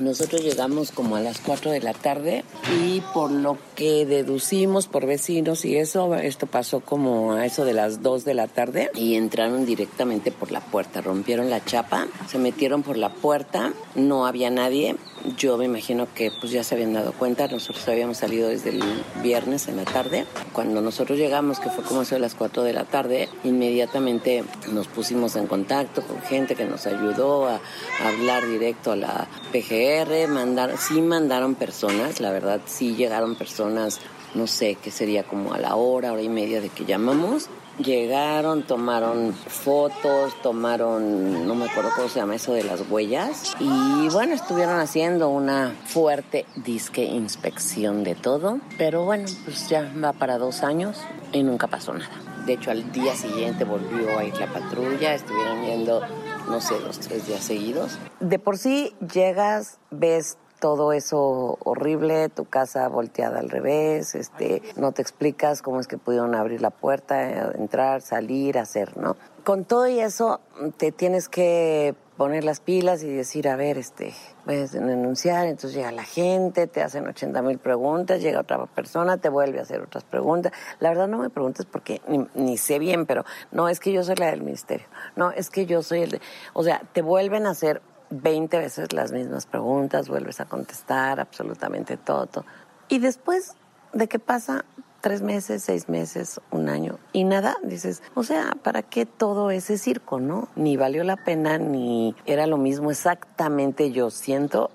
Nosotros 0.00 0.42
llegamos 0.42 0.90
como 0.90 1.16
a 1.16 1.20
las 1.20 1.38
4 1.38 1.70
de 1.70 1.80
la 1.80 1.92
tarde 1.92 2.44
y 2.84 3.00
por 3.14 3.30
lo 3.30 3.58
que 3.76 4.06
deducimos 4.06 4.86
por 4.86 5.06
vecinos 5.06 5.64
y 5.64 5.76
eso, 5.76 6.14
esto 6.16 6.46
pasó 6.46 6.80
como 6.80 7.32
a 7.32 7.46
eso 7.46 7.64
de 7.64 7.74
las 7.74 8.02
2 8.02 8.24
de 8.24 8.34
la 8.34 8.48
tarde 8.48 8.90
y 8.94 9.14
entraron 9.14 9.66
directamente 9.66 10.32
por 10.32 10.50
la 10.50 10.60
puerta, 10.60 11.00
rompieron 11.00 11.48
la 11.50 11.64
chapa, 11.64 12.08
se 12.28 12.38
metieron 12.38 12.82
por 12.82 12.96
la 12.96 13.10
puerta, 13.10 13.72
no 13.94 14.26
había 14.26 14.50
nadie. 14.50 14.96
Yo 15.36 15.56
me 15.56 15.66
imagino 15.66 16.08
que 16.12 16.32
pues 16.40 16.50
ya 16.50 16.64
se 16.64 16.74
habían 16.74 16.94
dado 16.94 17.12
cuenta, 17.12 17.46
nosotros 17.46 17.86
habíamos 17.88 18.18
salido 18.18 18.48
desde 18.48 18.70
el 18.70 18.82
viernes 19.22 19.68
en 19.68 19.76
la 19.76 19.84
tarde. 19.84 20.26
Cuando 20.52 20.80
nosotros 20.80 21.16
llegamos, 21.16 21.60
que 21.60 21.70
fue 21.70 21.84
como 21.84 22.02
eso 22.02 22.16
de 22.16 22.20
las 22.20 22.34
4 22.34 22.64
de 22.64 22.72
la 22.72 22.84
tarde, 22.84 23.28
inmediatamente 23.44 24.42
nos 24.72 24.88
pusimos 24.88 25.36
en 25.36 25.46
contacto 25.46 26.02
con 26.02 26.20
gente 26.22 26.56
que 26.56 26.64
nos 26.64 26.86
ayudó 26.86 27.46
a, 27.46 27.60
hablar 28.00 28.46
directo 28.46 28.92
a 28.92 28.96
la 28.96 29.28
PGR, 29.52 30.28
mandar, 30.28 30.76
sí 30.78 31.00
mandaron 31.00 31.54
personas, 31.54 32.20
la 32.20 32.30
verdad 32.30 32.60
sí 32.66 32.94
llegaron 32.94 33.34
personas, 33.34 34.00
no 34.34 34.46
sé, 34.46 34.76
qué 34.76 34.90
sería 34.90 35.24
como 35.24 35.52
a 35.52 35.58
la 35.58 35.74
hora, 35.76 36.12
hora 36.12 36.22
y 36.22 36.28
media 36.28 36.60
de 36.60 36.68
que 36.68 36.84
llamamos. 36.84 37.48
Llegaron, 37.78 38.64
tomaron 38.64 39.32
fotos, 39.32 40.34
tomaron, 40.42 41.46
no 41.48 41.54
me 41.54 41.64
acuerdo 41.64 41.90
cómo 41.96 42.08
se 42.08 42.20
llama 42.20 42.34
eso 42.34 42.52
de 42.52 42.64
las 42.64 42.82
huellas. 42.90 43.54
Y 43.58 44.08
bueno, 44.10 44.34
estuvieron 44.34 44.78
haciendo 44.78 45.30
una 45.30 45.74
fuerte 45.86 46.44
disque 46.54 47.02
inspección 47.02 48.04
de 48.04 48.14
todo. 48.14 48.58
Pero 48.76 49.04
bueno, 49.04 49.24
pues 49.46 49.70
ya 49.70 49.90
va 50.04 50.12
para 50.12 50.36
dos 50.36 50.62
años 50.62 50.98
y 51.32 51.42
nunca 51.42 51.66
pasó 51.66 51.94
nada. 51.94 52.12
De 52.44 52.54
hecho, 52.54 52.70
al 52.70 52.92
día 52.92 53.14
siguiente 53.14 53.64
volvió 53.64 54.18
a 54.18 54.24
ir 54.24 54.36
la 54.36 54.48
patrulla, 54.48 55.14
estuvieron 55.14 55.64
yendo 55.64 56.02
no 56.48 56.60
sé, 56.60 56.78
dos, 56.78 56.98
tres 56.98 57.26
días 57.26 57.42
seguidos. 57.42 57.98
De 58.20 58.38
por 58.38 58.58
sí 58.58 58.94
llegas, 59.12 59.78
ves 59.90 60.38
todo 60.62 60.92
eso 60.92 61.58
horrible, 61.64 62.28
tu 62.28 62.44
casa 62.44 62.86
volteada 62.86 63.40
al 63.40 63.50
revés, 63.50 64.14
este, 64.14 64.62
no 64.76 64.92
te 64.92 65.02
explicas 65.02 65.60
cómo 65.60 65.80
es 65.80 65.88
que 65.88 65.98
pudieron 65.98 66.36
abrir 66.36 66.62
la 66.62 66.70
puerta, 66.70 67.50
entrar, 67.54 68.00
salir, 68.00 68.58
hacer, 68.58 68.96
¿no? 68.96 69.16
Con 69.42 69.64
todo 69.64 69.88
y 69.88 69.98
eso 69.98 70.40
te 70.76 70.92
tienes 70.92 71.28
que 71.28 71.96
poner 72.16 72.44
las 72.44 72.60
pilas 72.60 73.02
y 73.02 73.08
decir, 73.08 73.48
a 73.48 73.56
ver, 73.56 73.78
este, 73.78 74.14
puedes 74.44 74.72
denunciar, 74.72 75.46
entonces 75.46 75.74
llega 75.74 75.92
la 75.92 76.04
gente, 76.04 76.66
te 76.66 76.82
hacen 76.82 77.06
80 77.06 77.42
mil 77.42 77.58
preguntas, 77.58 78.20
llega 78.20 78.40
otra 78.40 78.64
persona, 78.66 79.16
te 79.16 79.28
vuelve 79.28 79.58
a 79.58 79.62
hacer 79.62 79.80
otras 79.80 80.04
preguntas. 80.04 80.52
La 80.80 80.90
verdad 80.90 81.08
no 81.08 81.18
me 81.18 81.30
preguntes 81.30 81.66
porque 81.66 82.00
ni, 82.34 82.58
sé 82.58 82.78
bien, 82.78 83.06
pero 83.06 83.24
no, 83.50 83.68
es 83.68 83.80
que 83.80 83.92
yo 83.92 84.04
soy 84.04 84.16
la 84.16 84.26
del 84.26 84.42
ministerio, 84.42 84.86
no, 85.16 85.30
es 85.30 85.50
que 85.50 85.66
yo 85.66 85.82
soy 85.82 86.02
el 86.02 86.10
de... 86.12 86.20
O 86.52 86.62
sea, 86.62 86.82
te 86.92 87.02
vuelven 87.02 87.46
a 87.46 87.50
hacer 87.50 87.82
20 88.10 88.58
veces 88.58 88.92
las 88.92 89.12
mismas 89.12 89.46
preguntas, 89.46 90.08
vuelves 90.08 90.40
a 90.40 90.44
contestar 90.44 91.18
absolutamente 91.18 91.96
todo. 91.96 92.26
todo. 92.26 92.44
Y 92.88 92.98
después 92.98 93.54
de 93.94 94.06
qué 94.06 94.18
pasa, 94.18 94.64
tres 95.02 95.20
meses, 95.20 95.62
seis 95.62 95.88
meses, 95.88 96.40
un 96.50 96.70
año 96.70 96.98
y 97.12 97.24
nada, 97.24 97.56
dices, 97.62 98.02
o 98.14 98.22
sea, 98.22 98.56
¿para 98.62 98.82
qué 98.82 99.04
todo 99.04 99.50
ese 99.50 99.76
circo, 99.76 100.20
no? 100.20 100.48
Ni 100.56 100.78
valió 100.78 101.04
la 101.04 101.16
pena, 101.16 101.58
ni 101.58 102.14
era 102.24 102.46
lo 102.46 102.56
mismo 102.56 102.90
exactamente 102.90 103.92
yo 103.92 104.10
siento 104.10 104.70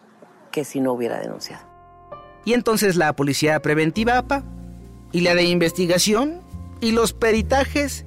que 0.52 0.64
si 0.66 0.82
no 0.82 0.94
hubiera 0.94 1.20
denunciado. 1.20 1.66
Y 2.46 2.54
entonces 2.54 2.96
la 2.96 3.16
policía 3.16 3.60
preventiva, 3.62 4.18
APA, 4.18 4.44
y 5.12 5.22
la 5.22 5.34
de 5.34 5.44
investigación, 5.44 6.42
y 6.82 6.92
los 6.92 7.14
peritajes, 7.14 8.06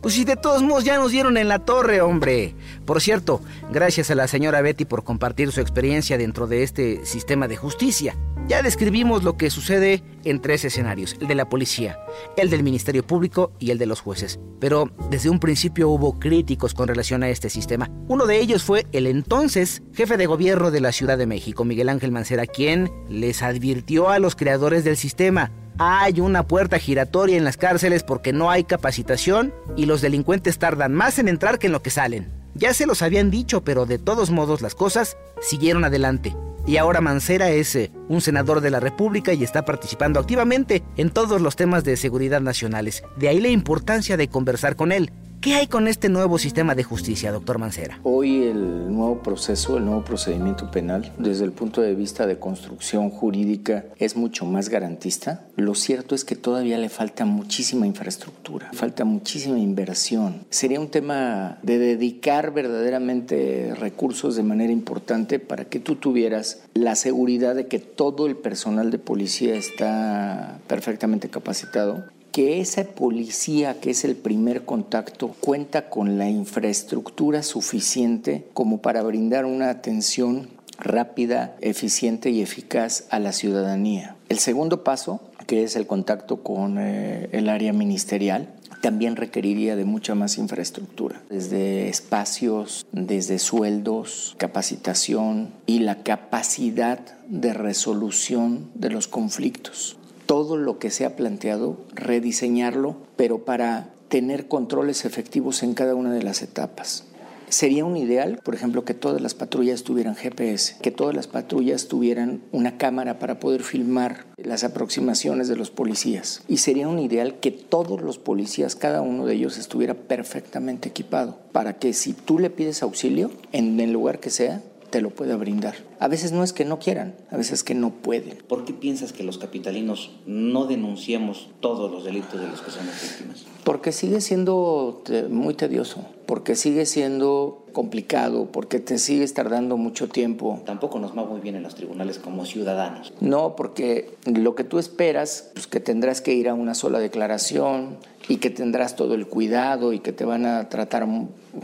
pues 0.00 0.14
si 0.14 0.24
de 0.24 0.36
todos 0.36 0.62
modos 0.62 0.84
ya 0.84 0.96
nos 0.96 1.12
dieron 1.12 1.36
en 1.36 1.48
la 1.48 1.60
torre, 1.60 2.00
hombre. 2.00 2.54
Por 2.84 3.00
cierto, 3.00 3.40
gracias 3.70 4.10
a 4.10 4.14
la 4.14 4.28
señora 4.28 4.62
Betty 4.62 4.84
por 4.84 5.04
compartir 5.04 5.52
su 5.52 5.60
experiencia 5.60 6.18
dentro 6.18 6.46
de 6.46 6.62
este 6.62 7.04
sistema 7.04 7.48
de 7.48 7.56
justicia. 7.56 8.16
Ya 8.48 8.62
describimos 8.62 9.22
lo 9.22 9.36
que 9.36 9.50
sucede 9.50 10.02
en 10.24 10.40
tres 10.40 10.64
escenarios, 10.64 11.16
el 11.20 11.28
de 11.28 11.34
la 11.36 11.48
policía, 11.48 11.98
el 12.36 12.50
del 12.50 12.64
Ministerio 12.64 13.06
Público 13.06 13.52
y 13.60 13.70
el 13.70 13.78
de 13.78 13.86
los 13.86 14.00
jueces. 14.00 14.40
Pero 14.58 14.90
desde 15.08 15.30
un 15.30 15.38
principio 15.38 15.88
hubo 15.88 16.18
críticos 16.18 16.74
con 16.74 16.88
relación 16.88 17.22
a 17.22 17.28
este 17.28 17.48
sistema. 17.48 17.88
Uno 18.08 18.26
de 18.26 18.40
ellos 18.40 18.64
fue 18.64 18.86
el 18.92 19.06
entonces 19.06 19.82
jefe 19.92 20.16
de 20.16 20.26
gobierno 20.26 20.70
de 20.70 20.80
la 20.80 20.90
Ciudad 20.90 21.16
de 21.16 21.26
México, 21.26 21.64
Miguel 21.64 21.90
Ángel 21.90 22.10
Mancera, 22.10 22.46
quien 22.46 22.90
les 23.08 23.42
advirtió 23.42 24.08
a 24.08 24.18
los 24.18 24.34
creadores 24.34 24.82
del 24.82 24.96
sistema 24.96 25.52
hay 25.82 26.20
una 26.20 26.46
puerta 26.46 26.78
giratoria 26.78 27.38
en 27.38 27.44
las 27.44 27.56
cárceles 27.56 28.02
porque 28.02 28.34
no 28.34 28.50
hay 28.50 28.64
capacitación 28.64 29.54
y 29.78 29.86
los 29.86 30.02
delincuentes 30.02 30.58
tardan 30.58 30.92
más 30.92 31.18
en 31.18 31.26
entrar 31.26 31.58
que 31.58 31.68
en 31.68 31.72
lo 31.72 31.80
que 31.80 31.88
salen. 31.88 32.28
Ya 32.54 32.74
se 32.74 32.84
los 32.84 33.00
habían 33.00 33.30
dicho, 33.30 33.64
pero 33.64 33.86
de 33.86 33.98
todos 33.98 34.30
modos 34.30 34.60
las 34.60 34.74
cosas 34.74 35.16
siguieron 35.40 35.86
adelante. 35.86 36.36
Y 36.66 36.76
ahora 36.76 37.00
Mancera 37.00 37.48
es 37.48 37.74
eh, 37.76 37.90
un 38.10 38.20
senador 38.20 38.60
de 38.60 38.68
la 38.68 38.78
República 38.78 39.32
y 39.32 39.42
está 39.42 39.64
participando 39.64 40.20
activamente 40.20 40.82
en 40.98 41.08
todos 41.08 41.40
los 41.40 41.56
temas 41.56 41.82
de 41.82 41.96
seguridad 41.96 42.42
nacionales. 42.42 43.02
De 43.16 43.28
ahí 43.28 43.40
la 43.40 43.48
importancia 43.48 44.18
de 44.18 44.28
conversar 44.28 44.76
con 44.76 44.92
él. 44.92 45.10
¿Qué 45.40 45.54
hay 45.54 45.68
con 45.68 45.88
este 45.88 46.10
nuevo 46.10 46.36
sistema 46.36 46.74
de 46.74 46.84
justicia, 46.84 47.32
doctor 47.32 47.56
Mancera? 47.56 47.98
Hoy 48.02 48.42
el 48.42 48.94
nuevo 48.94 49.22
proceso, 49.22 49.78
el 49.78 49.86
nuevo 49.86 50.04
procedimiento 50.04 50.70
penal, 50.70 51.14
desde 51.16 51.46
el 51.46 51.52
punto 51.52 51.80
de 51.80 51.94
vista 51.94 52.26
de 52.26 52.38
construcción 52.38 53.08
jurídica, 53.08 53.86
es 53.96 54.16
mucho 54.16 54.44
más 54.44 54.68
garantista. 54.68 55.46
Lo 55.56 55.74
cierto 55.74 56.14
es 56.14 56.26
que 56.26 56.36
todavía 56.36 56.76
le 56.76 56.90
falta 56.90 57.24
muchísima 57.24 57.86
infraestructura, 57.86 58.68
falta 58.74 59.06
muchísima 59.06 59.58
inversión. 59.58 60.44
Sería 60.50 60.78
un 60.78 60.90
tema 60.90 61.58
de 61.62 61.78
dedicar 61.78 62.52
verdaderamente 62.52 63.74
recursos 63.74 64.36
de 64.36 64.42
manera 64.42 64.74
importante 64.74 65.38
para 65.38 65.64
que 65.64 65.80
tú 65.80 65.94
tuvieras 65.96 66.64
la 66.74 66.96
seguridad 66.96 67.54
de 67.54 67.66
que 67.66 67.78
todo 67.78 68.26
el 68.26 68.36
personal 68.36 68.90
de 68.90 68.98
policía 68.98 69.54
está 69.54 70.58
perfectamente 70.66 71.30
capacitado 71.30 72.04
que 72.32 72.60
esa 72.60 72.84
policía, 72.84 73.80
que 73.80 73.90
es 73.90 74.04
el 74.04 74.16
primer 74.16 74.64
contacto, 74.64 75.34
cuenta 75.40 75.88
con 75.88 76.18
la 76.18 76.28
infraestructura 76.28 77.42
suficiente 77.42 78.46
como 78.52 78.80
para 78.80 79.02
brindar 79.02 79.44
una 79.44 79.70
atención 79.70 80.48
rápida, 80.78 81.56
eficiente 81.60 82.30
y 82.30 82.40
eficaz 82.40 83.04
a 83.10 83.18
la 83.18 83.32
ciudadanía. 83.32 84.16
El 84.28 84.38
segundo 84.38 84.82
paso, 84.82 85.20
que 85.46 85.64
es 85.64 85.76
el 85.76 85.86
contacto 85.86 86.42
con 86.42 86.78
eh, 86.78 87.28
el 87.32 87.48
área 87.48 87.72
ministerial, 87.72 88.54
también 88.80 89.16
requeriría 89.16 89.76
de 89.76 89.84
mucha 89.84 90.14
más 90.14 90.38
infraestructura, 90.38 91.20
desde 91.28 91.88
espacios, 91.88 92.86
desde 92.92 93.38
sueldos, 93.38 94.34
capacitación 94.38 95.50
y 95.66 95.80
la 95.80 96.02
capacidad 96.02 96.98
de 97.28 97.52
resolución 97.52 98.70
de 98.74 98.88
los 98.88 99.06
conflictos 99.06 99.98
todo 100.30 100.56
lo 100.56 100.78
que 100.78 100.90
se 100.90 101.04
ha 101.04 101.16
planteado, 101.16 101.76
rediseñarlo, 101.92 102.94
pero 103.16 103.44
para 103.44 103.92
tener 104.06 104.46
controles 104.46 105.04
efectivos 105.04 105.64
en 105.64 105.74
cada 105.74 105.96
una 105.96 106.12
de 106.12 106.22
las 106.22 106.42
etapas. 106.42 107.02
Sería 107.48 107.84
un 107.84 107.96
ideal, 107.96 108.38
por 108.44 108.54
ejemplo, 108.54 108.84
que 108.84 108.94
todas 108.94 109.20
las 109.20 109.34
patrullas 109.34 109.82
tuvieran 109.82 110.14
GPS, 110.14 110.76
que 110.80 110.92
todas 110.92 111.16
las 111.16 111.26
patrullas 111.26 111.88
tuvieran 111.88 112.42
una 112.52 112.78
cámara 112.78 113.18
para 113.18 113.40
poder 113.40 113.64
filmar 113.64 114.26
las 114.36 114.62
aproximaciones 114.62 115.48
de 115.48 115.56
los 115.56 115.72
policías. 115.72 116.42
Y 116.46 116.58
sería 116.58 116.86
un 116.86 117.00
ideal 117.00 117.40
que 117.40 117.50
todos 117.50 118.00
los 118.00 118.18
policías, 118.18 118.76
cada 118.76 119.02
uno 119.02 119.26
de 119.26 119.34
ellos, 119.34 119.58
estuviera 119.58 119.94
perfectamente 119.94 120.90
equipado, 120.90 121.38
para 121.50 121.80
que 121.80 121.92
si 121.92 122.12
tú 122.12 122.38
le 122.38 122.50
pides 122.50 122.84
auxilio, 122.84 123.32
en 123.50 123.80
el 123.80 123.92
lugar 123.92 124.20
que 124.20 124.30
sea, 124.30 124.62
te 124.90 125.00
lo 125.00 125.10
pueda 125.10 125.36
brindar. 125.36 125.74
A 125.98 126.08
veces 126.08 126.32
no 126.32 126.42
es 126.42 126.52
que 126.52 126.64
no 126.64 126.78
quieran, 126.78 127.14
a 127.30 127.36
veces 127.36 127.54
es 127.54 127.64
que 127.64 127.74
no 127.74 127.90
pueden. 127.90 128.38
¿Por 128.48 128.64
qué 128.64 128.72
piensas 128.72 129.12
que 129.12 129.22
los 129.22 129.38
capitalinos 129.38 130.10
no 130.26 130.66
denunciamos 130.66 131.48
todos 131.60 131.90
los 131.90 132.04
delitos 132.04 132.40
de 132.40 132.48
los 132.48 132.60
que 132.60 132.70
somos 132.70 132.92
víctimas? 133.02 133.44
Porque 133.64 133.92
sigue 133.92 134.20
siendo 134.20 135.02
muy 135.30 135.54
tedioso, 135.54 136.04
porque 136.26 136.56
sigue 136.56 136.86
siendo 136.86 137.64
complicado, 137.72 138.50
porque 138.50 138.80
te 138.80 138.98
sigues 138.98 139.34
tardando 139.34 139.76
mucho 139.76 140.08
tiempo. 140.08 140.60
Tampoco 140.66 140.98
nos 140.98 141.16
va 141.16 141.24
muy 141.24 141.40
bien 141.40 141.56
en 141.56 141.62
los 141.62 141.74
tribunales 141.74 142.18
como 142.18 142.44
ciudadanos. 142.44 143.12
No, 143.20 143.56
porque 143.56 144.16
lo 144.26 144.54
que 144.54 144.64
tú 144.64 144.78
esperas, 144.78 145.50
pues 145.54 145.66
que 145.66 145.80
tendrás 145.80 146.20
que 146.20 146.34
ir 146.34 146.48
a 146.48 146.54
una 146.54 146.74
sola 146.74 146.98
declaración 146.98 147.98
y 148.30 148.36
que 148.36 148.50
tendrás 148.50 148.94
todo 148.94 149.14
el 149.14 149.26
cuidado 149.26 149.92
y 149.92 149.98
que 149.98 150.12
te 150.12 150.24
van 150.24 150.46
a 150.46 150.68
tratar 150.68 151.04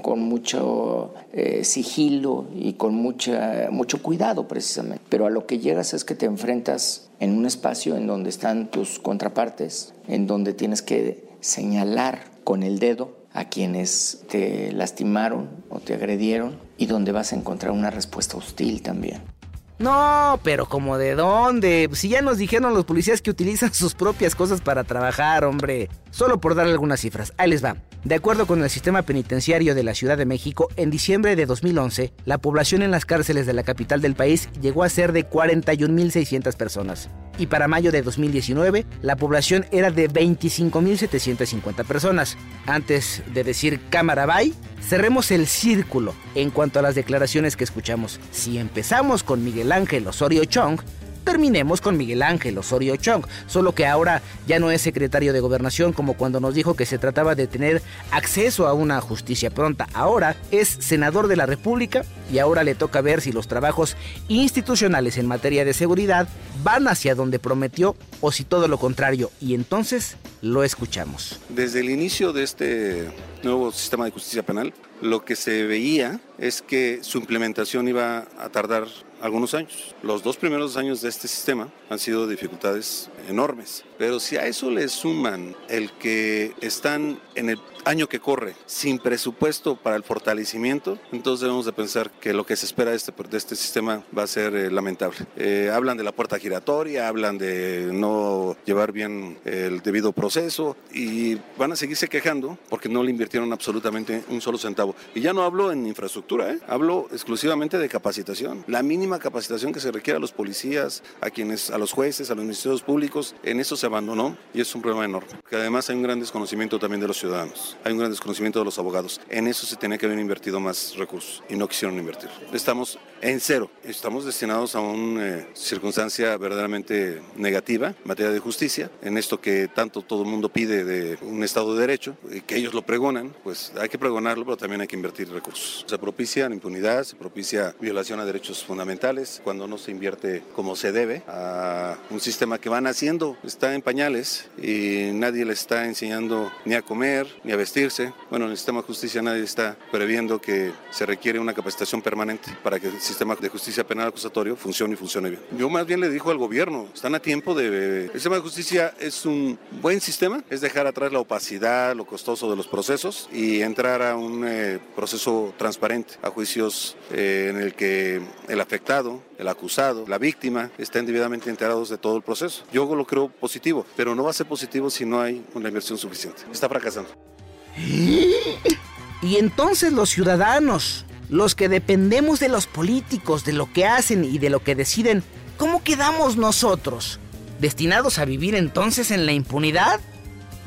con 0.02 0.20
mucho 0.20 1.14
eh, 1.32 1.62
sigilo 1.62 2.46
y 2.56 2.72
con 2.72 2.92
mucha, 2.96 3.68
mucho 3.70 4.02
cuidado 4.02 4.48
precisamente. 4.48 5.04
Pero 5.08 5.26
a 5.26 5.30
lo 5.30 5.46
que 5.46 5.60
llegas 5.60 5.94
es 5.94 6.04
que 6.04 6.16
te 6.16 6.26
enfrentas 6.26 7.08
en 7.20 7.38
un 7.38 7.46
espacio 7.46 7.96
en 7.96 8.08
donde 8.08 8.30
están 8.30 8.68
tus 8.68 8.98
contrapartes, 8.98 9.94
en 10.08 10.26
donde 10.26 10.54
tienes 10.54 10.82
que 10.82 11.28
señalar 11.38 12.24
con 12.42 12.64
el 12.64 12.80
dedo 12.80 13.12
a 13.32 13.44
quienes 13.44 14.24
te 14.28 14.72
lastimaron 14.72 15.48
o 15.70 15.78
te 15.78 15.94
agredieron 15.94 16.58
y 16.78 16.86
donde 16.86 17.12
vas 17.12 17.32
a 17.32 17.36
encontrar 17.36 17.70
una 17.70 17.90
respuesta 17.92 18.36
hostil 18.36 18.82
también. 18.82 19.35
No, 19.78 20.40
pero 20.42 20.66
como 20.66 20.96
de 20.96 21.14
dónde? 21.14 21.90
Si 21.92 22.08
ya 22.08 22.22
nos 22.22 22.38
dijeron 22.38 22.72
los 22.72 22.86
policías 22.86 23.20
que 23.20 23.30
utilizan 23.30 23.74
sus 23.74 23.94
propias 23.94 24.34
cosas 24.34 24.62
para 24.62 24.84
trabajar, 24.84 25.44
hombre. 25.44 25.90
Solo 26.10 26.40
por 26.40 26.54
darle 26.54 26.72
algunas 26.72 27.00
cifras, 27.00 27.34
ahí 27.36 27.50
les 27.50 27.62
va. 27.62 27.76
De 28.02 28.14
acuerdo 28.14 28.46
con 28.46 28.62
el 28.62 28.70
sistema 28.70 29.02
penitenciario 29.02 29.74
de 29.74 29.82
la 29.82 29.94
Ciudad 29.94 30.16
de 30.16 30.24
México, 30.24 30.68
en 30.76 30.90
diciembre 30.90 31.36
de 31.36 31.44
2011, 31.44 32.12
la 32.24 32.38
población 32.38 32.82
en 32.82 32.90
las 32.90 33.04
cárceles 33.04 33.46
de 33.46 33.52
la 33.52 33.64
capital 33.64 34.00
del 34.00 34.14
país 34.14 34.48
llegó 34.62 34.82
a 34.82 34.88
ser 34.88 35.12
de 35.12 35.28
41.600 35.28 36.56
personas. 36.56 37.10
Y 37.36 37.46
para 37.46 37.68
mayo 37.68 37.92
de 37.92 38.02
2019, 38.02 38.86
la 39.02 39.16
población 39.16 39.66
era 39.72 39.90
de 39.90 40.08
25.750 40.08 41.84
personas. 41.84 42.38
Antes 42.66 43.22
de 43.34 43.44
decir 43.44 43.80
cámara 43.90 44.24
bye, 44.24 44.54
cerremos 44.80 45.30
el 45.30 45.46
círculo 45.46 46.14
en 46.34 46.50
cuanto 46.50 46.78
a 46.78 46.82
las 46.82 46.94
declaraciones 46.94 47.56
que 47.56 47.64
escuchamos. 47.64 48.20
Si 48.30 48.58
empezamos 48.58 49.22
con 49.22 49.44
Miguel 49.44 49.72
Ángel 49.72 50.06
Osorio 50.06 50.44
Chong, 50.44 50.80
terminemos 51.26 51.80
con 51.80 51.98
Miguel 51.98 52.22
Ángel 52.22 52.56
Osorio 52.56 52.96
Chong, 52.96 53.26
solo 53.48 53.74
que 53.74 53.84
ahora 53.84 54.22
ya 54.46 54.60
no 54.60 54.70
es 54.70 54.80
secretario 54.80 55.32
de 55.32 55.40
gobernación 55.40 55.92
como 55.92 56.14
cuando 56.14 56.40
nos 56.40 56.54
dijo 56.54 56.76
que 56.76 56.86
se 56.86 56.98
trataba 56.98 57.34
de 57.34 57.48
tener 57.48 57.82
acceso 58.12 58.68
a 58.68 58.72
una 58.72 59.00
justicia 59.00 59.50
pronta. 59.50 59.88
Ahora 59.92 60.36
es 60.52 60.68
senador 60.68 61.26
de 61.26 61.36
la 61.36 61.44
República 61.44 62.04
y 62.32 62.38
ahora 62.38 62.62
le 62.62 62.76
toca 62.76 63.00
ver 63.00 63.20
si 63.20 63.32
los 63.32 63.48
trabajos 63.48 63.96
institucionales 64.28 65.18
en 65.18 65.26
materia 65.26 65.64
de 65.64 65.74
seguridad 65.74 66.28
van 66.62 66.86
hacia 66.86 67.16
donde 67.16 67.40
prometió 67.40 67.96
o 68.20 68.30
si 68.30 68.44
todo 68.44 68.68
lo 68.68 68.78
contrario. 68.78 69.30
Y 69.40 69.54
entonces 69.54 70.16
lo 70.42 70.62
escuchamos. 70.62 71.40
Desde 71.48 71.80
el 71.80 71.90
inicio 71.90 72.32
de 72.32 72.44
este 72.44 73.10
nuevo 73.42 73.72
sistema 73.72 74.04
de 74.04 74.12
justicia 74.12 74.44
penal, 74.44 74.72
lo 75.02 75.24
que 75.24 75.34
se 75.34 75.64
veía 75.64 76.20
es 76.38 76.62
que 76.62 77.00
su 77.02 77.18
implementación 77.18 77.88
iba 77.88 78.28
a 78.38 78.48
tardar 78.48 78.86
algunos 79.20 79.54
años. 79.54 79.94
Los 80.02 80.22
dos 80.22 80.36
primeros 80.36 80.76
años 80.76 81.00
de 81.00 81.08
este 81.08 81.28
sistema 81.28 81.68
han 81.90 81.98
sido 81.98 82.26
dificultades 82.26 83.10
enormes, 83.28 83.84
pero 83.98 84.20
si 84.20 84.36
a 84.36 84.46
eso 84.46 84.70
le 84.70 84.88
suman 84.88 85.56
el 85.68 85.90
que 85.92 86.54
están 86.60 87.20
en 87.34 87.50
el 87.50 87.58
año 87.86 88.08
que 88.08 88.20
corre 88.20 88.54
sin 88.66 88.98
presupuesto 88.98 89.76
para 89.76 89.96
el 89.96 90.02
fortalecimiento, 90.02 90.98
entonces 91.12 91.42
debemos 91.42 91.64
de 91.64 91.72
pensar 91.72 92.10
que 92.10 92.34
lo 92.34 92.44
que 92.44 92.56
se 92.56 92.66
espera 92.66 92.90
de 92.90 92.96
este, 92.96 93.12
este 93.32 93.56
sistema 93.56 94.02
va 94.16 94.24
a 94.24 94.26
ser 94.26 94.54
eh, 94.54 94.70
lamentable. 94.70 95.16
Eh, 95.36 95.70
hablan 95.72 95.96
de 95.96 96.02
la 96.02 96.12
puerta 96.12 96.38
giratoria, 96.38 97.08
hablan 97.08 97.38
de 97.38 97.88
no 97.92 98.56
llevar 98.64 98.92
bien 98.92 99.38
el 99.44 99.80
debido 99.82 100.12
proceso 100.12 100.76
y 100.92 101.36
van 101.56 101.72
a 101.72 101.76
seguirse 101.76 102.08
quejando 102.08 102.58
porque 102.68 102.88
no 102.88 103.02
le 103.02 103.10
invirtieron 103.10 103.52
absolutamente 103.52 104.24
un 104.28 104.40
solo 104.40 104.58
centavo. 104.58 104.94
Y 105.14 105.20
ya 105.20 105.32
no 105.32 105.42
hablo 105.42 105.70
en 105.70 105.86
infraestructura, 105.86 106.50
¿eh? 106.50 106.58
hablo 106.66 107.06
exclusivamente 107.12 107.78
de 107.78 107.88
capacitación. 107.88 108.64
La 108.66 108.82
mínima 108.82 109.18
capacitación 109.18 109.72
que 109.72 109.80
se 109.80 109.92
requiere 109.92 110.16
a 110.16 110.20
los 110.20 110.32
policías, 110.32 111.02
a 111.20 111.30
quienes, 111.30 111.70
a 111.70 111.78
los 111.78 111.92
jueces, 111.92 112.30
a 112.30 112.34
los 112.34 112.44
ministerios 112.44 112.82
públicos, 112.82 113.34
en 113.44 113.60
eso 113.60 113.76
se 113.76 113.86
abandonó 113.86 114.36
y 114.52 114.60
es 114.60 114.74
un 114.74 114.82
problema 114.82 115.04
enorme. 115.04 115.28
Que 115.48 115.56
además 115.56 115.88
hay 115.88 115.96
un 115.96 116.02
gran 116.02 116.18
desconocimiento 116.18 116.78
también 116.78 117.00
de 117.00 117.08
los 117.08 117.18
ciudadanos, 117.18 117.75
hay 117.84 117.92
un 117.92 117.98
gran 117.98 118.10
desconocimiento 118.10 118.58
de 118.58 118.64
los 118.64 118.78
abogados. 118.78 119.20
En 119.28 119.46
eso 119.46 119.66
se 119.66 119.76
tenía 119.76 119.98
que 119.98 120.06
haber 120.06 120.18
invertido 120.18 120.60
más 120.60 120.94
recursos 120.96 121.42
y 121.48 121.56
no 121.56 121.68
quisieron 121.68 121.98
invertir. 121.98 122.30
Estamos 122.52 122.98
en 123.22 123.40
cero, 123.40 123.70
estamos 123.82 124.24
destinados 124.24 124.74
a 124.74 124.80
una 124.80 125.38
eh, 125.38 125.46
circunstancia 125.54 126.36
verdaderamente 126.36 127.22
negativa 127.36 127.88
en 127.88 127.94
materia 128.04 128.30
de 128.30 128.38
justicia, 128.38 128.90
en 129.02 129.16
esto 129.16 129.40
que 129.40 129.68
tanto 129.68 130.02
todo 130.02 130.22
el 130.22 130.28
mundo 130.28 130.48
pide 130.48 130.84
de 130.84 131.18
un 131.22 131.42
Estado 131.42 131.74
de 131.74 131.80
Derecho, 131.80 132.16
y 132.30 132.40
que 132.42 132.56
ellos 132.56 132.74
lo 132.74 132.82
pregonan, 132.82 133.34
pues 133.42 133.72
hay 133.80 133.88
que 133.88 133.98
pregonarlo, 133.98 134.44
pero 134.44 134.56
también 134.56 134.80
hay 134.80 134.86
que 134.86 134.96
invertir 134.96 135.30
recursos. 135.30 135.84
Se 135.88 135.98
propicia 135.98 136.48
la 136.48 136.54
impunidad, 136.54 137.04
se 137.04 137.16
propicia 137.16 137.74
violación 137.80 138.20
a 138.20 138.24
derechos 138.24 138.64
fundamentales 138.64 139.40
cuando 139.42 139.66
no 139.66 139.78
se 139.78 139.90
invierte 139.90 140.42
como 140.54 140.76
se 140.76 140.92
debe 140.92 141.22
a 141.26 141.96
un 142.10 142.20
sistema 142.20 142.58
que 142.58 142.68
van 142.68 142.86
haciendo, 142.86 143.36
está 143.44 143.74
en 143.74 143.82
pañales 143.82 144.48
y 144.62 145.10
nadie 145.12 145.44
le 145.44 145.52
está 145.52 145.86
enseñando 145.86 146.52
ni 146.64 146.74
a 146.74 146.82
comer 146.82 147.26
ni 147.44 147.52
a 147.52 147.56
vestirse. 147.66 148.12
Bueno, 148.30 148.44
en 148.44 148.52
el 148.52 148.56
sistema 148.56 148.80
de 148.80 148.86
justicia 148.86 149.20
nadie 149.20 149.42
está 149.42 149.76
previendo 149.90 150.40
que 150.40 150.72
se 150.92 151.04
requiere 151.04 151.40
una 151.40 151.52
capacitación 151.52 152.00
permanente 152.00 152.56
para 152.62 152.78
que 152.78 152.86
el 152.86 153.00
sistema 153.00 153.34
de 153.34 153.48
justicia 153.48 153.84
penal 153.84 154.06
acusatorio 154.06 154.54
funcione 154.54 154.94
y 154.94 154.96
funcione 154.96 155.30
bien. 155.30 155.42
Yo 155.58 155.68
más 155.68 155.84
bien 155.84 155.98
le 155.98 156.08
dijo 156.08 156.30
al 156.30 156.38
gobierno, 156.38 156.86
están 156.94 157.16
a 157.16 157.18
tiempo 157.18 157.56
de... 157.56 158.04
El 158.04 158.12
sistema 158.12 158.36
de 158.36 158.42
justicia 158.42 158.94
es 159.00 159.26
un 159.26 159.58
buen 159.82 160.00
sistema, 160.00 160.44
es 160.48 160.60
dejar 160.60 160.86
atrás 160.86 161.12
la 161.12 161.18
opacidad, 161.18 161.96
lo 161.96 162.06
costoso 162.06 162.48
de 162.48 162.54
los 162.54 162.68
procesos 162.68 163.28
y 163.32 163.62
entrar 163.62 164.00
a 164.00 164.14
un 164.14 164.44
eh, 164.46 164.78
proceso 164.94 165.52
transparente, 165.58 166.14
a 166.22 166.30
juicios 166.30 166.96
eh, 167.10 167.48
en 167.50 167.60
el 167.60 167.74
que 167.74 168.22
el 168.48 168.60
afectado, 168.60 169.22
el 169.38 169.48
acusado, 169.48 170.04
la 170.06 170.18
víctima 170.18 170.70
estén 170.78 171.04
debidamente 171.04 171.50
enterados 171.50 171.88
de 171.88 171.98
todo 171.98 172.16
el 172.16 172.22
proceso. 172.22 172.62
Yo 172.72 172.94
lo 172.94 173.04
creo 173.04 173.28
positivo, 173.28 173.84
pero 173.96 174.14
no 174.14 174.22
va 174.22 174.30
a 174.30 174.34
ser 174.34 174.46
positivo 174.46 174.88
si 174.88 175.04
no 175.04 175.20
hay 175.20 175.44
una 175.54 175.66
inversión 175.66 175.98
suficiente. 175.98 176.42
Está 176.52 176.68
fracasando. 176.68 177.35
Y 177.76 179.36
entonces 179.36 179.92
los 179.92 180.10
ciudadanos, 180.10 181.04
los 181.28 181.54
que 181.54 181.68
dependemos 181.68 182.40
de 182.40 182.48
los 182.48 182.66
políticos, 182.66 183.44
de 183.44 183.52
lo 183.52 183.72
que 183.72 183.86
hacen 183.86 184.24
y 184.24 184.38
de 184.38 184.50
lo 184.50 184.60
que 184.60 184.74
deciden, 184.74 185.22
¿cómo 185.56 185.82
quedamos 185.82 186.36
nosotros? 186.36 187.18
¿Destinados 187.60 188.18
a 188.18 188.24
vivir 188.24 188.54
entonces 188.54 189.10
en 189.10 189.26
la 189.26 189.32
impunidad? 189.32 190.00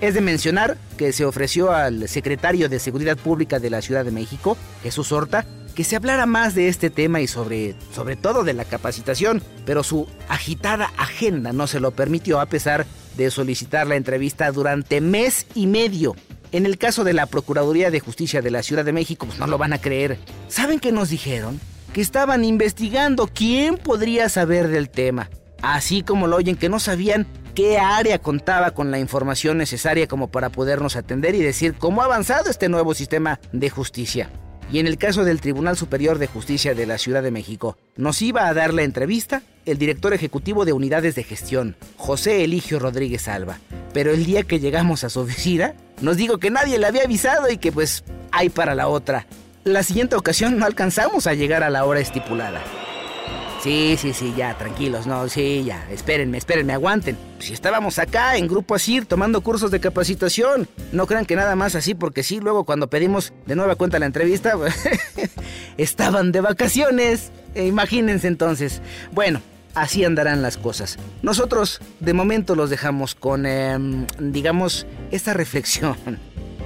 Es 0.01 0.13
de 0.13 0.21
mencionar 0.21 0.77
que 0.97 1.13
se 1.13 1.25
ofreció 1.25 1.71
al 1.71 2.07
secretario 2.07 2.69
de 2.69 2.79
Seguridad 2.79 3.17
Pública 3.17 3.59
de 3.59 3.69
la 3.69 3.81
Ciudad 3.81 4.05
de 4.05 4.11
México, 4.11 4.57
Jesús 4.81 5.11
Horta, 5.11 5.45
que 5.75 5.83
se 5.83 5.95
hablara 5.95 6.25
más 6.25 6.55
de 6.55 6.67
este 6.67 6.89
tema 6.89 7.21
y 7.21 7.27
sobre, 7.27 7.75
sobre 7.93 8.15
todo 8.15 8.43
de 8.43 8.53
la 8.53 8.65
capacitación, 8.65 9.41
pero 9.65 9.83
su 9.83 10.07
agitada 10.27 10.91
agenda 10.97 11.53
no 11.53 11.67
se 11.67 11.79
lo 11.79 11.91
permitió 11.91 12.39
a 12.41 12.47
pesar 12.47 12.85
de 13.15 13.31
solicitar 13.31 13.87
la 13.87 13.95
entrevista 13.95 14.51
durante 14.51 14.99
mes 15.01 15.45
y 15.55 15.67
medio. 15.67 16.15
En 16.51 16.65
el 16.65 16.77
caso 16.77 17.03
de 17.03 17.13
la 17.13 17.27
Procuraduría 17.27 17.91
de 17.91 17.99
Justicia 17.99 18.41
de 18.41 18.49
la 18.49 18.63
Ciudad 18.63 18.83
de 18.83 18.91
México, 18.91 19.27
pues 19.27 19.37
no 19.37 19.45
lo 19.45 19.57
van 19.57 19.73
a 19.73 19.81
creer. 19.81 20.17
¿Saben 20.47 20.79
qué 20.79 20.91
nos 20.91 21.09
dijeron? 21.09 21.59
Que 21.93 22.01
estaban 22.01 22.43
investigando 22.43 23.27
quién 23.27 23.77
podría 23.77 24.29
saber 24.29 24.67
del 24.67 24.89
tema. 24.89 25.29
Así 25.61 26.01
como 26.01 26.27
lo 26.27 26.37
oyen, 26.37 26.55
que 26.55 26.69
no 26.69 26.79
sabían 26.79 27.27
qué 27.53 27.77
área 27.77 28.19
contaba 28.19 28.71
con 28.71 28.89
la 28.89 28.99
información 28.99 29.57
necesaria 29.57 30.07
como 30.07 30.29
para 30.29 30.49
podernos 30.49 30.95
atender 30.95 31.35
y 31.35 31.39
decir 31.39 31.75
cómo 31.77 32.01
ha 32.01 32.05
avanzado 32.05 32.49
este 32.49 32.69
nuevo 32.69 32.93
sistema 32.93 33.39
de 33.51 33.69
justicia. 33.69 34.29
Y 34.71 34.79
en 34.79 34.85
el 34.85 34.97
caso 34.97 35.23
del 35.23 35.41
Tribunal 35.41 35.77
Superior 35.77 36.19
de 36.19 36.27
Justicia 36.27 36.75
de 36.75 36.85
la 36.85 36.99
Ciudad 36.99 37.23
de 37.23 37.31
México, 37.31 37.77
nos 37.95 38.21
iba 38.21 38.47
a 38.47 38.53
dar 38.53 38.73
la 38.73 38.83
entrevista 38.83 39.41
el 39.65 39.77
director 39.77 40.13
ejecutivo 40.13 40.65
de 40.65 40.73
unidades 40.73 41.15
de 41.15 41.23
gestión, 41.23 41.75
José 41.97 42.43
Eligio 42.43 42.79
Rodríguez 42.79 43.27
Alba. 43.27 43.59
Pero 43.93 44.11
el 44.11 44.25
día 44.25 44.43
que 44.43 44.59
llegamos 44.59 45.03
a 45.03 45.09
su 45.09 45.21
oficina, 45.21 45.73
nos 46.01 46.17
dijo 46.17 46.37
que 46.37 46.51
nadie 46.51 46.77
le 46.77 46.85
había 46.85 47.03
avisado 47.03 47.49
y 47.49 47.57
que 47.57 47.71
pues 47.71 48.03
hay 48.31 48.49
para 48.49 48.75
la 48.75 48.87
otra. 48.87 49.25
La 49.63 49.83
siguiente 49.83 50.15
ocasión 50.15 50.57
no 50.57 50.65
alcanzamos 50.65 51.27
a 51.27 51.33
llegar 51.33 51.63
a 51.63 51.69
la 51.69 51.85
hora 51.85 51.99
estipulada. 51.99 52.61
Sí, 53.61 53.97
sí, 53.97 54.13
sí, 54.13 54.33
ya, 54.37 54.57
tranquilos, 54.57 55.05
no, 55.05 55.27
sí, 55.27 55.63
ya, 55.65 55.85
espérenme, 55.91 56.37
espérenme, 56.37 56.71
aguanten. 56.71 57.17
Si 57.39 57.51
estábamos 57.51 57.99
acá 57.99 58.37
en 58.37 58.47
Grupo 58.47 58.73
Asir 58.73 59.05
tomando 59.05 59.41
cursos 59.41 59.69
de 59.69 59.81
capacitación, 59.81 60.69
no 60.93 61.07
crean 61.07 61.25
que 61.25 61.35
nada 61.35 61.57
más 61.57 61.75
así, 61.75 61.93
porque 61.93 62.23
sí, 62.23 62.39
luego 62.39 62.63
cuando 62.63 62.89
pedimos 62.89 63.33
de 63.45 63.57
nueva 63.57 63.75
cuenta 63.75 63.99
la 63.99 64.05
entrevista, 64.05 64.53
estaban 65.77 66.31
de 66.31 66.39
vacaciones. 66.39 67.31
E 67.53 67.65
imagínense 67.65 68.27
entonces. 68.27 68.81
Bueno, 69.11 69.41
así 69.75 70.05
andarán 70.05 70.41
las 70.41 70.55
cosas. 70.55 70.97
Nosotros, 71.21 71.81
de 71.99 72.13
momento, 72.13 72.55
los 72.55 72.69
dejamos 72.69 73.13
con, 73.13 73.45
em, 73.45 74.07
digamos, 74.19 74.87
esta 75.11 75.33
reflexión. 75.33 75.97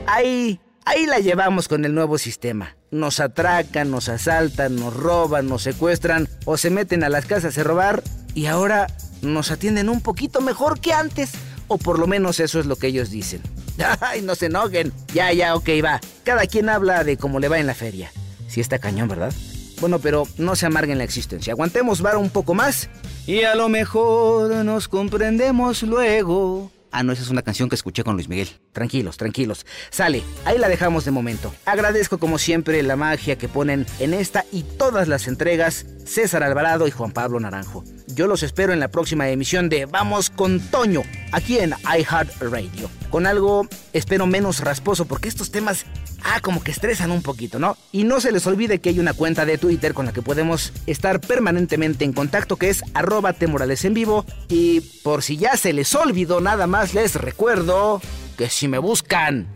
Hay 0.05 0.59
Ahí 0.85 1.05
la 1.05 1.19
llevamos 1.19 1.67
con 1.67 1.85
el 1.85 1.93
nuevo 1.93 2.17
sistema. 2.17 2.75
Nos 2.93 3.19
atracan, 3.19 3.89
nos 3.89 4.07
asaltan, 4.07 4.75
nos 4.75 4.95
roban, 4.95 5.47
nos 5.47 5.63
secuestran 5.63 6.29
o 6.45 6.57
se 6.57 6.69
meten 6.69 7.03
a 7.03 7.09
las 7.09 7.25
casas 7.25 7.57
a 7.57 7.63
robar 7.63 8.03
y 8.35 8.45
ahora 8.45 8.85
nos 9.23 9.49
atienden 9.49 9.89
un 9.89 9.99
poquito 9.99 10.41
mejor 10.41 10.79
que 10.79 10.93
antes. 10.93 11.31
O 11.67 11.79
por 11.79 11.97
lo 11.97 12.05
menos 12.05 12.39
eso 12.39 12.59
es 12.59 12.67
lo 12.67 12.75
que 12.75 12.87
ellos 12.87 13.09
dicen. 13.09 13.41
Ay, 13.99 14.21
no 14.21 14.35
se 14.35 14.45
enojen. 14.45 14.93
Ya, 15.11 15.33
ya, 15.33 15.55
ok, 15.55 15.69
va. 15.83 15.99
Cada 16.23 16.45
quien 16.45 16.69
habla 16.69 17.03
de 17.03 17.17
cómo 17.17 17.39
le 17.39 17.49
va 17.49 17.57
en 17.57 17.65
la 17.65 17.73
feria. 17.73 18.11
Sí 18.47 18.61
está 18.61 18.77
cañón, 18.77 19.07
¿verdad? 19.07 19.33
Bueno, 19.81 19.97
pero 19.97 20.27
no 20.37 20.55
se 20.55 20.67
amarguen 20.67 20.99
la 20.99 21.03
existencia. 21.03 21.53
Aguantemos 21.53 22.01
vara 22.01 22.19
un 22.19 22.29
poco 22.29 22.53
más 22.53 22.89
y 23.25 23.43
a 23.43 23.55
lo 23.55 23.69
mejor 23.69 24.63
nos 24.63 24.87
comprendemos 24.87 25.81
luego. 25.81 26.71
Ah, 26.95 27.01
no, 27.01 27.11
esa 27.11 27.23
es 27.23 27.29
una 27.29 27.41
canción 27.41 27.69
que 27.69 27.75
escuché 27.75 28.03
con 28.03 28.13
Luis 28.13 28.29
Miguel. 28.29 28.49
Tranquilos, 28.71 29.17
tranquilos. 29.17 29.65
Sale, 29.89 30.21
ahí 30.45 30.59
la 30.59 30.69
dejamos 30.69 31.05
de 31.05 31.09
momento. 31.11 31.51
Agradezco 31.65 32.19
como 32.19 32.37
siempre 32.37 32.83
la 32.83 32.95
magia 32.95 33.35
que 33.35 33.49
ponen 33.49 33.87
en 33.97 34.13
esta 34.13 34.45
y 34.51 34.61
todas 34.61 35.07
las 35.07 35.27
entregas 35.27 35.87
César 36.05 36.43
Alvarado 36.43 36.87
y 36.87 36.91
Juan 36.91 37.11
Pablo 37.11 37.39
Naranjo. 37.39 37.83
Yo 38.07 38.27
los 38.27 38.43
espero 38.43 38.73
en 38.73 38.79
la 38.79 38.89
próxima 38.89 39.27
emisión 39.29 39.69
de 39.69 39.87
Vamos 39.87 40.29
con 40.29 40.59
Toño, 40.59 41.01
aquí 41.31 41.57
en 41.57 41.73
iHeartRadio. 41.83 42.91
Con 43.09 43.25
algo, 43.25 43.67
espero 43.91 44.27
menos 44.27 44.59
rasposo, 44.59 45.05
porque 45.05 45.29
estos 45.29 45.49
temas 45.49 45.87
ah, 46.23 46.39
como 46.41 46.63
que 46.63 46.71
estresan 46.71 47.11
un 47.11 47.21
poquito, 47.21 47.59
¿no? 47.59 47.77
Y 47.91 48.03
no 48.03 48.19
se 48.19 48.31
les 48.31 48.45
olvide 48.47 48.79
que 48.79 48.89
hay 48.89 48.99
una 48.99 49.13
cuenta 49.13 49.45
de 49.45 49.57
Twitter 49.57 49.93
con 49.93 50.05
la 50.05 50.13
que 50.13 50.21
podemos 50.21 50.73
estar 50.87 51.19
permanentemente 51.19 52.05
en 52.05 52.13
contacto, 52.13 52.57
que 52.57 52.69
es 52.69 52.83
arroba 52.93 53.33
temorales 53.33 53.85
en 53.85 53.93
vivo. 53.93 54.25
Y 54.47 54.81
por 55.03 55.23
si 55.23 55.37
ya 55.37 55.57
se 55.57 55.73
les 55.73 55.93
olvidó 55.95 56.41
nada 56.41 56.67
más, 56.67 56.93
les 56.93 57.15
recuerdo 57.15 58.01
que 58.37 58.49
si 58.49 58.67
me 58.67 58.77
buscan, 58.77 59.47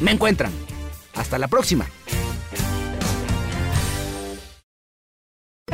me 0.00 0.12
encuentran. 0.12 0.52
Hasta 1.14 1.38
la 1.38 1.48
próxima. 1.48 1.86